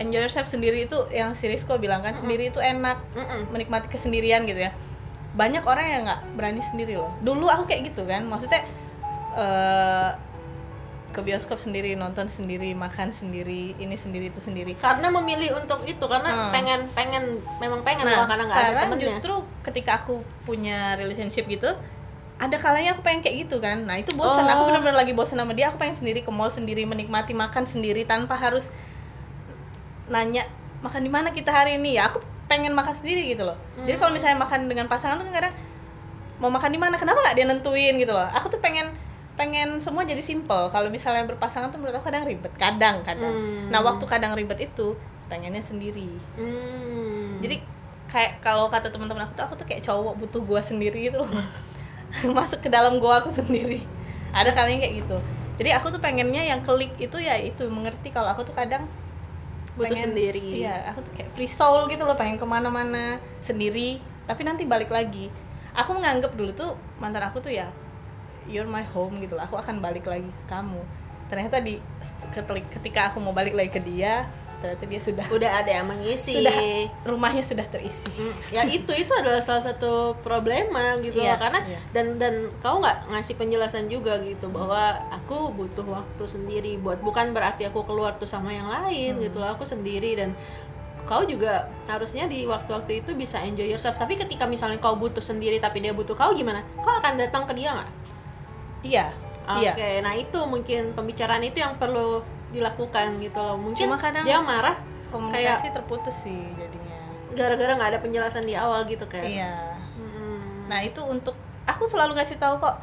enjoy 0.00 0.20
yourself 0.22 0.46
sendiri 0.46 0.82
itu 0.82 0.96
yang 1.10 1.32
si 1.32 1.44
Rizko 1.44 1.76
bilang 1.76 2.00
kan 2.00 2.12
sendiri 2.12 2.48
itu 2.48 2.58
enak 2.58 2.98
Mm-mm. 3.12 3.52
menikmati 3.52 3.86
kesendirian 3.86 4.42
gitu 4.42 4.58
ya 4.58 4.72
banyak 5.30 5.62
orang 5.62 5.86
yang 5.86 6.02
nggak 6.02 6.20
berani 6.34 6.62
sendiri 6.64 6.96
loh 6.96 7.12
dulu 7.20 7.46
aku 7.46 7.64
kayak 7.66 7.92
gitu 7.92 8.02
kan 8.02 8.24
maksudnya 8.24 8.64
eh, 9.32 10.10
ke 11.10 11.20
bioskop 11.20 11.58
sendiri 11.58 11.94
nonton 11.94 12.26
sendiri 12.26 12.70
makan 12.72 13.10
sendiri 13.10 13.74
ini 13.76 13.94
sendiri 13.94 14.30
itu 14.30 14.38
sendiri 14.38 14.78
Karena 14.78 15.10
memilih 15.10 15.54
untuk 15.56 15.82
itu 15.84 16.02
karena 16.02 16.30
Hmm. 16.30 16.50
pengen 16.50 16.80
pengen 16.88 17.24
memang 17.58 17.82
pengen 17.82 18.06
nah 18.06 18.14
loh 18.16 18.26
karena 18.26 18.44
nggak 18.46 18.62
ada 18.64 18.82
temennya. 18.86 19.06
justru 19.10 19.34
ketika 19.60 19.98
aku 19.98 20.14
punya 20.44 20.94
relationship 20.94 21.44
gitu 21.44 21.66
ada 22.38 22.56
kalanya 22.56 22.94
aku 22.94 23.02
pengen 23.02 23.20
kayak 23.20 23.44
gitu 23.44 23.58
kan 23.58 23.82
nah 23.84 23.98
itu 23.98 24.14
bosan 24.14 24.46
Oh. 24.46 24.48
aku 24.48 24.62
benar-benar 24.70 24.96
lagi 24.96 25.12
bosan 25.12 25.36
sama 25.36 25.50
dia 25.50 25.68
aku 25.68 25.76
pengen 25.76 25.98
sendiri 25.98 26.22
ke 26.22 26.30
mall 26.30 26.48
sendiri 26.48 26.82
menikmati 26.84 27.34
makan 27.34 27.66
sendiri 27.66 28.02
tanpa 28.04 28.34
harus 28.34 28.70
nanya 30.10 30.44
makan 30.82 31.00
di 31.00 31.10
mana 31.10 31.30
kita 31.30 31.48
hari 31.48 31.78
ini? 31.78 31.96
Ya 31.96 32.10
aku 32.10 32.18
pengen 32.44 32.74
makan 32.74 32.92
sendiri 32.92 33.30
gitu 33.30 33.46
loh. 33.46 33.54
Jadi 33.78 33.94
kalau 33.94 34.10
Hmm. 34.10 34.18
misalnya 34.18 34.38
makan 34.38 34.66
dengan 34.66 34.86
pasangan 34.86 35.16
tuh 35.16 35.30
kan 35.30 35.34
kadang 35.38 35.54
mau 36.36 36.50
makan 36.50 36.68
di 36.68 36.80
mana 36.80 36.98
kenapa 36.98 37.22
nggak 37.22 37.36
dia 37.36 37.46
nentuin 37.46 37.94
gitu 37.94 38.10
loh. 38.10 38.26
Aku 38.26 38.48
tuh 38.48 38.58
pengen 38.58 38.90
pengen 39.34 39.78
semua 39.78 40.02
jadi 40.02 40.20
simple. 40.20 40.68
Kalau 40.68 40.90
misalnya 40.90 41.24
berpasangan 41.24 41.70
tuh 41.70 41.78
menurut 41.78 41.96
aku 41.96 42.10
kadang 42.10 42.26
ribet. 42.26 42.50
Kadang 42.58 43.00
kadang. 43.02 43.30
Hmm. 43.30 43.70
nah 43.70 43.80
waktu 43.80 44.04
kadang 44.04 44.34
ribet 44.34 44.58
itu 44.60 44.98
pengennya 45.26 45.62
sendiri. 45.62 46.10
Hmm. 46.34 47.38
jadi 47.38 47.62
kayak 48.10 48.42
kalau 48.42 48.66
kata 48.66 48.90
teman-teman 48.90 49.22
aku 49.22 49.38
tuh 49.38 49.44
aku 49.46 49.54
tuh 49.54 49.66
kayak 49.70 49.86
cowok 49.86 50.18
butuh 50.18 50.42
gua 50.42 50.58
sendiri 50.60 51.06
gitu 51.06 51.22
loh. 51.22 51.30
Masuk 52.36 52.58
ke 52.58 52.68
dalam 52.68 52.98
gua 52.98 53.22
aku 53.22 53.30
sendiri. 53.30 53.86
Ada 54.34 54.50
kalinya 54.50 54.82
kayak 54.82 55.06
gitu. 55.06 55.16
Jadi 55.62 55.70
aku 55.70 55.92
tuh 55.92 56.00
pengennya 56.02 56.42
yang 56.42 56.60
klik 56.60 56.90
itu 56.98 57.14
ya 57.20 57.38
itu 57.38 57.68
mengerti 57.70 58.10
kalau 58.10 58.32
aku 58.32 58.42
tuh 58.42 58.56
kadang 58.56 58.90
butuh 59.78 59.94
pengen- 59.94 60.12
sendiri. 60.14 60.66
iya 60.66 60.90
aku 60.90 61.06
tuh 61.06 61.12
kayak 61.14 61.30
free 61.34 61.50
soul 61.50 61.86
gitu 61.86 62.02
loh 62.02 62.16
pengen 62.18 62.36
ke 62.38 62.46
mana-mana 62.46 63.18
sendiri. 63.44 64.02
Tapi 64.26 64.42
nanti 64.46 64.62
balik 64.66 64.90
lagi. 64.90 65.30
Aku 65.74 65.94
menganggap 65.94 66.34
dulu 66.34 66.50
tuh 66.54 66.74
mantan 66.98 67.22
aku 67.26 67.38
tuh 67.38 67.50
ya 67.54 67.70
you're 68.50 68.66
my 68.66 68.82
home 68.82 69.18
gitu 69.22 69.38
loh. 69.38 69.44
Aku 69.46 69.54
akan 69.58 69.78
balik 69.78 70.06
lagi 70.06 70.26
ke 70.26 70.44
kamu. 70.50 70.82
Ternyata 71.30 71.62
di 71.62 71.78
ketika 72.74 73.14
aku 73.14 73.22
mau 73.22 73.30
balik 73.30 73.54
lagi 73.54 73.70
ke 73.70 73.82
dia 73.82 74.26
ternyata 74.60 74.84
dia 74.84 75.00
sudah 75.00 75.26
udah 75.28 75.50
ada 75.60 75.70
yang 75.72 75.88
mengisi. 75.88 76.36
sudah 76.36 76.56
rumahnya 77.02 77.42
sudah 77.42 77.66
terisi. 77.66 78.06
Hmm, 78.12 78.36
ya 78.52 78.62
itu 78.68 78.92
itu 78.92 79.12
adalah 79.12 79.40
salah 79.40 79.64
satu 79.64 80.14
problema 80.20 81.00
gitu 81.00 81.18
Iya, 81.18 81.34
loh 81.34 81.38
karena 81.40 81.60
iya. 81.64 81.78
dan 81.90 82.06
dan 82.20 82.34
kau 82.60 82.78
nggak 82.78 83.08
ngasih 83.08 83.34
penjelasan 83.34 83.88
juga 83.88 84.20
gitu 84.20 84.46
bahwa 84.48 85.00
aku 85.10 85.50
butuh 85.50 85.84
waktu 85.84 86.24
sendiri 86.24 86.76
buat 86.76 87.00
bukan 87.00 87.32
berarti 87.32 87.66
aku 87.66 87.82
keluar 87.82 88.14
tuh 88.14 88.28
sama 88.28 88.52
yang 88.52 88.68
lain 88.68 89.16
Hmm. 89.16 89.24
gitu 89.24 89.40
loh. 89.40 89.56
Aku 89.56 89.64
sendiri 89.64 90.14
dan 90.14 90.36
kau 91.08 91.26
juga 91.26 91.66
harusnya 91.90 92.30
di 92.30 92.46
waktu-waktu 92.46 93.02
itu 93.02 93.18
bisa 93.18 93.42
enjoy 93.42 93.66
yourself. 93.66 93.98
Tapi 93.98 94.14
ketika 94.14 94.46
misalnya 94.46 94.78
kau 94.78 94.94
butuh 94.94 95.18
sendiri 95.20 95.58
tapi 95.58 95.80
dia 95.80 95.90
butuh 95.90 96.14
kau 96.14 96.30
gimana? 96.30 96.62
Kau 96.78 97.00
akan 97.00 97.18
datang 97.18 97.48
ke 97.50 97.56
dia 97.58 97.74
nggak? 97.74 97.90
Iya 98.80 99.06
Oke, 99.50 99.82
iya 99.82 99.98
nah 99.98 100.14
itu 100.14 100.38
mungkin 100.46 100.94
pembicaraan 100.94 101.42
itu 101.42 101.58
yang 101.58 101.74
perlu 101.74 102.22
dilakukan 102.50 103.18
gitu 103.18 103.38
loh. 103.38 103.56
Mungkin 103.56 103.86
Cuma 103.86 103.96
kadang- 103.96 104.22
dia 104.22 104.38
marah 104.38 104.76
komunikasi 105.08 105.70
terputus 105.70 106.14
sih 106.20 106.38
jadinya 106.52 106.98
gara-gara 107.32 107.72
nggak 107.72 107.90
ada 107.90 108.00
penjelasan 108.00 108.42
di 108.42 108.54
awal 108.54 108.82
gitu 108.84 109.02
kayak. 109.04 109.26
iya 109.28 109.54
Hmm. 109.92 110.66
nah 110.66 110.80
itu 110.80 110.98
untuk 111.00 111.34
aku 111.64 111.84
selalu 111.84 112.14
kasih 112.14 112.34
tahu 112.36 112.58
kok 112.58 112.78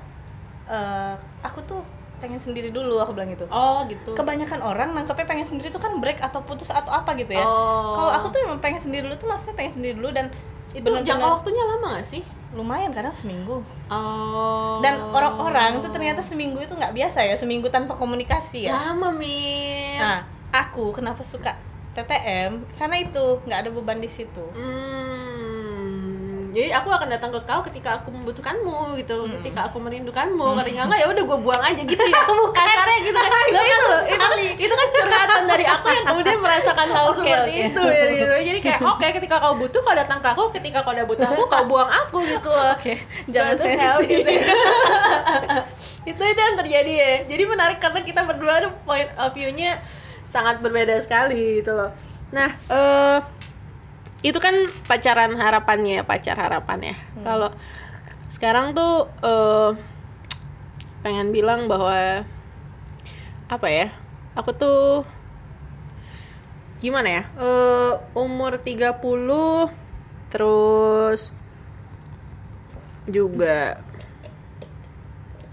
eh, 0.65 1.13
aku 1.41 1.63
tuh 1.63 1.80
pengen 2.18 2.36
sendiri 2.38 2.68
dulu 2.70 2.97
aku 2.97 3.13
bilang 3.13 3.30
gitu 3.30 3.45
oh 3.45 3.86
gitu. 3.86 4.11
kebanyakan 4.13 4.59
orang 4.59 4.91
nangkepnya 4.91 5.24
pengen 5.26 5.45
sendiri 5.45 5.68
tuh 5.68 5.78
kan 5.78 5.95
break 5.97 6.20
atau 6.20 6.41
putus 6.41 6.68
atau 6.68 6.89
apa 6.89 7.15
gitu 7.15 7.32
ya 7.32 7.41
Oh. 7.41 7.95
kalau 7.95 8.11
aku 8.11 8.28
tuh 8.30 8.39
emang 8.41 8.59
pengen 8.59 8.82
sendiri 8.82 9.03
dulu 9.03 9.15
tuh 9.15 9.28
maksudnya 9.28 9.55
pengen 9.55 9.74
sendiri 9.74 9.95
dulu 9.95 10.09
dan 10.11 10.28
itu 10.70 10.82
benar-benar- 10.82 11.07
jangka 11.07 11.28
waktunya 11.34 11.63
lama 11.65 11.88
gak 11.93 12.07
sih? 12.07 12.24
Lumayan 12.58 12.89
kadang 12.89 13.14
seminggu. 13.14 13.62
Oh. 13.88 14.84
dan 14.84 14.99
orang-orang 15.16 15.80
tuh 15.80 15.93
ternyata 15.95 16.20
seminggu 16.20 16.60
itu 16.60 16.76
nggak 16.76 16.91
biasa 16.91 17.24
ya 17.24 17.39
seminggu 17.39 17.70
tanpa 17.70 17.93
komunikasi 17.95 18.68
ya. 18.68 18.76
Lama 18.76 19.16
mir. 19.16 20.01
nah 20.01 20.28
aku 20.51 20.91
kenapa 20.91 21.24
suka 21.24 21.55
TTM 21.95 22.68
karena 22.76 22.95
itu 22.99 23.26
nggak 23.47 23.60
ada 23.64 23.70
beban 23.72 24.01
di 24.03 24.10
situ. 24.12 24.45
Hmm, 24.53 25.47
jadi 26.58 26.74
aku 26.74 26.89
akan 26.89 27.08
datang 27.08 27.30
ke 27.30 27.39
kau 27.43 27.62
ketika 27.62 27.89
aku 27.95 28.10
membutuhkanmu 28.10 28.97
gitu, 28.97 29.16
Hmm. 29.22 29.34
ketika 29.38 29.60
aku 29.66 29.78
merindukanmu. 29.78 30.58
Ketika 30.58 30.82
enggak 30.84 30.99
ya 30.99 31.08
udah 31.08 31.24
gue 31.24 31.38
buang 31.38 31.62
aja 31.62 31.78
gitu 31.80 32.01
ya. 32.10 32.22
Kasarnya 32.49 32.97
gitu 32.99 33.14
kan. 33.16 33.32
Loh, 33.53 33.64
itu 33.64 33.86
loh, 33.86 34.01
itu, 34.03 34.16
kan- 34.18 34.41
itu 34.58 34.74
kan 34.74 34.88
curhatan 34.91 35.43
dari 35.45 35.66
aku 35.66 35.88
yang 35.88 36.05
kemudian 36.05 36.38
merasakan 36.38 36.88
hal 36.89 37.05
Oke, 37.10 37.18
seperti 37.20 37.51
oke. 37.53 37.68
itu 37.68 37.82
ya, 37.84 38.03
gitu. 38.10 38.36
Jadi 38.43 38.60
kayak 38.60 38.80
oke 38.82 39.08
ketika 39.14 39.36
kau 39.38 39.53
butuh 39.55 39.80
kau 39.80 39.93
datang 39.93 40.20
ke 40.20 40.28
aku, 40.28 40.43
ketika 40.51 40.80
kau 40.82 40.91
udah 40.91 41.05
butuh 41.05 41.26
aku 41.26 41.43
kau 41.45 41.64
buang 41.64 41.88
aku 41.88 42.18
gitu 42.24 42.49
loh. 42.49 42.74
oke 42.74 42.93
jangan 43.28 43.55
sensi 43.55 44.05
gitu 44.10 44.32
ya. 44.32 44.43
itu 46.05 46.22
itu 46.24 46.39
yang 46.39 46.55
terjadi 46.58 46.91
ya. 46.93 47.12
Jadi 47.26 47.43
menarik 47.45 47.78
karena 47.78 48.01
kita 48.01 48.22
berdua 48.24 48.60
tuh 48.62 48.74
point 48.82 49.10
of 49.16 49.32
view-nya 49.32 49.80
sangat 50.26 50.58
berbeda 50.58 50.99
sekali 50.99 51.62
gitu 51.62 51.72
loh. 51.72 51.91
Nah, 52.30 52.49
eh 52.68 53.18
itu 54.26 54.38
kan 54.41 54.55
pacaran 54.89 55.38
harapannya, 55.38 56.01
pacar 56.01 56.38
harapannya. 56.38 56.97
Kalau 57.22 57.53
sekarang 58.34 58.74
tuh 58.74 59.05
eh 59.22 59.72
pengen 61.05 61.30
bilang 61.30 61.70
bahwa 61.70 62.26
apa 63.47 63.68
ya? 63.70 63.93
Aku 64.34 64.53
tuh 64.53 65.05
gimana 66.82 67.22
ya? 67.22 67.24
Eh 67.38 67.93
umur 68.18 68.57
30 68.57 69.70
terus 70.28 71.32
juga 73.07 73.80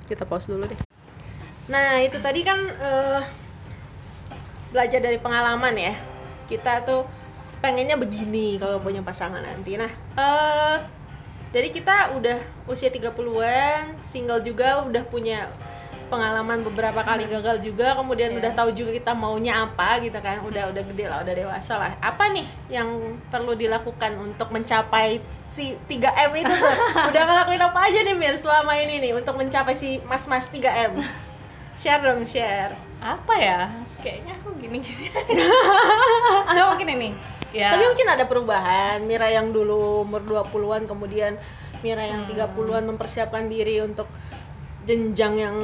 kita 0.08 0.26
pause 0.26 0.50
dulu 0.50 0.68
deh. 0.68 0.80
Nah, 1.70 2.00
itu 2.04 2.20
tadi 2.20 2.44
kan 2.44 2.58
eh, 2.60 3.20
belajar 4.72 5.00
dari 5.00 5.16
pengalaman 5.16 5.74
ya. 5.78 5.94
Kita 6.44 6.84
tuh 6.84 7.08
pengennya 7.64 7.96
begini 7.96 8.60
kalau 8.60 8.76
punya 8.76 9.00
pasangan 9.00 9.40
nanti. 9.40 9.80
Nah, 9.80 9.88
eh 10.20 10.76
jadi 11.48 11.72
kita 11.72 12.12
udah 12.20 12.36
usia 12.68 12.92
30-an, 12.92 13.96
single 13.96 14.44
juga 14.44 14.84
udah 14.84 15.00
punya 15.08 15.48
pengalaman 16.04 16.60
beberapa 16.60 17.00
kali 17.00 17.24
gagal 17.24 17.64
juga, 17.64 17.96
kemudian 17.96 18.36
Iya. 18.36 18.38
udah 18.44 18.50
tahu 18.52 18.70
juga 18.76 18.92
kita 18.92 19.16
maunya 19.16 19.64
apa 19.64 19.96
gitu 20.04 20.20
kan. 20.20 20.44
Udah 20.44 20.68
udah 20.68 20.82
gede 20.92 21.08
lah, 21.08 21.24
udah 21.24 21.32
dewasa 21.32 21.80
lah. 21.80 21.96
Apa 22.04 22.28
nih 22.28 22.44
yang 22.68 23.16
perlu 23.32 23.56
dilakukan 23.56 24.12
untuk 24.20 24.52
mencapai 24.52 25.24
si 25.48 25.72
3M 25.88 26.36
itu 26.36 26.52
tuh? 26.52 26.74
udah 27.16 27.22
ngelakuin 27.24 27.62
apa 27.64 27.78
aja 27.88 27.98
nih 28.04 28.12
Mir 28.12 28.36
selama 28.36 28.76
ini 28.76 29.00
nih 29.00 29.12
untuk 29.16 29.40
mencapai 29.40 29.72
si 29.72 30.04
mas-mas 30.04 30.52
3M? 30.52 31.00
Share 31.80 32.04
dong, 32.04 32.28
share. 32.28 32.76
apa 33.04 33.36
ya 33.36 33.68
kayaknya 34.00 34.32
aku 34.40 34.56
gini 34.64 34.80
gini 34.80 35.12
coba 36.48 36.72
mungkin 36.72 36.88
ini 36.88 37.08
ya 37.54 37.70
Tapi 37.70 37.84
mungkin 37.86 38.08
ada 38.10 38.24
perubahan. 38.26 38.98
Mira 39.02 39.30
yang 39.30 39.48
dulu 39.48 40.02
umur 40.02 40.20
20-an 40.20 40.84
kemudian 40.84 41.38
Mira 41.80 42.02
yang 42.02 42.24
Hmm. 42.24 42.34
30-an 42.34 42.84
mempersiapkan 42.86 43.46
diri 43.46 43.78
untuk 43.78 44.08
jenjang 44.82 45.34
yang 45.36 45.56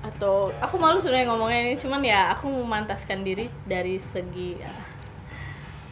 atau 0.00 0.52
aku 0.58 0.76
malu 0.76 1.00
sebenarnya 1.00 1.26
ngomongnya 1.26 1.60
ini 1.62 1.74
cuman 1.74 2.00
ya 2.00 2.28
aku 2.30 2.44
memantaskan 2.46 3.24
diri 3.24 3.48
dari 3.64 3.96
segi 3.96 4.52
ya, 4.54 4.68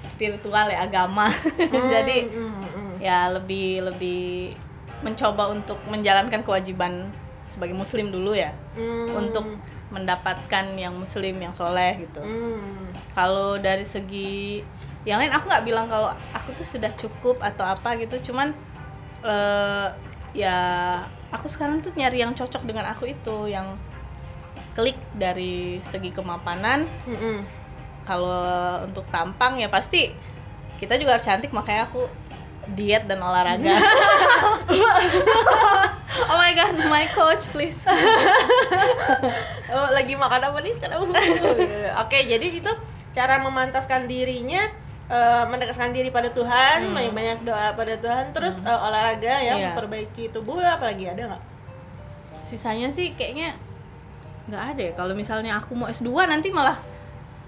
spiritual 0.00 0.68
ya 0.68 0.84
agama 0.84 1.32
jadi 1.94 2.28
Hmm, 2.28 2.52
hmm, 2.52 2.68
hmm. 2.68 2.92
ya 3.00 3.32
lebih 3.32 3.88
lebih 3.88 4.52
mencoba 5.00 5.50
untuk 5.50 5.80
menjalankan 5.88 6.42
kewajiban 6.42 7.08
sebagai 7.48 7.72
muslim 7.72 8.12
dulu 8.12 8.36
ya 8.36 8.52
Hmm. 8.76 9.16
untuk 9.16 9.44
mendapatkan 9.88 10.72
yang 10.74 10.92
muslim 10.92 11.36
yang 11.36 11.52
soleh 11.52 12.04
gitu 12.04 12.20
Hmm. 12.20 12.92
kalau 13.12 13.56
dari 13.56 13.82
segi 13.82 14.60
yang 15.02 15.18
lain 15.18 15.34
aku 15.34 15.50
nggak 15.50 15.64
bilang 15.66 15.86
kalau 15.90 16.14
aku 16.30 16.54
tuh 16.54 16.66
sudah 16.66 16.90
cukup 16.94 17.42
atau 17.42 17.66
apa 17.66 17.98
gitu 17.98 18.30
cuman 18.30 18.54
eh, 19.22 19.86
ya 20.32 20.56
aku 21.34 21.50
sekarang 21.50 21.82
tuh 21.82 21.90
nyari 21.94 22.22
yang 22.22 22.32
cocok 22.32 22.62
dengan 22.62 22.86
aku 22.86 23.10
itu 23.10 23.50
yang 23.50 23.74
klik 24.72 24.96
dari 25.12 25.82
segi 25.90 26.14
kemapanan 26.14 26.86
Hmm, 27.04 27.18
hmm. 27.18 27.38
kalau 28.06 28.86
untuk 28.86 29.04
tampang 29.10 29.58
ya 29.58 29.68
pasti 29.68 30.14
kita 30.78 30.96
juga 30.96 31.18
harus 31.18 31.26
cantik 31.26 31.50
makanya 31.50 31.90
aku 31.90 32.06
diet 32.72 33.10
dan 33.10 33.18
olahraga 33.18 33.74
oh 36.30 36.36
my 36.38 36.54
god 36.54 36.74
my 36.86 37.06
coach 37.10 37.50
please 37.50 37.78
Oh, 39.72 39.88
lagi 39.88 40.12
makan 40.12 40.52
apa 40.52 40.60
nih 40.60 40.76
sekarang? 40.76 41.08
Oke, 42.04 42.18
jadi 42.28 42.44
itu 42.44 42.68
cara 43.16 43.40
memantaskan 43.40 44.04
dirinya 44.04 44.68
eh, 45.04 45.44
mendekatkan 45.44 45.90
diri 45.90 46.08
pada 46.08 46.28
Tuhan, 46.28 46.78
Hmm. 46.84 46.94
banyak-banyak 46.94 47.38
doa 47.42 47.72
pada 47.72 47.94
Tuhan, 47.96 48.30
terus 48.30 48.60
eh, 48.60 48.70
olahraga 48.70 49.34
ya, 49.36 49.52
Iya. 49.52 49.70
memperbaiki 49.70 50.30
tubuh 50.30 50.58
apalagi 50.58 51.06
ada 51.06 51.22
nggak? 51.28 51.42
sisanya 52.42 52.88
sih 52.88 53.12
kayaknya 53.12 53.56
nggak 54.44 54.62
ada 54.68 54.82
ya 54.82 54.92
kalau 54.92 55.12
misalnya 55.12 55.56
aku 55.56 55.72
mau 55.72 55.88
S2 55.88 56.04
nanti 56.26 56.50
malah 56.50 56.76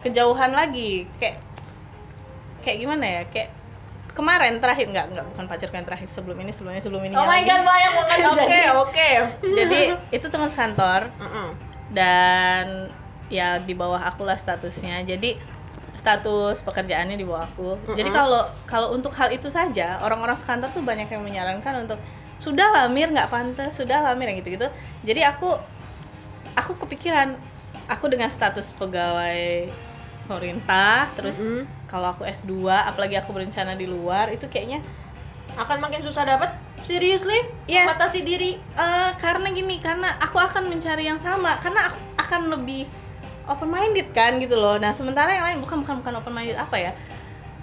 kejauhan 0.01 0.49
lagi 0.51 1.05
kayak 1.15 1.37
kayak 2.61 2.79
gimana 2.79 3.05
ya 3.05 3.23
kayak 3.29 3.53
kemarin 4.11 4.57
terakhir 4.57 4.89
nggak 4.89 5.07
nggak 5.11 5.25
bukan 5.27 5.45
pacarku 5.45 5.75
yang 5.75 5.85
terakhir 5.85 6.09
sebelum 6.09 6.39
ini 6.39 6.51
sebelumnya 6.51 6.81
sebelum 6.81 7.03
ini 7.03 7.13
Oh 7.13 7.21
my 7.23 7.37
lagi. 7.37 7.45
god, 7.45 7.63
banyak 7.63 7.91
banget. 7.93 8.19
Oke, 8.41 8.61
oke. 8.81 9.09
jadi 9.45 9.81
itu 10.11 10.27
teman 10.27 10.49
sekantor 10.49 11.13
Mm-mm. 11.15 11.49
dan 11.93 12.89
ya 13.29 13.59
di 13.59 13.75
bawah 13.75 14.01
aku 14.01 14.23
lah 14.23 14.37
statusnya 14.37 15.05
jadi 15.05 15.37
status 15.97 16.61
pekerjaannya 16.67 17.17
di 17.17 17.27
bawah 17.27 17.47
aku 17.49 17.79
jadi 17.95 18.11
Mm-mm. 18.11 18.19
kalau 18.19 18.43
kalau 18.67 18.89
untuk 18.93 19.15
hal 19.15 19.31
itu 19.31 19.49
saja 19.49 20.03
orang-orang 20.03 20.37
sekantor 20.37 20.71
tuh 20.75 20.83
banyak 20.83 21.09
yang 21.09 21.23
menyarankan 21.23 21.87
untuk 21.87 21.99
sudah 22.43 22.69
lah 22.75 22.85
Mir 22.91 23.09
nggak 23.09 23.31
pantas 23.31 23.79
sudah 23.79 24.03
lah 24.03 24.13
Mir 24.19 24.31
yang 24.31 24.43
gitu-gitu 24.43 24.69
jadi 25.07 25.31
aku 25.35 25.55
aku 26.55 26.73
kepikiran 26.87 27.39
aku 27.89 28.11
dengan 28.11 28.29
status 28.29 28.75
pegawai 28.75 29.71
pemerintah 30.27 31.13
terus 31.15 31.39
Mm-mm. 31.41 31.65
kalau 31.87 32.11
aku 32.17 32.25
S2 32.25 32.67
apalagi 32.69 33.21
aku 33.21 33.31
berencana 33.37 33.77
di 33.77 33.85
luar 33.85 34.33
itu 34.33 34.49
kayaknya 34.49 34.83
akan 35.55 35.79
makin 35.79 36.03
susah 36.03 36.27
dapat. 36.27 36.51
Seriously? 36.83 37.47
Yes. 37.71 37.89
Batasi 37.95 38.27
diri. 38.27 38.59
Eh, 38.59 39.11
karena 39.23 39.49
gini 39.55 39.79
karena 39.81 40.19
aku 40.21 40.37
akan 40.37 40.69
mencari 40.69 41.07
yang 41.07 41.21
sama 41.23 41.57
karena 41.63 41.93
aku 41.93 41.99
akan 42.19 42.41
lebih 42.51 42.91
open 43.49 43.69
minded 43.69 44.09
kan 44.17 44.37
gitu 44.41 44.57
loh 44.57 44.81
nah 44.81 44.93
sementara 44.97 45.33
yang 45.33 45.45
lain 45.45 45.59
bukan 45.61 45.85
bukan 45.85 46.01
bukan 46.01 46.15
open 46.21 46.33
minded 46.33 46.57
apa 46.57 46.77
ya 46.77 46.93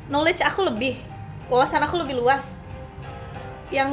knowledge 0.07 0.41
aku 0.43 0.65
lebih 0.65 0.99
wawasan 1.47 1.81
aku 1.83 1.99
lebih 1.99 2.19
luas 2.19 2.45
yang 3.71 3.91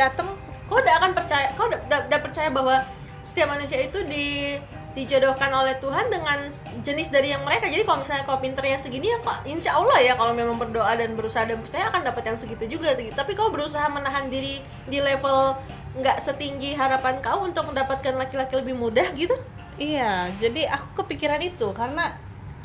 datang 0.00 0.38
Kau 0.68 0.76
udah 0.76 0.94
akan 1.00 1.12
percaya, 1.16 1.48
kau 1.56 1.66
udah 1.72 2.20
percaya 2.20 2.52
bahwa 2.52 2.84
setiap 3.24 3.48
manusia 3.48 3.80
itu 3.80 4.04
di 4.04 4.56
dijodohkan 4.96 5.52
oleh 5.52 5.78
Tuhan 5.78 6.10
dengan 6.10 6.50
jenis 6.82 7.08
dari 7.08 7.30
yang 7.32 7.46
mereka. 7.46 7.70
Jadi 7.70 7.86
kalau 7.86 8.02
misalnya 8.02 8.24
kau 8.26 8.40
pinternya 8.40 8.76
segini 8.76 9.14
ya 9.14 9.18
kok 9.22 9.46
insya 9.46 9.78
Allah 9.78 10.00
ya 10.02 10.18
kalau 10.18 10.34
memang 10.34 10.58
berdoa 10.58 10.90
dan 10.98 11.14
berusaha 11.14 11.46
dan 11.46 11.62
percaya 11.62 11.88
akan 11.88 12.02
dapat 12.04 12.22
yang 12.26 12.36
segitu 12.36 12.64
juga. 12.66 12.98
Tapi 12.98 13.32
kau 13.32 13.48
berusaha 13.48 13.86
menahan 13.88 14.28
diri 14.28 14.60
di 14.90 14.98
level 14.98 15.56
nggak 16.02 16.18
setinggi 16.20 16.76
harapan 16.76 17.22
kau 17.24 17.46
untuk 17.46 17.70
mendapatkan 17.70 18.12
laki-laki 18.18 18.58
lebih 18.58 18.74
mudah 18.76 19.08
gitu? 19.16 19.38
Iya, 19.78 20.34
jadi 20.42 20.60
aku 20.74 20.88
kepikiran 21.04 21.38
itu 21.50 21.66
karena 21.70 22.18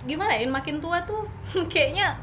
gimana 0.09 0.33
ya, 0.35 0.45
makin 0.49 0.81
tua 0.83 0.97
tuh 1.09 1.21
kayaknya 1.71 2.17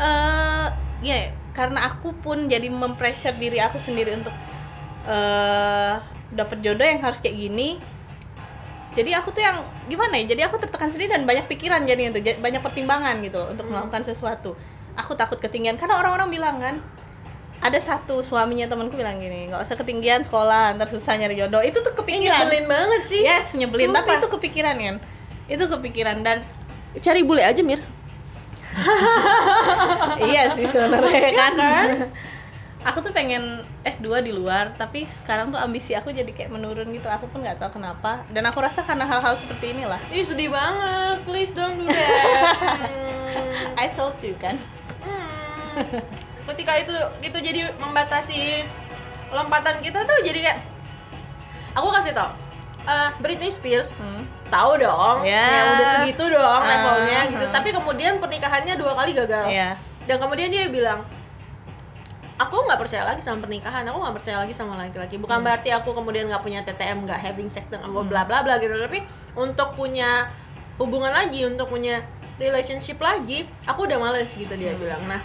eh 0.00 0.66
ya 1.04 1.18
karena 1.52 1.78
aku 1.92 2.08
pun 2.24 2.48
jadi 2.48 2.68
mempressure 2.72 3.36
diri 3.36 3.58
aku 3.60 3.76
sendiri 3.82 4.10
untuk 4.16 4.32
eh 5.10 5.94
dapat 6.30 6.58
jodoh 6.64 6.86
yang 6.86 7.02
harus 7.02 7.18
kayak 7.18 7.36
gini. 7.36 7.68
Jadi 8.90 9.10
aku 9.14 9.30
tuh 9.30 9.42
yang 9.42 9.62
gimana 9.86 10.18
ya? 10.18 10.34
Jadi 10.34 10.42
aku 10.50 10.58
tertekan 10.58 10.90
sendiri 10.90 11.14
dan 11.14 11.22
banyak 11.22 11.46
pikiran 11.46 11.86
jadinya 11.86 12.10
tuh, 12.18 12.22
ja- 12.26 12.38
banyak 12.42 12.58
pertimbangan 12.58 13.22
gitu 13.22 13.38
loh 13.38 13.48
untuk 13.54 13.66
Hmm. 13.66 13.72
melakukan 13.78 14.02
sesuatu. 14.02 14.58
Aku 14.98 15.14
takut 15.14 15.38
ketinggian 15.38 15.78
karena 15.78 15.94
orang-orang 16.02 16.28
bilang 16.30 16.56
kan 16.58 16.76
ada 17.60 17.76
satu 17.76 18.24
suaminya 18.24 18.64
temanku 18.64 18.96
bilang 18.96 19.20
gini 19.20 19.52
nggak 19.52 19.68
usah 19.68 19.76
ketinggian 19.76 20.24
sekolah 20.24 20.80
ntar 20.80 20.88
susah 20.88 21.12
nyari 21.20 21.36
jodoh 21.36 21.60
itu 21.60 21.76
tuh 21.84 21.92
Ini 21.92 22.00
kepikiran 22.00 22.40
nyebelin 22.48 22.66
banget 22.66 23.02
sih. 23.06 23.20
Yes, 23.22 23.52
nyebelin. 23.54 23.92
Tapi 23.92 24.08
Sumpah. 24.08 24.18
itu 24.18 24.28
kepikiran 24.32 24.76
kan. 24.80 24.96
Itu 25.46 25.64
kepikiran 25.68 26.16
dan 26.24 26.42
cari 26.98 27.20
bule 27.22 27.44
aja 27.44 27.60
Mir. 27.60 27.84
iya 30.30 30.50
sih 30.56 30.66
sebenarnya 30.66 31.30
kan. 31.36 31.52
kan? 31.54 31.88
Aku 32.80 33.04
tuh 33.04 33.12
pengen 33.12 33.60
S2 33.84 34.24
di 34.24 34.32
luar, 34.32 34.72
tapi 34.80 35.04
sekarang 35.20 35.52
tuh 35.52 35.60
ambisi 35.60 35.92
aku 35.92 36.16
jadi 36.16 36.32
kayak 36.32 36.48
menurun 36.48 36.88
gitu. 36.96 37.12
Aku 37.12 37.28
pun 37.28 37.44
nggak 37.44 37.60
tahu 37.60 37.76
kenapa. 37.76 38.24
Dan 38.32 38.48
aku 38.48 38.56
rasa 38.64 38.80
karena 38.80 39.04
hal-hal 39.04 39.36
seperti 39.36 39.76
inilah. 39.76 40.00
Ih 40.08 40.24
sedih 40.24 40.48
banget, 40.48 41.20
please 41.28 41.52
don't 41.52 41.84
do 41.84 41.92
that. 41.92 42.88
I 43.84 43.92
told 43.92 44.16
you 44.24 44.32
kan. 44.40 44.56
Hmm. 45.04 46.24
Ketika 46.50 46.72
itu 46.76 46.94
itu 47.22 47.38
jadi 47.38 47.60
membatasi 47.76 48.66
lompatan 49.30 49.78
kita 49.78 50.02
tuh 50.02 50.18
jadi 50.20 50.38
kayak 50.42 50.58
aku 51.72 51.88
kasih 51.94 52.10
tau 52.10 52.34
eh, 52.82 53.08
Britney 53.18 53.48
Spears 53.48 53.94
Hmm. 53.96 54.26
tahu 54.48 54.74
dong 54.76 55.22
Ya. 55.22 55.46
ya 55.46 55.60
udah 55.72 55.86
segitu 55.94 56.24
dong 56.26 56.42
Ah, 56.58 56.66
levelnya 56.66 57.20
gitu 57.28 57.44
ah. 57.44 57.52
tapi 57.52 57.70
kemudian 57.70 58.18
pernikahannya 58.18 58.74
dua 58.74 58.92
kali 58.92 59.14
gagal 59.14 59.46
Iya. 59.46 59.78
dan 60.04 60.16
kemudian 60.18 60.50
dia 60.50 60.66
bilang 60.66 61.06
aku 62.34 62.56
nggak 62.56 62.80
percaya 62.80 63.04
lagi 63.04 63.20
sama 63.20 63.44
pernikahan 63.44 63.84
aku 63.84 64.00
nggak 64.00 64.16
percaya 64.16 64.36
lagi 64.40 64.50
sama 64.50 64.74
laki-laki 64.74 65.14
bukan 65.14 65.38
Hmm. 65.38 65.46
berarti 65.46 65.70
aku 65.70 65.92
kemudian 65.92 66.26
nggak 66.26 66.42
punya 66.42 66.64
TTM 66.64 67.04
nggak 67.04 67.20
having 67.20 67.46
sex 67.46 67.68
dengan 67.70 67.92
Hmm. 67.92 68.08
bla 68.08 68.26
bla 68.26 68.42
bla 68.42 68.58
gitu 68.58 68.74
tapi 68.74 69.04
untuk 69.36 69.76
punya 69.76 70.26
hubungan 70.74 71.12
lagi 71.12 71.44
untuk 71.44 71.68
punya 71.68 72.00
relationship 72.40 72.96
lagi 72.98 73.44
aku 73.62 73.84
udah 73.84 74.00
males 74.00 74.32
gitu 74.32 74.50
dia 74.56 74.72
Hmm. 74.72 74.80
bilang 74.80 75.02
nah 75.06 75.20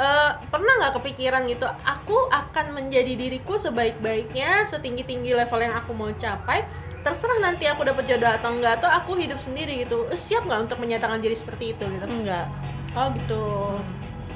eh, 0.00 0.30
pernah 0.48 0.72
nggak 0.78 0.94
kepikiran 0.96 1.44
gitu 1.44 1.68
aku 1.84 2.16
akan 2.26 2.72
menjadi 2.72 3.12
diriku 3.14 3.54
sebaik-baiknya 3.54 4.64
setinggi-tinggi 4.64 5.30
level 5.30 5.60
yang 5.60 5.76
aku 5.76 5.92
mau 5.92 6.08
capai 6.10 6.64
terserah 7.00 7.36
nanti 7.38 7.64
aku 7.64 7.80
dapat 7.82 8.04
jodoh 8.06 8.28
atau 8.28 8.50
enggak 8.50 8.76
atau 8.76 8.88
aku 8.88 9.16
hidup 9.16 9.36
sendiri 9.38 9.76
gitu 9.78 10.08
Eh, 10.08 10.16
siap 10.16 10.44
nggak 10.44 10.68
untuk 10.68 10.78
menyatakan 10.78 11.20
diri 11.20 11.32
seperti 11.32 11.72
itu 11.72 11.84
gitu 11.84 12.04
Enggak. 12.04 12.48
oh 12.92 13.08
gitu 13.12 13.44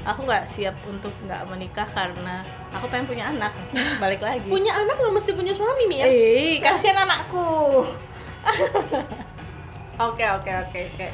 Aku 0.05 0.21
nggak 0.23 0.45
siap 0.45 0.77
untuk 0.85 1.17
nggak 1.25 1.49
menikah 1.49 1.89
karena 1.89 2.45
aku 2.69 2.93
pengen 2.93 3.09
punya 3.09 3.25
anak. 3.25 3.57
Balik 4.05 4.21
lagi. 4.21 4.45
punya 4.53 4.77
anak 4.77 5.01
nggak 5.01 5.15
mesti 5.17 5.33
punya 5.33 5.57
suami 5.57 5.89
Mia 5.89 6.05
Eh, 6.05 6.61
kasihan 6.61 7.09
anakku. 7.09 7.81
oke 9.97 10.25
oke 10.25 10.51
oke 10.61 10.81
oke 10.93 11.09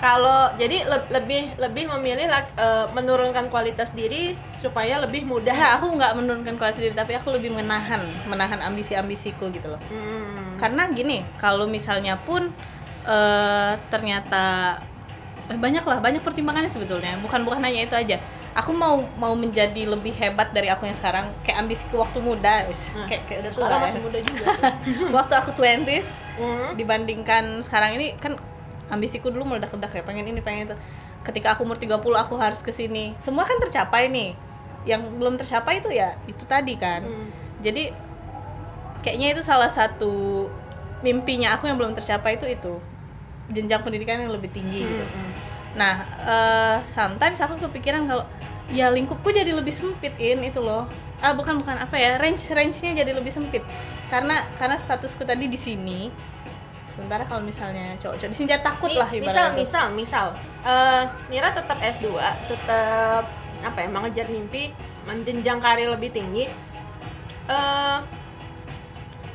kalau 0.00 0.48
jadi 0.56 0.88
le- 0.88 1.08
lebih 1.12 1.54
lebih 1.56 1.84
memilih 1.92 2.26
eh, 2.32 2.86
menurunkan 2.90 3.46
kualitas 3.46 3.92
diri 3.92 4.32
supaya 4.56 4.96
lebih 4.98 5.22
mudah 5.22 5.52
Dah, 5.52 5.76
aku 5.76 5.92
nggak 5.92 6.12
menurunkan 6.16 6.56
kualitas 6.56 6.80
diri, 6.80 6.92
tapi 6.92 7.12
aku 7.12 7.30
lebih 7.30 7.52
menahan, 7.52 8.00
menahan 8.24 8.64
ambisi-ambisiku 8.64 9.52
gitu 9.52 9.68
loh. 9.68 9.80
Hmm. 9.88 10.56
karena 10.56 10.88
gini 10.90 11.24
kalau 11.36 11.64
misalnya 11.64 12.16
pun 12.18 12.48
eh, 13.04 13.72
ternyata 13.88 14.76
eh, 15.46 15.56
banyak 15.56 15.84
lah 15.84 15.98
banyak 15.98 16.20
pertimbangannya 16.20 16.68
sebetulnya 16.68 17.16
bukan 17.20 17.44
bukan 17.44 17.60
hanya 17.60 17.84
itu 17.84 17.96
aja 17.96 18.16
aku 18.50 18.74
mau 18.74 19.00
mau 19.14 19.32
menjadi 19.32 19.86
lebih 19.86 20.10
hebat 20.12 20.50
dari 20.50 20.66
aku 20.66 20.82
yang 20.82 20.92
sekarang 20.92 21.30
kayak 21.40 21.62
ambisiku 21.62 22.02
waktu 22.02 22.18
muda 22.18 22.66
wis. 22.66 22.90
Nah, 22.90 23.06
kayak 23.06 23.22
kayak 23.24 23.38
udah 23.40 23.52
tua 23.54 23.62
Suara 23.62 23.76
ya. 23.78 23.82
masih 23.86 24.00
muda 24.02 24.18
juga 24.20 24.44
sih. 24.52 24.64
waktu 25.16 25.34
aku 25.38 25.50
20s 25.54 26.08
Hmm. 26.40 26.72
dibandingkan 26.72 27.60
sekarang 27.60 27.94
ini 27.94 28.16
kan 28.16 28.32
ambisiku 28.90 29.30
dulu 29.30 29.54
meledak-ledak 29.54 29.90
ya 29.94 30.02
pengen 30.02 30.26
ini 30.28 30.42
pengen 30.42 30.70
itu 30.70 30.76
ketika 31.24 31.54
aku 31.54 31.64
umur 31.64 31.78
30 31.78 32.02
aku 32.02 32.34
harus 32.36 32.60
ke 32.60 32.74
sini 32.74 33.14
semua 33.22 33.46
kan 33.46 33.56
tercapai 33.62 34.10
nih 34.10 34.34
yang 34.84 35.04
belum 35.20 35.36
tercapai 35.38 35.78
itu 35.80 35.92
ya 35.92 36.16
itu 36.26 36.44
tadi 36.48 36.74
kan 36.76 37.04
Hmm. 37.04 37.28
jadi 37.60 37.92
kayaknya 39.00 39.36
itu 39.38 39.42
salah 39.44 39.68
satu 39.72 40.48
mimpinya 41.00 41.56
aku 41.56 41.68
yang 41.68 41.80
belum 41.80 41.96
tercapai 41.96 42.36
itu 42.36 42.44
itu 42.44 42.74
jenjang 43.50 43.80
pendidikan 43.82 44.20
yang 44.20 44.30
lebih 44.30 44.52
tinggi 44.52 44.84
gitu. 44.84 45.04
Hmm. 45.04 45.32
Nah, 45.74 45.94
eh, 46.22 46.76
sometimes 46.86 47.40
aku 47.40 47.56
kepikiran 47.66 48.06
kalau 48.06 48.24
ya 48.70 48.92
lingkupku 48.92 49.32
jadi 49.32 49.50
lebih 49.50 49.72
sempit 49.74 50.14
in 50.20 50.44
itu 50.46 50.60
loh. 50.62 50.86
Ah 51.20 51.32
bukan 51.34 51.58
bukan 51.60 51.76
apa 51.76 51.96
ya 51.98 52.16
range 52.16 52.48
range-nya 52.48 52.96
jadi 53.04 53.12
lebih 53.12 53.32
sempit 53.32 53.60
karena 54.08 54.46
karena 54.56 54.76
statusku 54.78 55.24
tadi 55.24 55.48
di 55.48 55.58
sini. 55.58 56.12
Sementara 56.90 57.22
kalau 57.22 57.40
misalnya 57.40 57.94
cowok-cowok 57.96 58.28
di 58.28 58.36
sini 58.36 58.50
takut 58.58 58.86
Mi- 58.86 58.98
lah 58.98 59.08
misal 59.08 59.22
ibaratnya. 59.46 59.56
misal 59.56 59.84
misal 59.92 60.26
eh, 60.62 61.02
Mira 61.26 61.48
tetap 61.50 61.78
S2 61.78 62.06
tetap 62.46 63.24
apa 63.60 63.78
ya 63.78 63.88
mengejar 63.88 64.26
mimpi 64.26 64.72
menjenjang 65.02 65.58
karir 65.58 65.88
lebih 65.88 66.10
tinggi 66.10 66.48
eh 67.46 67.98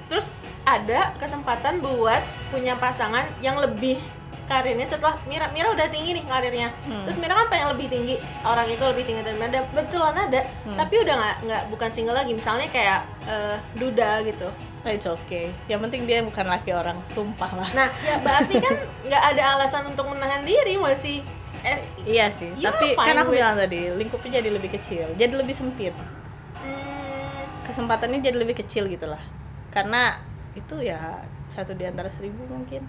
terus 0.06 0.30
ada 0.64 1.14
kesempatan 1.16 1.78
buat 1.80 2.22
punya 2.50 2.74
pasangan 2.76 3.26
yang 3.40 3.56
lebih 3.56 3.98
karirnya 4.46 4.86
setelah 4.86 5.18
Mira 5.24 5.50
Mira 5.50 5.70
udah 5.72 5.88
tinggi 5.88 6.14
nih 6.14 6.24
karirnya 6.24 6.70
Hmm. 6.86 7.02
terus 7.04 7.18
Mira 7.18 7.34
kan 7.36 7.50
pengen 7.50 7.70
lebih 7.72 7.88
tinggi 7.88 8.16
orang 8.42 8.66
itu 8.68 8.84
lebih 8.84 9.04
tinggi 9.04 9.22
dari 9.22 9.34
Mira 9.36 9.66
betulan 9.68 10.14
ada 10.16 10.42
Hmm. 10.64 10.74
tapi 10.76 10.96
udah 11.00 11.16
nggak 11.16 11.36
nggak 11.44 11.64
bukan 11.68 11.90
single 11.90 12.14
lagi 12.14 12.32
misalnya 12.32 12.66
kayak 12.68 13.00
eh, 13.26 13.58
Duda 13.74 14.22
gitu 14.24 14.50
it's 14.88 15.06
okay. 15.06 15.50
Yang 15.66 15.80
penting 15.88 16.02
dia 16.04 16.22
bukan 16.22 16.46
laki 16.46 16.70
orang, 16.70 16.98
sumpah 17.10 17.52
lah. 17.52 17.70
nah 17.74 17.90
ya 18.00 18.20
berarti 18.20 18.56
kan 18.58 18.76
nggak 19.04 19.24
ada 19.32 19.44
alasan 19.54 19.84
untuk 19.88 20.06
menahan 20.06 20.42
diri 20.42 20.76
masih 20.76 21.26
eh, 21.62 21.80
Iya 22.04 22.30
sih, 22.30 22.54
tapi 22.56 22.94
kan 22.94 23.18
aku 23.18 23.32
with- 23.32 23.40
bilang 23.40 23.56
tadi 23.56 23.90
lingkupnya 23.92 24.38
jadi 24.38 24.50
lebih 24.52 24.70
kecil, 24.72 25.10
jadi 25.16 25.34
lebih 25.34 25.54
sempit. 25.54 25.96
hmm, 26.56 27.66
kesempatannya 27.66 28.22
jadi 28.22 28.38
lebih 28.38 28.58
kecil 28.58 28.86
gitu 28.86 29.06
lah. 29.06 29.22
Karena 29.70 30.22
itu 30.54 30.80
ya 30.80 31.22
satu 31.48 31.74
di 31.74 31.84
antara 31.84 32.08
seribu 32.08 32.46
mungkin. 32.46 32.86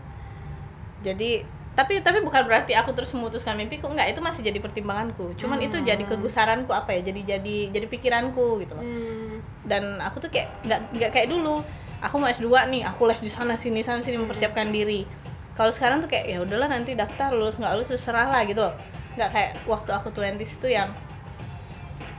Jadi 1.03 1.45
tapi 1.73 2.01
tapi 2.01 2.25
bukan 2.25 2.41
berarti 2.43 2.73
aku 2.73 2.93
terus 2.93 3.13
memutuskan 3.13 3.53
mimpiku. 3.55 3.89
Enggak 3.89 4.09
itu 4.09 4.21
masih 4.21 4.41
jadi 4.41 4.59
pertimbanganku. 4.59 5.37
Cuman 5.37 5.61
itu 5.61 5.77
Hmm. 5.77 5.85
jadi 5.85 6.03
kegusaranku 6.03 6.73
apa 6.73 6.97
ya? 6.97 7.01
Jadi 7.05 7.21
jadi 7.23 7.57
jadi 7.71 7.87
pikiranku 7.87 8.65
gitu 8.65 8.73
loh. 8.73 8.81
Hmm, 8.81 9.45
dan 9.63 10.01
aku 10.01 10.17
tuh 10.19 10.33
kayak 10.33 10.49
nggak 10.65 10.81
nggak 10.93 11.11
kayak 11.13 11.29
dulu 11.29 11.61
aku 12.03 12.15
mau 12.21 12.29
S2 12.29 12.49
nih 12.69 12.83
aku 12.85 13.09
les 13.09 13.21
di 13.21 13.31
sana 13.33 13.57
sini 13.57 13.81
sana 13.81 14.05
sini 14.05 14.21
mempersiapkan 14.21 14.69
diri. 14.69 15.09
Kalau 15.57 15.73
sekarang 15.73 16.05
tuh 16.05 16.13
kayak 16.13 16.27
ya 16.29 16.39
udahlah 16.45 16.69
nanti 16.69 16.93
daftar 16.93 17.33
lulus 17.33 17.57
nggak 17.57 17.73
lulus 17.81 17.89
terserah 17.89 18.29
lah 18.29 18.43
gitu 18.45 18.61
loh. 18.61 18.75
Nggak 19.17 19.31
kayak 19.33 19.51
waktu 19.65 19.91
aku 19.97 20.13
20s 20.13 20.61
itu 20.61 20.69
yang 20.69 20.93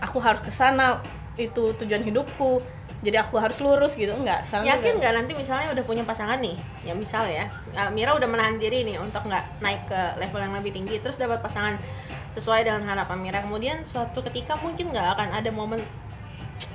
aku 0.01 0.17
harus 0.17 0.41
ke 0.41 0.49
sana 0.49 1.01
itu 1.38 1.73
tujuan 1.78 2.01
hidupku 2.01 2.65
jadi 3.05 3.21
aku 3.21 3.38
harus 3.38 3.61
lurus 3.61 3.93
gitu. 3.93 4.09
Enggak 4.09 4.49
sekarang 4.49 4.65
yakin 4.65 4.97
nggak. 4.97 4.97
nggak 4.97 5.13
nanti 5.21 5.32
misalnya 5.38 5.67
udah 5.78 5.84
punya 5.86 6.01
pasangan 6.01 6.41
nih 6.41 6.57
ya 6.82 6.97
misal 6.97 7.30
ya 7.30 7.45
eh, 7.78 7.89
Mira 7.93 8.17
udah 8.17 8.25
menahan 8.25 8.57
diri 8.57 8.82
nih 8.82 8.97
untuk 8.97 9.21
nggak 9.30 9.61
naik 9.61 9.86
ke 9.86 10.01
level 10.17 10.41
yang 10.41 10.57
lebih 10.57 10.73
tinggi 10.73 10.97
terus 10.97 11.21
dapat 11.21 11.38
pasangan 11.45 11.78
sesuai 12.34 12.65
dengan 12.65 12.82
harapan 12.82 13.21
Mira. 13.21 13.45
Kemudian 13.45 13.86
suatu 13.86 14.25
ketika 14.25 14.57
mungkin 14.57 14.89
nggak 14.89 15.13
akan 15.13 15.30
ada 15.38 15.53
momen 15.53 15.86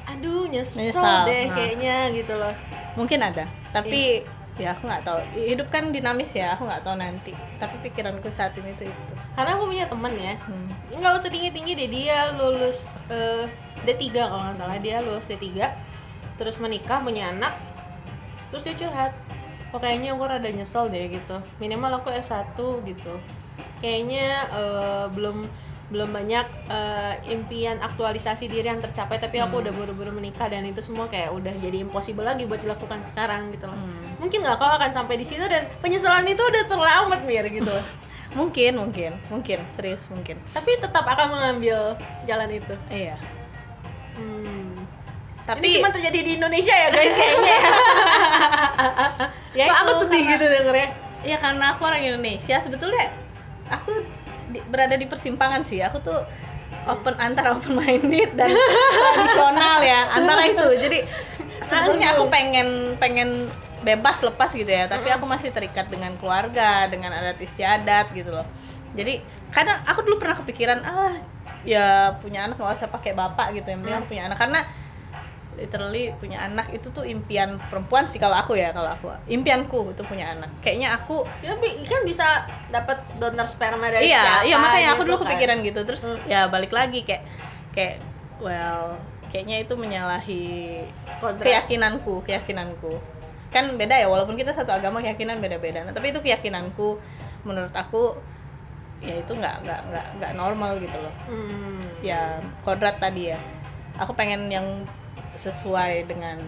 aduh 0.06 0.46
nyesel, 0.46 0.94
Menyesal, 0.94 1.26
deh 1.26 1.42
nah. 1.50 1.54
kayaknya 1.58 1.96
gitu 2.14 2.38
loh 2.38 2.54
mungkin 2.94 3.20
ada. 3.24 3.48
Tapi 3.72 4.22
Iya. 4.56 4.60
ya 4.60 4.68
aku 4.76 4.82
nggak 4.84 5.02
tahu. 5.04 5.18
Hidup 5.32 5.68
kan 5.72 5.90
dinamis 5.90 6.32
ya 6.36 6.52
aku 6.56 6.68
nggak 6.68 6.84
tahu 6.84 6.96
nanti. 7.00 7.32
Tapi 7.56 7.80
pikiranku 7.88 8.28
saat 8.28 8.52
ini 8.60 8.76
tuh 8.76 8.88
itu. 8.88 9.12
Karena 9.32 9.56
aku 9.56 9.64
punya 9.68 9.88
temen 9.88 10.12
ya. 10.16 10.34
Hmm. 10.44 10.68
nggak 10.92 11.12
usah 11.18 11.30
tinggi 11.32 11.50
tinggi 11.50 11.72
deh. 11.72 11.88
Dia 11.88 12.36
lulus 12.36 12.84
eh, 13.08 13.48
D3 13.88 14.12
kalau 14.12 14.42
nggak 14.50 14.58
salah. 14.60 14.76
Dia 14.78 15.00
lulus 15.00 15.26
D3 15.28 15.48
terus 16.36 16.56
menikah 16.58 17.00
punya 17.04 17.32
anak 17.32 17.56
terus 18.52 18.62
dia 18.68 18.76
curhat. 18.76 19.12
Oh 19.72 19.80
kayaknya 19.80 20.12
aku 20.12 20.28
rada 20.28 20.50
nyesel 20.52 20.92
deh 20.92 21.08
gitu. 21.08 21.40
Minimal 21.56 22.04
aku 22.04 22.12
S1 22.12 22.52
gitu. 22.84 23.14
Kayaknya 23.80 24.26
eh, 24.52 25.06
belum 25.16 25.48
belum 25.92 26.08
banyak 26.10 26.46
eh, 26.66 27.14
impian 27.28 27.76
aktualisasi 27.78 28.48
diri 28.48 28.64
yang 28.64 28.80
tercapai 28.80 29.16
tapi 29.16 29.36
aku 29.36 29.54
Hmm. 29.54 29.62
udah 29.62 29.72
buru-buru 29.74 30.10
menikah 30.10 30.48
dan 30.48 30.64
itu 30.64 30.80
semua 30.80 31.04
kayak 31.06 31.28
udah 31.30 31.52
jadi 31.54 31.78
impossible 31.78 32.24
lagi 32.24 32.42
buat 32.42 32.58
dilakukan 32.58 33.04
sekarang 33.04 33.52
gitu 33.52 33.64
loh 33.64 33.76
Hmm. 33.76 34.16
mungkin 34.18 34.40
nggak 34.40 34.56
kau 34.56 34.72
akan 34.72 34.90
sampai 34.90 35.14
di 35.14 35.24
situ 35.24 35.44
dan 35.44 35.68
penyesalan 35.78 36.24
itu 36.24 36.40
udah 36.40 36.64
terlambat 36.64 37.20
mir 37.22 37.44
gitu 37.46 37.68
loh. 37.68 37.84
mungkin 38.32 38.72
mungkin 38.78 39.12
mungkin 39.28 39.60
serius 39.70 40.08
mungkin 40.08 40.40
tapi 40.50 40.72
tetap 40.74 41.04
akan 41.04 41.28
mengambil 41.30 41.92
jalan 42.24 42.48
itu 42.50 42.72
iya 42.88 43.20
Hmm. 44.12 44.88
tapi 45.42 45.64
Ini 45.66 45.76
cuma 45.78 45.88
terjadi 45.90 46.18
di 46.18 46.32
Indonesia 46.34 46.70
ya 46.70 46.88
guys 46.88 47.12
kayaknya. 47.12 47.58
ya 49.58 49.64
Kok 49.66 49.76
aku 49.78 49.92
sedih 50.00 50.08
karena- 50.18 50.32
gitu 50.32 50.44
dengernya 50.48 50.88
ya 51.22 51.36
karena 51.36 51.64
aku 51.70 51.82
orang 51.82 52.02
Indonesia 52.02 52.56
sebetulnya 52.58 53.04
aku 53.68 54.00
di- 54.52 54.64
berada 54.68 54.94
di 54.94 55.08
persimpangan 55.08 55.64
sih. 55.64 55.80
Aku 55.80 55.98
tuh 56.04 56.20
open 56.86 57.14
antara 57.16 57.56
open 57.56 57.78
minded 57.78 58.36
dan 58.36 58.52
tradisional 59.16 59.80
ya 59.80 60.12
antara 60.12 60.42
itu. 60.46 60.66
Jadi 60.78 60.98
sebetulnya 61.64 62.14
aku 62.14 62.28
pengen 62.28 62.98
pengen 63.00 63.48
bebas 63.82 64.20
lepas 64.22 64.52
gitu 64.52 64.68
ya. 64.68 64.86
Tapi 64.86 65.08
aku 65.10 65.24
masih 65.26 65.50
terikat 65.50 65.88
dengan 65.88 66.14
keluarga 66.20 66.86
dengan 66.86 67.10
adat 67.16 67.40
istiadat 67.40 68.12
gitu 68.12 68.30
loh. 68.30 68.46
Jadi 68.92 69.24
kadang 69.50 69.80
aku 69.88 70.04
dulu 70.04 70.20
pernah 70.20 70.36
kepikiran 70.36 70.84
alah 70.84 71.16
ya 71.62 72.18
punya 72.18 72.44
anak 72.44 72.58
nggak 72.60 72.76
usah 72.78 72.92
pakai 72.92 73.16
bapak 73.16 73.56
gitu. 73.56 73.72
Yang 73.72 73.80
penting 73.82 73.96
aku 73.96 74.06
punya 74.12 74.22
anak. 74.28 74.38
Karena 74.38 74.60
literally 75.52 76.10
punya 76.16 76.40
anak 76.40 76.70
itu 76.70 76.88
tuh 76.88 77.04
impian 77.04 77.60
perempuan 77.66 78.04
sih 78.04 78.16
kalau 78.16 78.34
aku 78.34 78.54
ya 78.54 78.70
kalau 78.70 78.88
aku 78.90 79.12
impianku 79.26 79.92
itu 79.92 80.02
punya 80.02 80.32
anak 80.32 80.48
kayaknya 80.58 80.94
aku 80.94 81.22
Ya, 81.38 81.52
tapi 81.52 81.84
kan 81.84 82.02
bisa 82.02 82.24
dapat 82.68 82.98
donor 83.16 83.44
sperma 83.44 83.86
dari 83.86 84.06
iya 84.06 84.42
siapa 84.42 84.44
iya 84.44 84.56
makanya 84.56 84.88
aku 84.90 85.00
gitu 85.00 85.08
dulu 85.08 85.16
kan. 85.16 85.24
kepikiran 85.28 85.58
gitu 85.62 85.80
terus 85.82 86.02
Hmm. 86.02 86.18
ya 86.24 86.40
balik 86.46 86.70
lagi 86.70 87.00
kayak 87.02 87.22
kayak 87.70 87.96
well 88.38 88.96
kayaknya 89.28 89.60
itu 89.60 89.74
menyalahi 89.74 90.44
Kodrat. 91.18 91.40
keyakinanku 91.42 92.20
keyakinanku 92.22 92.92
kan 93.48 93.76
beda 93.76 93.94
ya 93.94 94.06
walaupun 94.06 94.34
kita 94.34 94.50
satu 94.50 94.72
agama 94.72 94.98
keyakinan 94.98 95.36
beda-beda 95.38 95.84
nah, 95.84 95.92
tapi 95.92 96.08
itu 96.08 96.18
keyakinanku 96.18 96.96
menurut 97.42 97.72
aku 97.72 98.16
ya 98.98 99.18
itu 99.18 99.32
nggak 99.32 99.56
nggak 99.60 99.80
nggak 99.86 100.06
nggak 100.16 100.32
normal 100.32 100.78
gitu 100.78 100.96
loh 100.96 101.12
Hmm. 101.26 101.84
ya 102.00 102.40
kodrat 102.60 102.96
tadi 102.96 103.28
ya 103.28 103.38
aku 103.94 104.12
pengen 104.12 104.48
yang 104.48 104.64
sesuai 105.34 106.06
dengan 106.06 106.38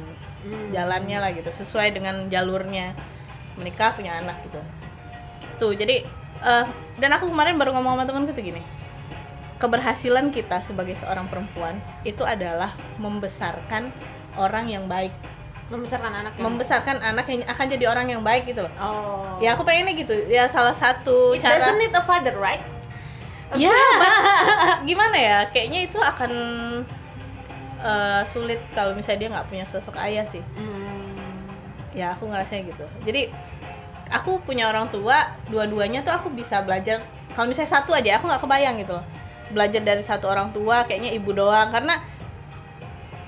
Hmm. 0.44 0.68
jalannya 0.76 1.18
lah 1.18 1.30
gitu 1.32 1.48
sesuai 1.48 1.96
dengan 1.96 2.28
jalurnya 2.28 2.92
menikah 3.56 3.96
punya 3.96 4.20
anak 4.20 4.44
gitu. 4.44 4.60
Gitu 5.56 5.68
jadi 5.80 5.96
eh, 6.44 6.64
dan 7.00 7.10
aku 7.16 7.32
kemarin 7.32 7.56
baru 7.56 7.72
ngomong 7.72 7.96
sama 7.96 8.04
temanku 8.04 8.36
tuh 8.36 8.44
gini 8.44 8.60
keberhasilan 9.56 10.28
kita 10.28 10.60
sebagai 10.60 10.98
seorang 11.00 11.30
perempuan 11.32 11.80
itu 12.04 12.20
adalah 12.20 12.76
membesarkan 13.00 13.88
orang 14.36 14.68
yang 14.68 14.84
baik. 14.84 15.14
Membesarkan 15.72 16.12
anak 16.12 16.36
yang- 16.36 16.44
membesarkan 16.44 16.96
anak 17.00 17.24
yang 17.30 17.40
akan 17.48 17.66
jadi 17.72 17.84
orang 17.88 18.06
yang 18.12 18.20
baik 18.20 18.44
gitu 18.44 18.60
loh. 18.68 18.72
Oh. 18.76 19.40
Ya 19.40 19.56
aku 19.56 19.64
pengennya 19.64 19.96
gitu. 19.96 20.12
Ya 20.28 20.44
salah 20.44 20.76
satu 20.76 21.32
It 21.32 21.40
cara 21.40 21.56
doesn't 21.56 21.80
need 21.80 21.94
a 21.96 22.04
father 22.04 22.36
right? 22.36 22.60
Ya. 23.56 23.72
Gimana 24.88 25.16
ya? 25.16 25.38
Kayaknya 25.48 25.80
itu 25.88 25.96
akan 25.96 26.32
eh, 27.84 28.22
sulit 28.24 28.58
kalau 28.72 28.96
misalnya 28.96 29.20
dia 29.20 29.30
nggak 29.36 29.46
punya 29.52 29.64
sosok 29.68 30.00
ayah 30.00 30.24
sih. 30.26 30.40
Hmm. 30.56 31.12
ya 31.94 32.10
aku 32.10 32.26
ngerasanya 32.26 32.74
gitu. 32.74 32.82
Jadi 33.06 33.30
aku 34.10 34.42
punya 34.42 34.66
orang 34.66 34.90
tua 34.90 35.30
dua-duanya 35.46 36.02
tuh 36.02 36.10
aku 36.10 36.28
bisa 36.34 36.58
belajar. 36.66 37.06
Kalau 37.38 37.46
misalnya 37.46 37.70
satu 37.70 37.94
aja 37.94 38.18
aku 38.18 38.26
nggak 38.26 38.42
kebayang 38.42 38.82
gitu 38.82 38.98
loh. 38.98 39.06
Belajar 39.54 39.78
dari 39.86 40.02
satu 40.02 40.26
orang 40.26 40.50
tua 40.50 40.82
kayaknya 40.90 41.14
ibu 41.14 41.30
doang. 41.30 41.70
Karena 41.70 42.02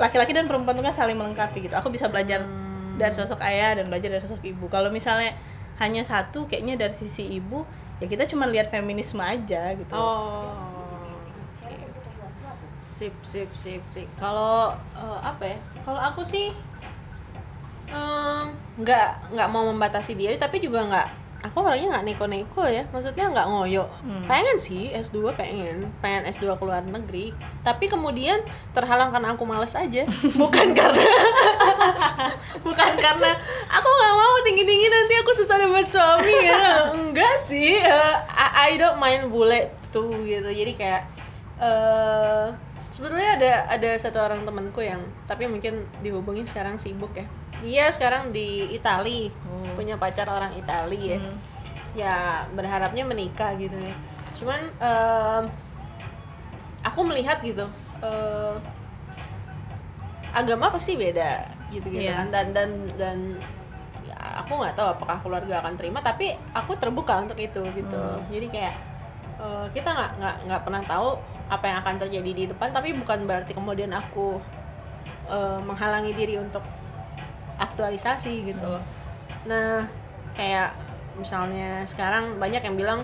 laki-laki 0.02 0.34
dan 0.34 0.50
perempuan 0.50 0.74
tuh 0.74 0.82
kan 0.82 0.90
saling 0.98 1.14
melengkapi 1.14 1.62
gitu. 1.62 1.78
Aku 1.78 1.94
bisa 1.94 2.10
belajar 2.10 2.42
Hmm. 2.42 2.98
dari 2.98 3.14
sosok 3.14 3.38
ayah 3.46 3.78
dan 3.78 3.86
belajar 3.86 4.18
dari 4.18 4.22
sosok 4.26 4.42
ibu. 4.42 4.66
Kalau 4.66 4.90
misalnya 4.90 5.30
hanya 5.78 6.02
satu 6.02 6.50
kayaknya 6.50 6.74
dari 6.74 6.96
sisi 6.96 7.22
ibu 7.38 7.62
ya 8.00 8.08
kita 8.08 8.26
cuma 8.26 8.50
lihat 8.50 8.72
feminisme 8.74 9.22
aja 9.22 9.78
gitu. 9.78 9.94
Oh. 9.94 10.65
Sip, 12.96 13.12
sip, 13.20 13.50
sip, 13.52 13.82
sip. 13.92 14.08
Kalau 14.16 14.72
eh, 14.96 15.18
apa 15.20 15.44
ya? 15.44 15.58
Kalau 15.84 16.00
aku 16.00 16.24
sih 16.24 16.48
em, 17.92 18.44
nggak 18.80 19.36
nggak 19.36 19.48
mau 19.52 19.68
membatasi 19.68 20.16
diri, 20.16 20.40
tapi 20.40 20.58
juga 20.64 20.84
nggak. 20.88 21.08
Aku 21.52 21.60
orangnya 21.60 22.00
nggak 22.00 22.06
neko-neko 22.08 22.64
ya. 22.64 22.88
Maksudnya 22.90 23.28
nggak 23.28 23.46
ngoyo. 23.52 23.84
Hmm. 24.00 24.24
Pengen 24.24 24.56
sih 24.56 24.88
S2 24.96 25.36
pengen, 25.36 25.92
pengen 26.00 26.24
S2 26.32 26.56
ke 26.56 26.64
luar 26.64 26.82
negeri. 26.82 27.36
Tapi 27.60 27.86
kemudian 27.86 28.40
terhalang 28.72 29.12
karena 29.12 29.36
aku 29.36 29.44
males 29.44 29.76
aja. 29.76 30.08
Bukan 30.40 30.72
karena 30.72 31.04
bukan 32.66 32.92
karena 32.98 33.30
aku 33.68 33.88
nggak 33.88 34.14
mau 34.16 34.34
tinggi 34.42 34.64
tinggi 34.64 34.86
nanti 34.88 35.14
aku 35.20 35.30
susah 35.36 35.56
dapat 35.60 35.86
suami 35.90 36.34
gitu 36.44 36.72
enggak 36.98 37.36
sih 37.42 37.78
eh, 37.78 38.14
I, 38.30 38.74
I 38.74 38.80
don't 38.80 38.98
mind 38.98 39.30
bule 39.30 39.70
tuh 39.92 40.10
gitu 40.24 40.48
jadi 40.50 40.72
kayak 40.76 41.02
eh 41.56 42.46
sebetulnya 42.96 43.36
ada 43.36 43.52
ada 43.68 43.90
satu 44.00 44.16
orang 44.16 44.40
temanku 44.42 44.80
yang 44.80 44.98
tapi 45.28 45.44
mungkin 45.44 45.84
dihubungi 46.00 46.48
sekarang 46.48 46.80
sibuk 46.80 47.12
ya 47.12 47.28
dia 47.60 47.92
sekarang 47.92 48.32
di 48.32 48.72
Itali 48.72 49.28
Hmm. 49.28 49.76
punya 49.76 49.96
pacar 49.96 50.24
orang 50.26 50.56
Itali 50.56 51.12
ya 51.12 51.18
Hmm. 51.20 51.36
ya 51.92 52.16
berharapnya 52.50 53.04
menikah 53.04 53.52
gitu 53.56 53.76
ya 53.76 53.92
cuman 54.32 54.60
em, 54.74 55.44
aku 56.82 57.00
melihat 57.04 57.40
gitu 57.40 57.68
eh, 58.00 58.54
agama 60.32 60.68
pasti 60.68 60.96
beda 60.96 61.48
gitu 61.68 61.88
gitu 61.88 62.04
Iya. 62.04 62.24
kan 62.24 62.28
dan 62.28 62.46
dan 62.52 62.70
dan 62.96 63.18
ya, 64.04 64.16
aku 64.40 64.56
nggak 64.56 64.76
tahu 64.76 64.88
apakah 64.92 65.16
keluarga 65.18 65.60
akan 65.60 65.74
terima 65.74 65.98
tapi 66.00 66.32
aku 66.52 66.76
terbuka 66.76 67.24
untuk 67.24 67.36
itu 67.36 67.60
gitu 67.72 67.96
Hmm. 68.00 68.24
jadi 68.28 68.46
kayak 68.48 68.74
eh, 69.36 69.66
kita 69.72 69.88
nggak 69.88 70.10
nggak 70.16 70.36
nggak 70.48 70.62
pernah 70.64 70.82
tahu 70.84 71.10
apa 71.46 71.64
yang 71.70 71.78
akan 71.82 71.94
terjadi 72.02 72.30
di 72.34 72.44
depan 72.50 72.74
tapi 72.74 72.90
bukan 72.94 73.24
berarti 73.24 73.54
kemudian 73.54 73.94
aku 73.94 74.42
eh, 75.30 75.60
menghalangi 75.62 76.12
diri 76.14 76.38
untuk 76.42 76.62
aktualisasi 77.56 78.50
gitu 78.50 78.64
loh. 78.66 78.82
Nah 79.48 79.86
kayak 80.36 80.76
misalnya 81.16 81.86
sekarang 81.88 82.36
banyak 82.36 82.60
yang 82.60 82.76
bilang 82.76 83.00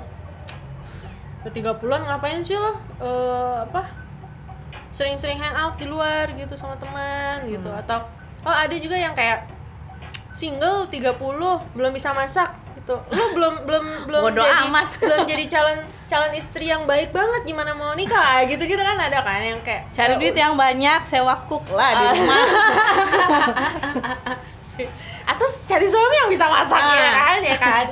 "Udah 1.42 1.52
30-an 1.52 2.02
ngapain 2.06 2.44
sih 2.44 2.54
lo 2.60 2.76
Eh, 3.02 3.56
apa 3.66 3.82
sering-sering 4.92 5.40
hangout 5.40 5.80
di 5.80 5.88
luar 5.88 6.30
gitu 6.36 6.54
sama 6.54 6.76
teman 6.76 7.48
gitu. 7.48 7.66
Hmm. 7.66 7.80
atau 7.82 8.04
oh 8.44 8.54
ada 8.54 8.76
juga 8.76 8.94
yang 8.94 9.16
kayak 9.16 9.48
single 10.36 10.86
30 10.86 11.16
belum 11.74 11.92
bisa 11.96 12.12
masak 12.12 12.52
gitu. 12.82 12.98
Lu 13.14 13.24
belum 13.38 13.54
belum 13.62 13.84
belum 14.10 14.22
Bodo 14.26 14.42
jadi 14.42 14.66
amat. 14.66 14.86
belum 15.06 15.20
jadi 15.24 15.44
calon 15.46 15.78
calon 16.10 16.32
istri 16.34 16.66
yang 16.66 16.82
baik 16.84 17.14
banget. 17.14 17.46
Gimana 17.46 17.70
mau 17.72 17.94
nikah? 17.94 18.42
Gitu 18.44 18.58
gitu 18.66 18.82
kan 18.82 18.98
ada 18.98 19.22
kan 19.22 19.38
yang 19.38 19.62
kayak 19.62 19.86
cari 19.94 20.18
duit 20.18 20.34
yang 20.34 20.58
banyak 20.58 21.00
sewa 21.06 21.46
cook 21.46 21.62
lah 21.70 21.90
di 21.94 22.04
rumah. 22.18 22.42
Atau 25.30 25.46
cari 25.64 25.86
suami 25.86 26.16
yang 26.26 26.30
bisa 26.30 26.44
masak 26.50 26.82
ya 26.82 26.90
Ah. 26.90 27.14
kan 27.14 27.38
ya 27.40 27.56
kan? 27.56 27.86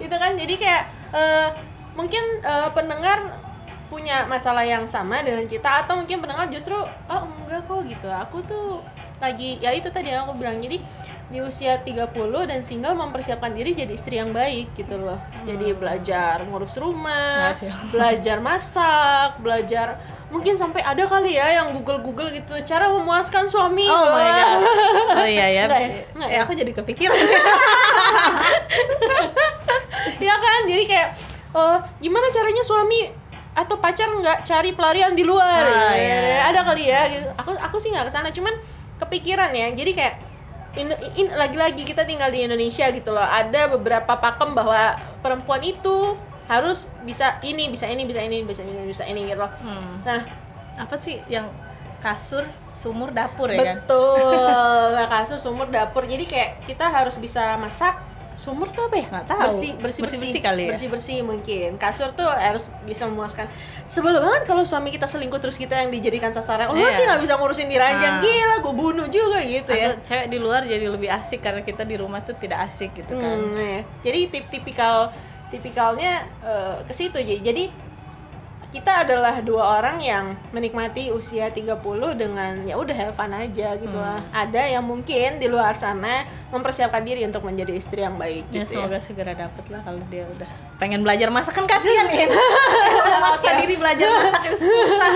Itu 0.00 0.16
kan. 0.16 0.32
Jadi 0.34 0.54
kayak 0.56 0.82
eh, 1.12 1.48
mungkin 1.92 2.24
eh, 2.40 2.68
pendengar 2.72 3.44
punya 3.92 4.26
masalah 4.26 4.64
yang 4.66 4.88
sama 4.88 5.22
dengan 5.22 5.46
kita 5.46 5.86
atau 5.86 5.94
mungkin 5.94 6.18
pendengar 6.18 6.50
justru 6.50 6.74
oh 6.82 7.22
enggak 7.44 7.62
kok 7.68 7.84
gitu. 7.86 8.08
Aku 8.08 8.40
tuh 8.42 8.80
lagi. 9.24 9.56
Ya 9.58 9.72
itu 9.72 9.88
tadi 9.88 10.12
yang 10.12 10.28
aku 10.28 10.36
bilang. 10.36 10.60
Jadi 10.60 10.78
di 11.24 11.40
usia 11.40 11.80
30 11.80 12.12
dan 12.44 12.60
single 12.60 12.92
mempersiapkan 12.94 13.56
diri 13.56 13.72
jadi 13.72 13.96
istri 13.96 14.20
yang 14.20 14.30
baik 14.30 14.76
gitu 14.76 15.00
loh. 15.00 15.16
Jadi 15.48 15.72
Hmm. 15.72 15.80
belajar 15.80 16.44
ngurus 16.44 16.76
rumah 16.76 17.56
sih. 17.56 17.72
belajar 17.96 18.38
masak 18.44 19.40
belajar 19.40 19.96
mungkin 20.28 20.58
sampai 20.58 20.82
ada 20.82 21.06
kali 21.06 21.38
ya 21.38 21.62
yang 21.62 21.72
google 21.72 22.02
google 22.02 22.28
gitu 22.28 22.58
cara 22.66 22.90
memuaskan 22.92 23.48
suami 23.48 23.88
oh 23.88 24.04
my 24.12 24.28
god. 24.30 24.58
Oh 25.24 25.26
iya 25.26 25.46
ya. 25.48 25.62
Nggak 25.64 25.80
ya? 25.80 25.88
Nggak 26.12 26.28
ya 26.30 26.36
ya? 26.36 26.40
aku 26.44 26.52
jadi 26.54 26.72
kepikiran. 26.76 27.16
Ya 30.20 30.34
kan? 30.36 30.60
Jadi 30.68 30.84
kayak 30.84 31.08
oh 31.56 31.76
gimana 31.98 32.28
caranya 32.30 32.62
suami 32.62 33.10
atau 33.54 33.78
pacar 33.78 34.10
nggak 34.10 34.42
cari 34.44 34.74
pelarian 34.74 35.14
di 35.14 35.22
luar? 35.22 35.62
Ah, 35.62 35.94
ya, 35.94 35.98
iya. 35.98 36.16
ya, 36.20 36.42
ada 36.50 36.60
kali 36.66 36.84
ya. 36.84 37.00
Gitu 37.08 37.28
aku 37.34 37.50
aku 37.54 37.76
sih 37.80 37.88
nggak 37.90 38.10
ke 38.10 38.12
sana 38.12 38.28
cuman 38.30 38.54
kepikiran 39.00 39.50
ya. 39.54 39.70
Jadi 39.72 39.92
kayak 39.94 40.14
lagi-lagi 41.38 41.86
kita 41.86 42.02
tinggal 42.02 42.34
di 42.34 42.42
Indonesia 42.42 42.90
gitu 42.90 43.14
loh. 43.14 43.24
Ada 43.24 43.70
beberapa 43.70 44.18
pakem 44.18 44.54
bahwa 44.54 44.98
perempuan 45.22 45.62
itu 45.62 46.18
harus 46.44 46.84
bisa 47.08 47.40
ini 47.40 47.72
bisa 47.72 47.88
ini 47.88 48.04
bisa 48.04 48.20
ini 48.20 48.44
bisa 48.44 48.60
ini 48.60 48.82
bisa 48.84 49.04
ini 49.06 49.20
gitu 49.30 49.40
loh. 49.40 49.52
Hmm. 49.62 50.02
nah. 50.02 50.22
Apa 50.74 50.98
sih 50.98 51.22
yang 51.30 51.46
kasur 52.02 52.42
sumur 52.74 53.14
dapur 53.14 53.46
ya 53.46 53.62
kan? 53.62 53.76
Betul. 53.86 54.90
Nah 54.98 55.06
kasus 55.06 55.38
sumur 55.38 55.70
dapur. 55.70 56.02
Jadi 56.02 56.26
kayak 56.26 56.66
kita 56.66 56.90
harus 56.90 57.14
bisa 57.14 57.54
masak 57.62 57.94
sumur 58.34 58.66
tuh 58.68 58.84
apa 58.84 58.96
ya 58.96 59.06
Nggak 59.08 59.26
tahu. 59.26 59.40
bersih 59.46 59.70
bersih 59.76 60.02
Bersih-bersih 60.02 60.40
kali 60.40 60.62
ya? 60.62 60.70
bersih 60.70 60.88
bersih 60.88 61.18
mungkin 61.20 61.68
kasur 61.76 62.10
tuh 62.10 62.26
harus 62.26 62.66
bisa 62.82 63.04
memuaskan 63.04 63.46
sebelum 63.86 64.18
banget 64.18 64.42
kalau 64.44 64.62
suami 64.62 64.90
kita 64.90 65.04
selingkuh 65.04 65.38
terus 65.38 65.54
kita 65.54 65.76
yang 65.76 65.88
dijadikan 65.88 66.30
sasaran 66.30 66.66
oh 66.66 66.74
lu 66.74 66.80
Iya. 66.80 66.92
sih 66.92 67.04
nggak 67.04 67.20
bisa 67.20 67.34
ngurusin 67.34 67.66
di 67.66 67.76
ranjang 67.76 68.14
Ah. 68.14 68.20
gila 68.20 68.56
gue 68.60 68.74
bunuh 68.74 69.06
juga 69.08 69.38
gitu 69.40 69.70
ya 69.70 69.86
atau 69.88 70.02
cewek 70.02 70.26
di 70.26 70.38
luar 70.38 70.60
jadi 70.64 70.86
lebih 70.86 71.08
asik 71.08 71.40
karena 71.40 71.60
kita 71.60 71.82
di 71.82 71.94
rumah 71.94 72.20
tuh 72.20 72.34
tidak 72.34 72.64
asik 72.64 72.90
gitu 72.92 73.12
kan 73.12 73.38
Hmm, 73.40 73.54
iya. 73.54 73.80
Jadi 74.02 74.20
tip 74.28 74.44
tipikal 74.48 75.14
tipikalnya 75.48 76.12
eh, 76.40 76.76
ke 76.82 76.92
situ 76.92 77.14
jadi. 77.16 77.83
Kita 78.74 79.06
adalah 79.06 79.38
dua 79.38 79.78
orang 79.78 80.02
yang 80.02 80.34
menikmati 80.50 81.08
usia 81.08 81.46
30 81.46 81.78
dengan 82.12 82.66
ya 82.66 82.74
udah 82.74 82.90
have 82.90 83.14
fun 83.14 83.30
aja 83.30 83.78
gitu 83.78 83.94
lah. 83.94 84.18
Hmm. 84.18 84.34
Ada 84.34 84.62
yang 84.66 84.82
mungkin 84.82 85.38
di 85.38 85.46
luar 85.46 85.78
sana 85.78 86.26
mempersiapkan 86.50 87.00
diri 87.00 87.22
untuk 87.22 87.46
menjadi 87.46 87.70
istri 87.70 88.02
yang 88.02 88.18
baik 88.18 88.50
Ya 88.50 88.66
gitu 88.66 88.74
ya. 88.74 88.82
semoga 88.82 88.98
segera 88.98 89.32
dapet 89.32 89.62
lah 89.70 89.78
kalau 89.80 90.02
dia 90.10 90.26
udah 90.26 90.50
pengen 90.76 91.06
belajar 91.06 91.30
masak 91.30 91.54
kan 91.54 91.70
kasihan 91.70 92.10
ya. 92.10 92.26
Maksa 93.30 93.48
Oke. 93.48 93.58
diri 93.62 93.74
belajar 93.78 94.08
masak 94.10 94.42
itu 94.50 94.58
susah. 94.66 95.12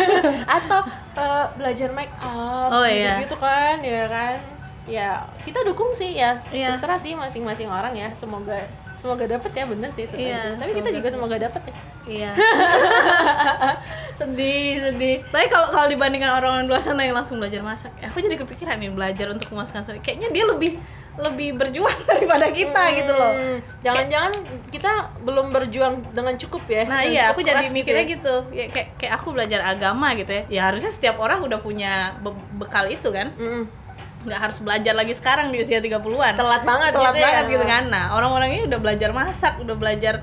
Atau 0.56 0.80
eh, 1.14 1.44
belajar 1.60 1.88
make 1.92 2.14
up 2.18 2.72
Oh, 2.72 2.88
gitu, 2.88 3.04
iya. 3.04 3.20
gitu 3.20 3.36
kan, 3.36 3.84
ya 3.84 4.08
kan. 4.08 4.36
Ya, 4.84 5.08
kita 5.44 5.60
dukung 5.60 5.92
sih 5.92 6.16
ya. 6.16 6.40
Iya. 6.48 6.72
Terserah 6.72 6.96
sih 6.96 7.12
masing-masing 7.12 7.68
orang 7.68 7.92
ya. 7.92 8.08
Semoga 8.12 8.64
semoga 9.04 9.28
dapet 9.28 9.52
ya 9.52 9.64
bener 9.68 9.90
sih 9.92 10.08
itu 10.08 10.16
Iya, 10.16 10.56
tadi. 10.56 10.60
Tapi 10.64 10.72
kita 10.80 10.90
juga 10.90 11.08
semoga 11.12 11.36
dapet 11.36 11.60
ya. 11.62 11.74
Iya. 12.04 12.30
sedih, 14.18 14.80
sedih. 14.80 15.16
Tapi 15.26 15.46
kalau 15.46 15.68
kalau 15.68 15.86
dibandingkan 15.86 16.30
orang-orang 16.32 16.64
di 16.64 16.70
luar 16.70 16.80
sana 16.80 17.02
yang 17.02 17.12
langsung 17.12 17.36
belajar 17.36 17.60
masak, 17.60 17.92
ya 17.98 18.08
aku 18.08 18.18
jadi 18.18 18.36
kepikiran 18.36 18.80
nih 18.80 18.88
belajar 18.88 19.26
untuk 19.28 19.52
memuaskan 19.52 19.84
suami. 19.84 20.00
Kayaknya 20.00 20.28
dia 20.32 20.44
lebih 20.46 20.72
lebih 21.14 21.54
berjuang 21.54 21.98
daripada 22.10 22.48
kita 22.48 22.82
gitu 22.96 23.12
loh. 23.12 23.32
Hmm, 23.32 23.58
Jangan-jangan 23.84 24.32
kita 24.68 24.92
belum 25.20 25.46
berjuang 25.52 25.94
dengan 26.10 26.34
cukup 26.34 26.64
ya. 26.66 26.82
Nah 26.88 27.04
iya, 27.04 27.30
aku 27.30 27.40
jadi 27.40 27.60
gitu 27.62 27.76
mikirnya 27.76 28.02
ya. 28.02 28.12
gitu. 28.18 28.34
Ya, 28.50 28.66
kayak 28.68 28.88
kayak 28.96 29.12
aku 29.14 29.28
belajar 29.30 29.60
agama 29.62 30.16
gitu 30.16 30.32
ya. 30.32 30.42
Ya 30.48 30.62
harusnya 30.72 30.90
setiap 30.90 31.20
orang 31.20 31.44
udah 31.44 31.60
punya 31.60 32.16
be- 32.18 32.34
bekal 32.56 32.88
itu 32.88 33.12
kan. 33.12 33.30
Mm-mm. 33.36 33.83
Nggak 34.24 34.40
harus 34.40 34.58
belajar 34.60 34.94
lagi 34.96 35.14
sekarang 35.16 35.52
di 35.52 35.60
usia 35.60 35.78
30-an. 35.78 36.34
Telat 36.36 36.62
banget 36.64 36.90
Telat 36.96 37.12
gitu 37.12 37.18
ya. 37.20 37.24
banget 37.28 37.44
gitu 37.52 37.64
kan. 37.68 37.82
Nah, 37.92 38.04
orang-orang 38.16 38.48
ini 38.56 38.62
udah 38.68 38.80
belajar 38.80 39.10
masak, 39.12 39.54
udah 39.60 39.76
belajar 39.76 40.14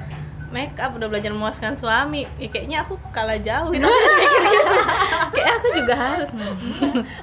make 0.52 0.76
up, 0.78 0.92
udah 0.94 1.08
belajar 1.08 1.32
memuaskan 1.32 1.74
suami. 1.74 2.28
Ya, 2.38 2.48
kayaknya 2.52 2.78
aku 2.84 3.00
kalah 3.10 3.40
jauh 3.40 3.72
gitu. 3.72 3.88
Mikir 3.88 4.42
gitu. 4.56 4.76
Kayak 5.32 5.52
aku 5.58 5.68
juga 5.74 5.94
harus. 5.96 6.30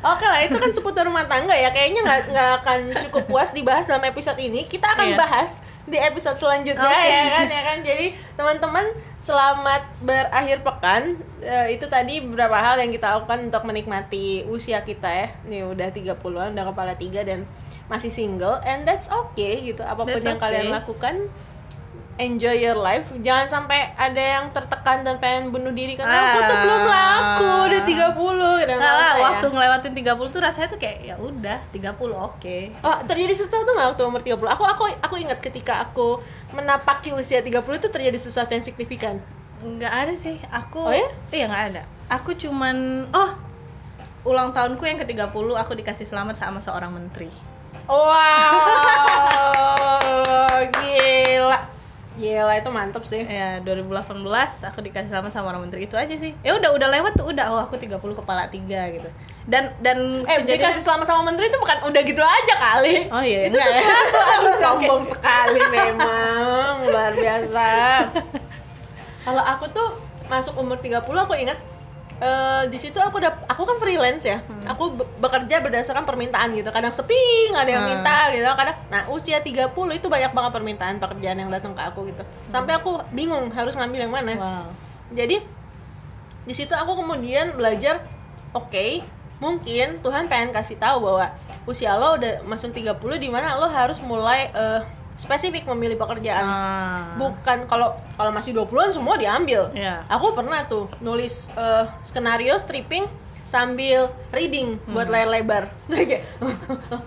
Oke 0.01 0.24
lah, 0.26 0.41
itu 0.43 0.57
kan 0.57 0.70
seputar 0.72 1.05
rumah 1.05 1.29
tangga 1.29 1.53
ya. 1.53 1.70
Kayaknya 1.70 2.01
nggak 2.03 2.20
nggak 2.33 2.51
akan 2.64 2.81
cukup 3.09 3.22
puas 3.29 3.53
dibahas 3.53 3.85
dalam 3.85 4.03
episode 4.05 4.41
ini. 4.41 4.64
Kita 4.64 4.97
akan 4.97 5.14
Iya. 5.14 5.18
bahas 5.20 5.61
di 5.89 5.97
episode 5.97 6.37
selanjutnya 6.37 6.85
Oke. 6.85 7.09
ya 7.09 7.22
kan 7.33 7.47
ya 7.49 7.62
kan. 7.64 7.79
Jadi 7.81 8.07
teman-teman 8.37 8.85
selamat 9.20 9.83
berakhir 10.01 10.64
pekan. 10.64 11.03
Eh, 11.39 11.79
itu 11.79 11.87
tadi 11.87 12.20
beberapa 12.20 12.59
hal 12.59 12.81
yang 12.83 12.91
kita 12.91 13.20
lakukan 13.20 13.49
untuk 13.49 13.62
menikmati 13.64 14.45
usia 14.49 14.83
kita 14.83 15.09
ya. 15.09 15.29
Nih 15.47 15.64
udah 15.64 15.89
30-an, 15.93 16.53
udah 16.57 16.64
kepala 16.72 16.93
tiga 16.97 17.22
dan 17.24 17.45
masih 17.89 18.12
single 18.12 18.61
and 18.68 18.85
that's 18.85 19.09
okay 19.09 19.64
gitu. 19.64 19.81
Apa 19.81 20.05
pun 20.05 20.20
That's 20.20 20.29
yang 20.29 20.37
kalian 20.37 20.68
okay. 20.68 20.76
lakukan 20.76 21.14
enjoy 22.19 22.59
your 22.59 22.75
life. 22.75 23.07
Jangan 23.16 23.47
sampai 23.47 23.95
ada 23.95 24.19
yang 24.19 24.51
tertekan 24.51 25.01
dan 25.01 25.16
pengen 25.16 25.49
bunuh 25.49 25.71
diri 25.71 25.95
karena 25.95 26.12
aku 26.29 26.39
tuh 26.41 26.51
Ah. 26.51 26.61
belum 26.61 26.83
laku, 26.85 27.47
udah 27.64 27.81
30 27.83 28.14
dan 28.61 28.77
Nah, 28.77 28.93
lah, 28.93 29.12
ya. 29.12 29.23
waktu 29.25 29.47
ngelewatin 29.49 29.93
30 29.95 30.29
tuh 30.29 30.41
rasanya 30.41 30.69
tuh 30.69 30.77
kayak 30.77 30.99
ya 31.01 31.14
udah 31.16 31.59
30 31.71 32.12
oke. 32.12 32.59
Oh, 32.81 32.97
terjadi 33.05 33.35
sesuatu 33.35 33.71
nggak 33.71 33.95
waktu 33.95 34.03
umur 34.05 34.21
30? 34.21 34.51
Aku 34.51 34.62
aku 34.62 34.83
aku 34.93 35.14
ingat 35.16 35.39
ketika 35.39 35.81
aku 35.81 36.19
menapaki 36.51 37.11
usia 37.11 37.39
30 37.39 37.55
itu 37.77 37.89
terjadi 37.89 38.19
sesuatu 38.19 38.51
yang 38.51 38.62
signifikan. 38.62 39.23
Nggak 39.59 39.93
ada 39.93 40.14
sih. 40.14 40.37
Aku 40.47 40.83
Oh 40.83 40.91
ya? 40.91 41.07
Iya 41.31 41.47
nggak 41.47 41.64
ada. 41.71 41.83
Aku 42.11 42.35
cuman 42.35 42.77
oh 43.11 43.31
ulang 44.25 44.51
tahunku 44.51 44.83
yang 44.83 44.99
ke-30 44.99 45.31
aku 45.55 45.73
dikasih 45.75 46.05
selamat 46.05 46.35
sama 46.37 46.59
seorang 46.59 46.91
menteri. 46.91 47.31
Wow, 47.89 48.61
gila. 50.75 51.07
Gila 52.19 52.51
itu 52.53 52.69
mantep 52.69 53.03
sih. 53.03 53.23
Ya 53.23 53.62
2018 53.62 54.27
aku 54.61 54.79
dikasih 54.81 55.09
selamat 55.09 55.31
sama 55.31 55.49
orang 55.49 55.62
menteri 55.62 55.87
itu 55.87 55.95
aja 55.95 56.11
sih. 56.12 56.35
Ya 56.43 56.53
udah 56.53 56.75
udah 56.75 56.89
lewat 56.91 57.12
tuh 57.14 57.27
udah 57.27 57.47
oh 57.49 57.61
aku 57.61 57.79
30 57.79 57.95
kepala 57.95 58.47
tiga 58.49 58.91
gitu. 58.91 59.07
Dan 59.47 59.71
dan 59.79 60.27
Eh, 60.27 60.43
kejadian- 60.43 60.61
dikasih 60.61 60.83
selamat 60.83 61.07
sama 61.07 61.23
menteri 61.25 61.47
itu 61.47 61.57
bukan 61.57 61.79
udah 61.85 62.03
gitu 62.03 62.21
aja 62.21 62.55
kali. 62.55 63.07
Oh 63.09 63.23
iya, 63.23 63.47
itu 63.47 63.55
enggak 63.55 63.71
ya? 63.71 63.81
sesuatu 63.81 64.19
aduh 64.21 64.55
sombong 64.66 65.03
sekali 65.05 65.62
memang 65.64 66.73
luar 66.85 67.12
biasa. 67.14 67.69
Kalau 69.23 69.43
aku 69.43 69.64
tuh 69.71 69.89
masuk 70.27 70.55
umur 70.55 70.77
30 70.77 70.99
aku 71.01 71.35
ingat 71.35 71.57
eh, 72.19 72.62
di 72.66 72.77
situ 72.77 72.97
aku 72.97 73.16
udah 73.16 73.47
aku 73.47 73.62
kan 73.62 73.77
freelance 73.77 74.23
ya. 74.23 74.39
Hmm. 74.41 74.75
Aku 74.75 74.91
be- 74.93 75.09
bekerja 75.19 75.59
berdasarkan 75.59 76.03
permintaan 76.03 76.51
gitu. 76.53 76.69
Kadang 76.69 76.91
sepi, 76.91 77.16
nggak 77.49 77.62
ada 77.62 77.73
yang 77.73 77.85
Hmm. 77.85 77.93
minta 77.95 78.19
gitu. 78.31 78.45
Kadang 78.45 78.77
nah 78.89 79.03
usia 79.09 79.39
30 79.39 79.71
itu 79.93 80.07
banyak 80.07 80.31
banget 80.31 80.53
permintaan 80.53 80.99
pekerjaan 80.99 81.39
yang 81.39 81.49
datang 81.49 81.73
ke 81.73 81.81
aku 81.81 82.07
gitu. 82.07 82.21
Sampai 82.47 82.75
aku 82.75 82.99
bingung 83.11 83.51
harus 83.51 83.73
ngambil 83.73 84.01
yang 84.01 84.12
mana. 84.12 84.33
Wow. 84.35 84.64
Jadi 85.11 85.41
di 86.43 86.55
situ 86.55 86.73
aku 86.73 86.97
kemudian 86.97 87.55
belajar 87.55 88.03
oke, 88.51 89.05
mungkin 89.39 90.01
Tuhan 90.01 90.27
pengen 90.27 90.51
kasih 90.51 90.77
tahu 90.77 91.05
bahwa 91.05 91.31
usia 91.64 91.93
lo 91.95 92.16
udah 92.16 92.41
masuk 92.43 92.73
30 92.73 92.97
di 93.16 93.29
mana 93.29 93.53
lo 93.55 93.69
harus 93.69 94.01
mulai 94.01 94.49
eh, 94.51 94.81
spesifik 95.19 95.66
memilih 95.66 95.99
pekerjaan. 95.99 96.47
Ah. 96.47 97.19
Bukan 97.19 97.66
kalau 97.66 97.99
kalau 98.14 98.31
masih 98.31 98.55
20-an 98.55 98.95
semua 98.95 99.19
diambil. 99.19 99.69
Iya. 99.75 100.07
Aku 100.07 100.33
pernah 100.33 100.62
tuh 100.64 100.87
nulis 101.03 101.51
eh, 101.53 101.85
skenario 102.07 102.55
stripping 102.57 103.05
sambil 103.49 104.12
reading 104.31 104.79
buat 104.87 105.11
layar 105.11 105.29
lebar. 105.29 105.64
Kayak 105.91 106.23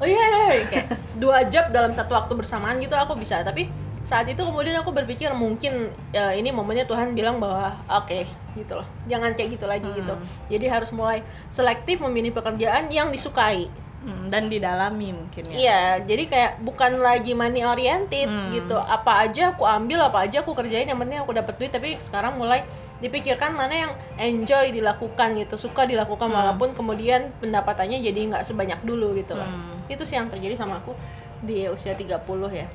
oh 0.02 0.06
iya, 0.06 0.26
iya, 0.26 0.42
iya. 0.52 0.66
kayak 0.68 0.88
dua 1.16 1.46
job 1.48 1.70
dalam 1.70 1.94
satu 1.94 2.18
waktu 2.18 2.34
bersamaan 2.36 2.82
gitu 2.84 2.98
aku 2.98 3.16
bisa. 3.16 3.40
Tapi 3.46 3.70
saat 4.02 4.26
itu 4.26 4.42
kemudian 4.42 4.74
aku 4.82 4.90
berpikir 4.90 5.30
mungkin 5.38 5.94
ya, 6.10 6.34
ini 6.34 6.50
momennya 6.50 6.90
Tuhan 6.90 7.14
bilang 7.14 7.38
bahwa 7.38 7.78
oke 7.88 8.26
gitu 8.58 8.74
loh. 8.76 8.88
Jangan 9.06 9.38
kayak 9.38 9.56
gitu 9.56 9.70
lagi 9.70 9.86
Hmm. 9.88 9.98
gitu. 10.02 10.14
Jadi 10.52 10.66
harus 10.68 10.90
mulai 10.92 11.22
selektif 11.48 12.02
memilih 12.02 12.34
pekerjaan 12.36 12.90
yang 12.92 13.14
disukai. 13.14 13.70
Hmm, 14.02 14.34
dan 14.34 14.50
didalami 14.50 15.14
mungkin 15.14 15.54
ya. 15.54 15.54
Iya, 15.54 15.82
jadi 16.10 16.24
kayak 16.26 16.52
bukan 16.66 17.06
lagi 17.06 17.38
money 17.38 17.62
oriented 17.62 18.26
Hmm. 18.26 18.50
gitu. 18.50 18.74
Apa 18.74 19.30
aja 19.30 19.54
aku 19.54 19.62
ambil, 19.62 20.02
apa 20.02 20.26
aja 20.26 20.42
aku 20.42 20.58
kerjain, 20.58 20.90
yang 20.90 20.98
penting 20.98 21.22
aku 21.22 21.38
dapat 21.38 21.54
duit. 21.62 21.70
Tapi 21.70 22.02
sekarang 22.02 22.34
mulai 22.34 22.66
dipikirkan 22.98 23.54
mana 23.54 23.74
yang 23.78 23.92
enjoy 24.18 24.74
dilakukan 24.74 25.38
gitu, 25.38 25.54
suka 25.54 25.86
dilakukan 25.86 26.34
Hmm. 26.34 26.38
walaupun 26.38 26.74
kemudian 26.74 27.30
pendapatannya 27.38 28.02
jadi 28.02 28.20
nggak 28.34 28.44
sebanyak 28.44 28.82
dulu 28.82 29.14
gitu 29.14 29.38
loh. 29.38 29.46
Hmm. 29.46 29.86
Itu 29.86 30.02
sih 30.02 30.18
yang 30.18 30.34
terjadi 30.34 30.58
sama 30.58 30.82
aku 30.82 30.98
di 31.46 31.70
usia 31.70 31.94
30 31.94 32.50
ya. 32.50 32.66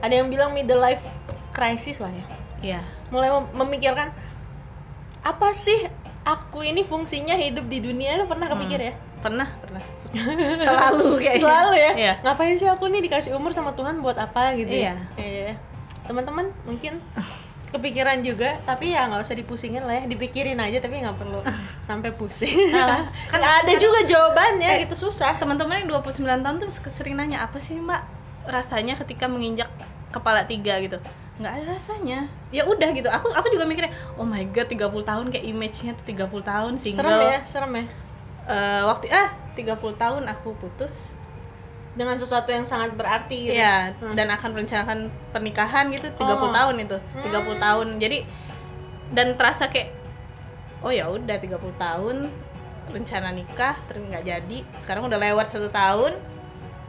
Ada 0.00 0.24
yang 0.24 0.32
bilang 0.32 0.56
middle 0.56 0.80
life 0.80 1.04
crisis 1.52 2.00
lah 2.00 2.08
ya. 2.08 2.24
Iya. 2.64 2.80
Mulai 3.12 3.28
mem- 3.28 3.52
memikirkan 3.60 4.16
apa 5.20 5.52
sih 5.52 5.88
aku 6.24 6.64
ini 6.64 6.84
fungsinya 6.84 7.36
hidup 7.36 7.68
di 7.68 7.80
dunia 7.80 8.16
lu 8.16 8.24
pernah 8.24 8.48
kepikir 8.48 8.80
ya? 8.80 8.92
Pernah, 9.20 9.48
pernah. 9.60 9.84
Selalu 10.66 11.08
kayaknya. 11.20 11.42
Selalu 11.42 11.72
ya. 11.74 11.92
Iya. 11.94 12.12
Ngapain 12.22 12.54
sih 12.54 12.68
aku 12.68 12.84
nih 12.88 13.00
dikasih 13.04 13.34
umur 13.34 13.50
sama 13.50 13.74
Tuhan 13.74 13.98
buat 14.00 14.16
apa 14.16 14.54
gitu 14.54 14.70
ya? 14.70 14.94
Iya. 15.18 15.20
Iya. 15.20 15.52
Teman-teman 16.04 16.52
mungkin 16.64 17.00
kepikiran 17.74 18.22
juga, 18.22 18.62
tapi 18.62 18.94
ya 18.94 19.10
nggak 19.10 19.26
usah 19.26 19.34
dipusingin 19.34 19.82
lah 19.82 19.98
ya, 19.98 20.04
dipikirin 20.06 20.54
aja 20.62 20.78
tapi 20.78 21.02
nggak 21.02 21.18
perlu 21.18 21.42
sampai 21.88 22.14
pusing. 22.14 22.70
Nah, 22.70 23.10
kan 23.32 23.42
ada 23.42 23.72
juga 23.74 24.06
jawabannya 24.06 24.78
Eh, 24.78 24.86
gitu 24.86 25.10
susah. 25.10 25.34
Teman-teman 25.42 25.82
yang 25.82 25.90
29 25.90 26.22
tahun 26.22 26.56
tuh 26.62 26.70
sering 26.94 27.18
nanya 27.18 27.42
apa 27.42 27.58
sih 27.58 27.74
Mbak 27.74 28.02
rasanya 28.46 28.94
ketika 29.00 29.26
menginjak 29.26 29.66
kepala 30.12 30.46
tiga 30.46 30.78
gitu 30.78 31.00
nggak 31.34 31.50
ada 31.50 31.64
rasanya 31.74 32.30
ya 32.54 32.62
udah 32.62 32.94
gitu 32.94 33.10
aku 33.10 33.26
aku 33.34 33.50
juga 33.50 33.66
mikirnya 33.66 33.90
oh 34.14 34.22
my 34.22 34.46
god 34.54 34.70
30 34.70 34.86
tahun 35.02 35.24
kayak 35.34 35.44
image-nya 35.50 35.92
tuh 35.98 36.06
30 36.06 36.30
tahun 36.46 36.72
single 36.78 37.02
Serem 37.02 37.26
ya, 37.26 37.38
serem 37.42 37.72
ya. 37.74 37.84
Eh, 38.46 38.82
waktu 38.86 39.10
ah 39.10 39.34
30 39.54 39.74
tahun 39.94 40.22
aku 40.26 40.54
putus 40.56 40.92
Dengan 41.94 42.18
sesuatu 42.18 42.50
yang 42.50 42.66
sangat 42.66 42.90
berarti 42.98 43.46
gitu. 43.46 43.54
Iya, 43.54 43.94
Hmm. 44.02 44.18
dan 44.18 44.26
akan 44.26 44.50
merencanakan 44.50 44.98
pernikahan 45.30 45.94
gitu 45.94 46.10
30 46.10 46.50
Oh. 46.50 46.50
tahun 46.50 46.74
itu. 46.82 46.98
30 47.22 47.54
Hmm. 47.54 47.62
tahun. 47.62 47.86
Jadi 48.02 48.18
dan 49.14 49.38
terasa 49.38 49.70
kayak 49.70 49.94
oh 50.82 50.90
ya 50.90 51.06
udah 51.06 51.38
30 51.38 51.70
tahun 51.78 52.34
rencana 52.90 53.30
nikah 53.30 53.78
terus 53.86 54.02
nggak 54.04 54.26
jadi. 54.26 54.58
Sekarang 54.76 55.06
udah 55.06 55.22
lewat 55.22 55.46
satu 55.48 55.70
tahun. 55.70 56.18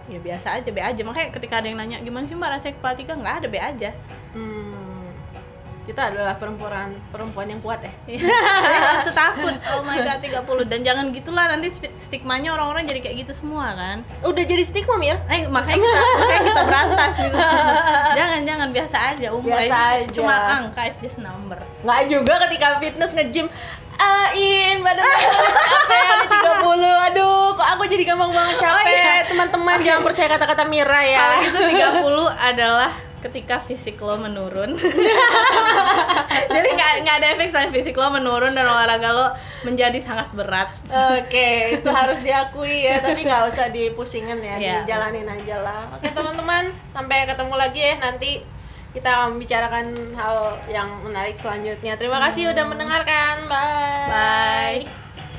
Ya 0.06 0.18
biasa 0.18 0.58
aja, 0.58 0.70
be 0.70 0.82
aja. 0.82 1.02
Makanya 1.02 1.30
ketika 1.32 1.62
ada 1.62 1.70
yang 1.70 1.78
nanya 1.78 2.02
gimana 2.02 2.26
sih 2.26 2.34
Mbak 2.34 2.50
rasanya 2.58 2.74
kepala 2.74 2.94
tiga 2.94 3.14
nggak 3.14 3.36
ada 3.42 3.48
be 3.48 3.60
aja. 3.62 3.90
Hmm. 4.34 4.85
Kita 5.86 6.10
adalah 6.10 6.34
perempuan 6.34 6.98
perempuan 7.08 7.46
yang 7.46 7.62
kuat 7.62 7.78
ya. 7.80 7.94
Takut. 9.16 9.54
Oh 9.70 9.82
my 9.82 10.02
god 10.02 10.18
30 10.20 10.42
dan 10.66 10.80
jangan 10.82 11.06
gitulah 11.10 11.46
nanti 11.48 11.70
stigmanya 11.98 12.52
orang-orang 12.52 12.86
jadi 12.86 13.00
kayak 13.02 13.16
gitu 13.22 13.34
semua 13.36 13.72
kan. 13.72 14.02
Udah 14.22 14.42
jadi 14.42 14.62
stigma 14.62 14.98
Mir. 14.98 15.18
Eh 15.28 15.46
makanya 15.46 15.78
kita 15.80 16.02
makanya 16.18 16.42
kita 16.44 16.62
berantas 16.64 17.14
gitu. 17.16 17.38
jangan 18.18 18.40
jangan 18.44 18.70
biasa 18.72 18.98
aja 19.12 19.28
umur 19.30 19.50
Biasa 19.52 19.64
itu 19.64 19.78
aja. 20.04 20.16
cuma 20.16 20.36
angka 20.56 20.82
it's 20.86 21.00
just 21.00 21.18
number. 21.18 21.60
nggak 21.80 22.02
juga 22.08 22.34
ketika 22.44 22.68
fitness 22.78 23.14
nge-gym 23.14 23.48
Ain 23.96 24.84
badan 24.84 25.08
capek 25.08 26.04
ada 26.04 26.26
30 26.28 27.08
aduh 27.08 27.56
kok 27.56 27.68
aku 27.70 27.84
jadi 27.86 28.04
gampang 28.06 28.28
banget 28.28 28.56
capek 28.58 28.76
Oh, 28.76 28.84
iya. 28.84 29.24
teman-teman 29.24 29.78
jangan 29.80 30.02
percaya 30.04 30.28
kata-kata 30.28 30.64
Mira 30.66 31.00
ya 31.00 31.20
Kalau 31.22 31.46
gitu 31.46 31.60
30 31.64 32.28
adalah 32.36 32.92
ketika 33.26 33.58
fisik 33.58 33.98
lo 33.98 34.16
menurun 34.16 34.78
jadi 36.54 36.68
nggak 36.78 36.92
nggak 37.02 37.16
ada 37.22 37.28
efek 37.34 37.50
selain 37.50 37.72
fisik 37.74 37.98
lo 37.98 38.14
menurun 38.14 38.54
dan 38.54 38.70
olahraga 38.70 39.10
lo 39.12 39.28
menjadi 39.66 39.98
sangat 39.98 40.30
berat 40.38 40.70
Oke, 40.86 41.82
itu 41.82 41.90
harus 41.90 42.22
diakui 42.22 42.86
ya, 42.86 43.02
tapi 43.02 43.26
nggak 43.26 43.44
usah 43.50 43.74
dipusingin 43.74 44.40
ya, 44.40 44.56
Iya. 44.56 44.76
dijalanin 44.86 45.26
aja 45.28 45.56
lah. 45.66 45.82
Oke 45.98 46.14
teman-teman, 46.14 46.70
sampai 46.94 47.26
ketemu 47.26 47.54
lagi 47.58 47.82
ya 47.82 47.96
nanti 48.00 48.32
kita 48.96 49.10
akan 49.12 49.36
membicarakan 49.36 49.86
hal 50.16 50.56
yang 50.72 50.88
menarik 51.04 51.36
selanjutnya. 51.36 52.00
Terima 52.00 52.22
kasih 52.24 52.54
udah 52.56 52.64
mendengarkan, 52.64 53.36
bye. 53.52 54.08
bye 54.08 55.05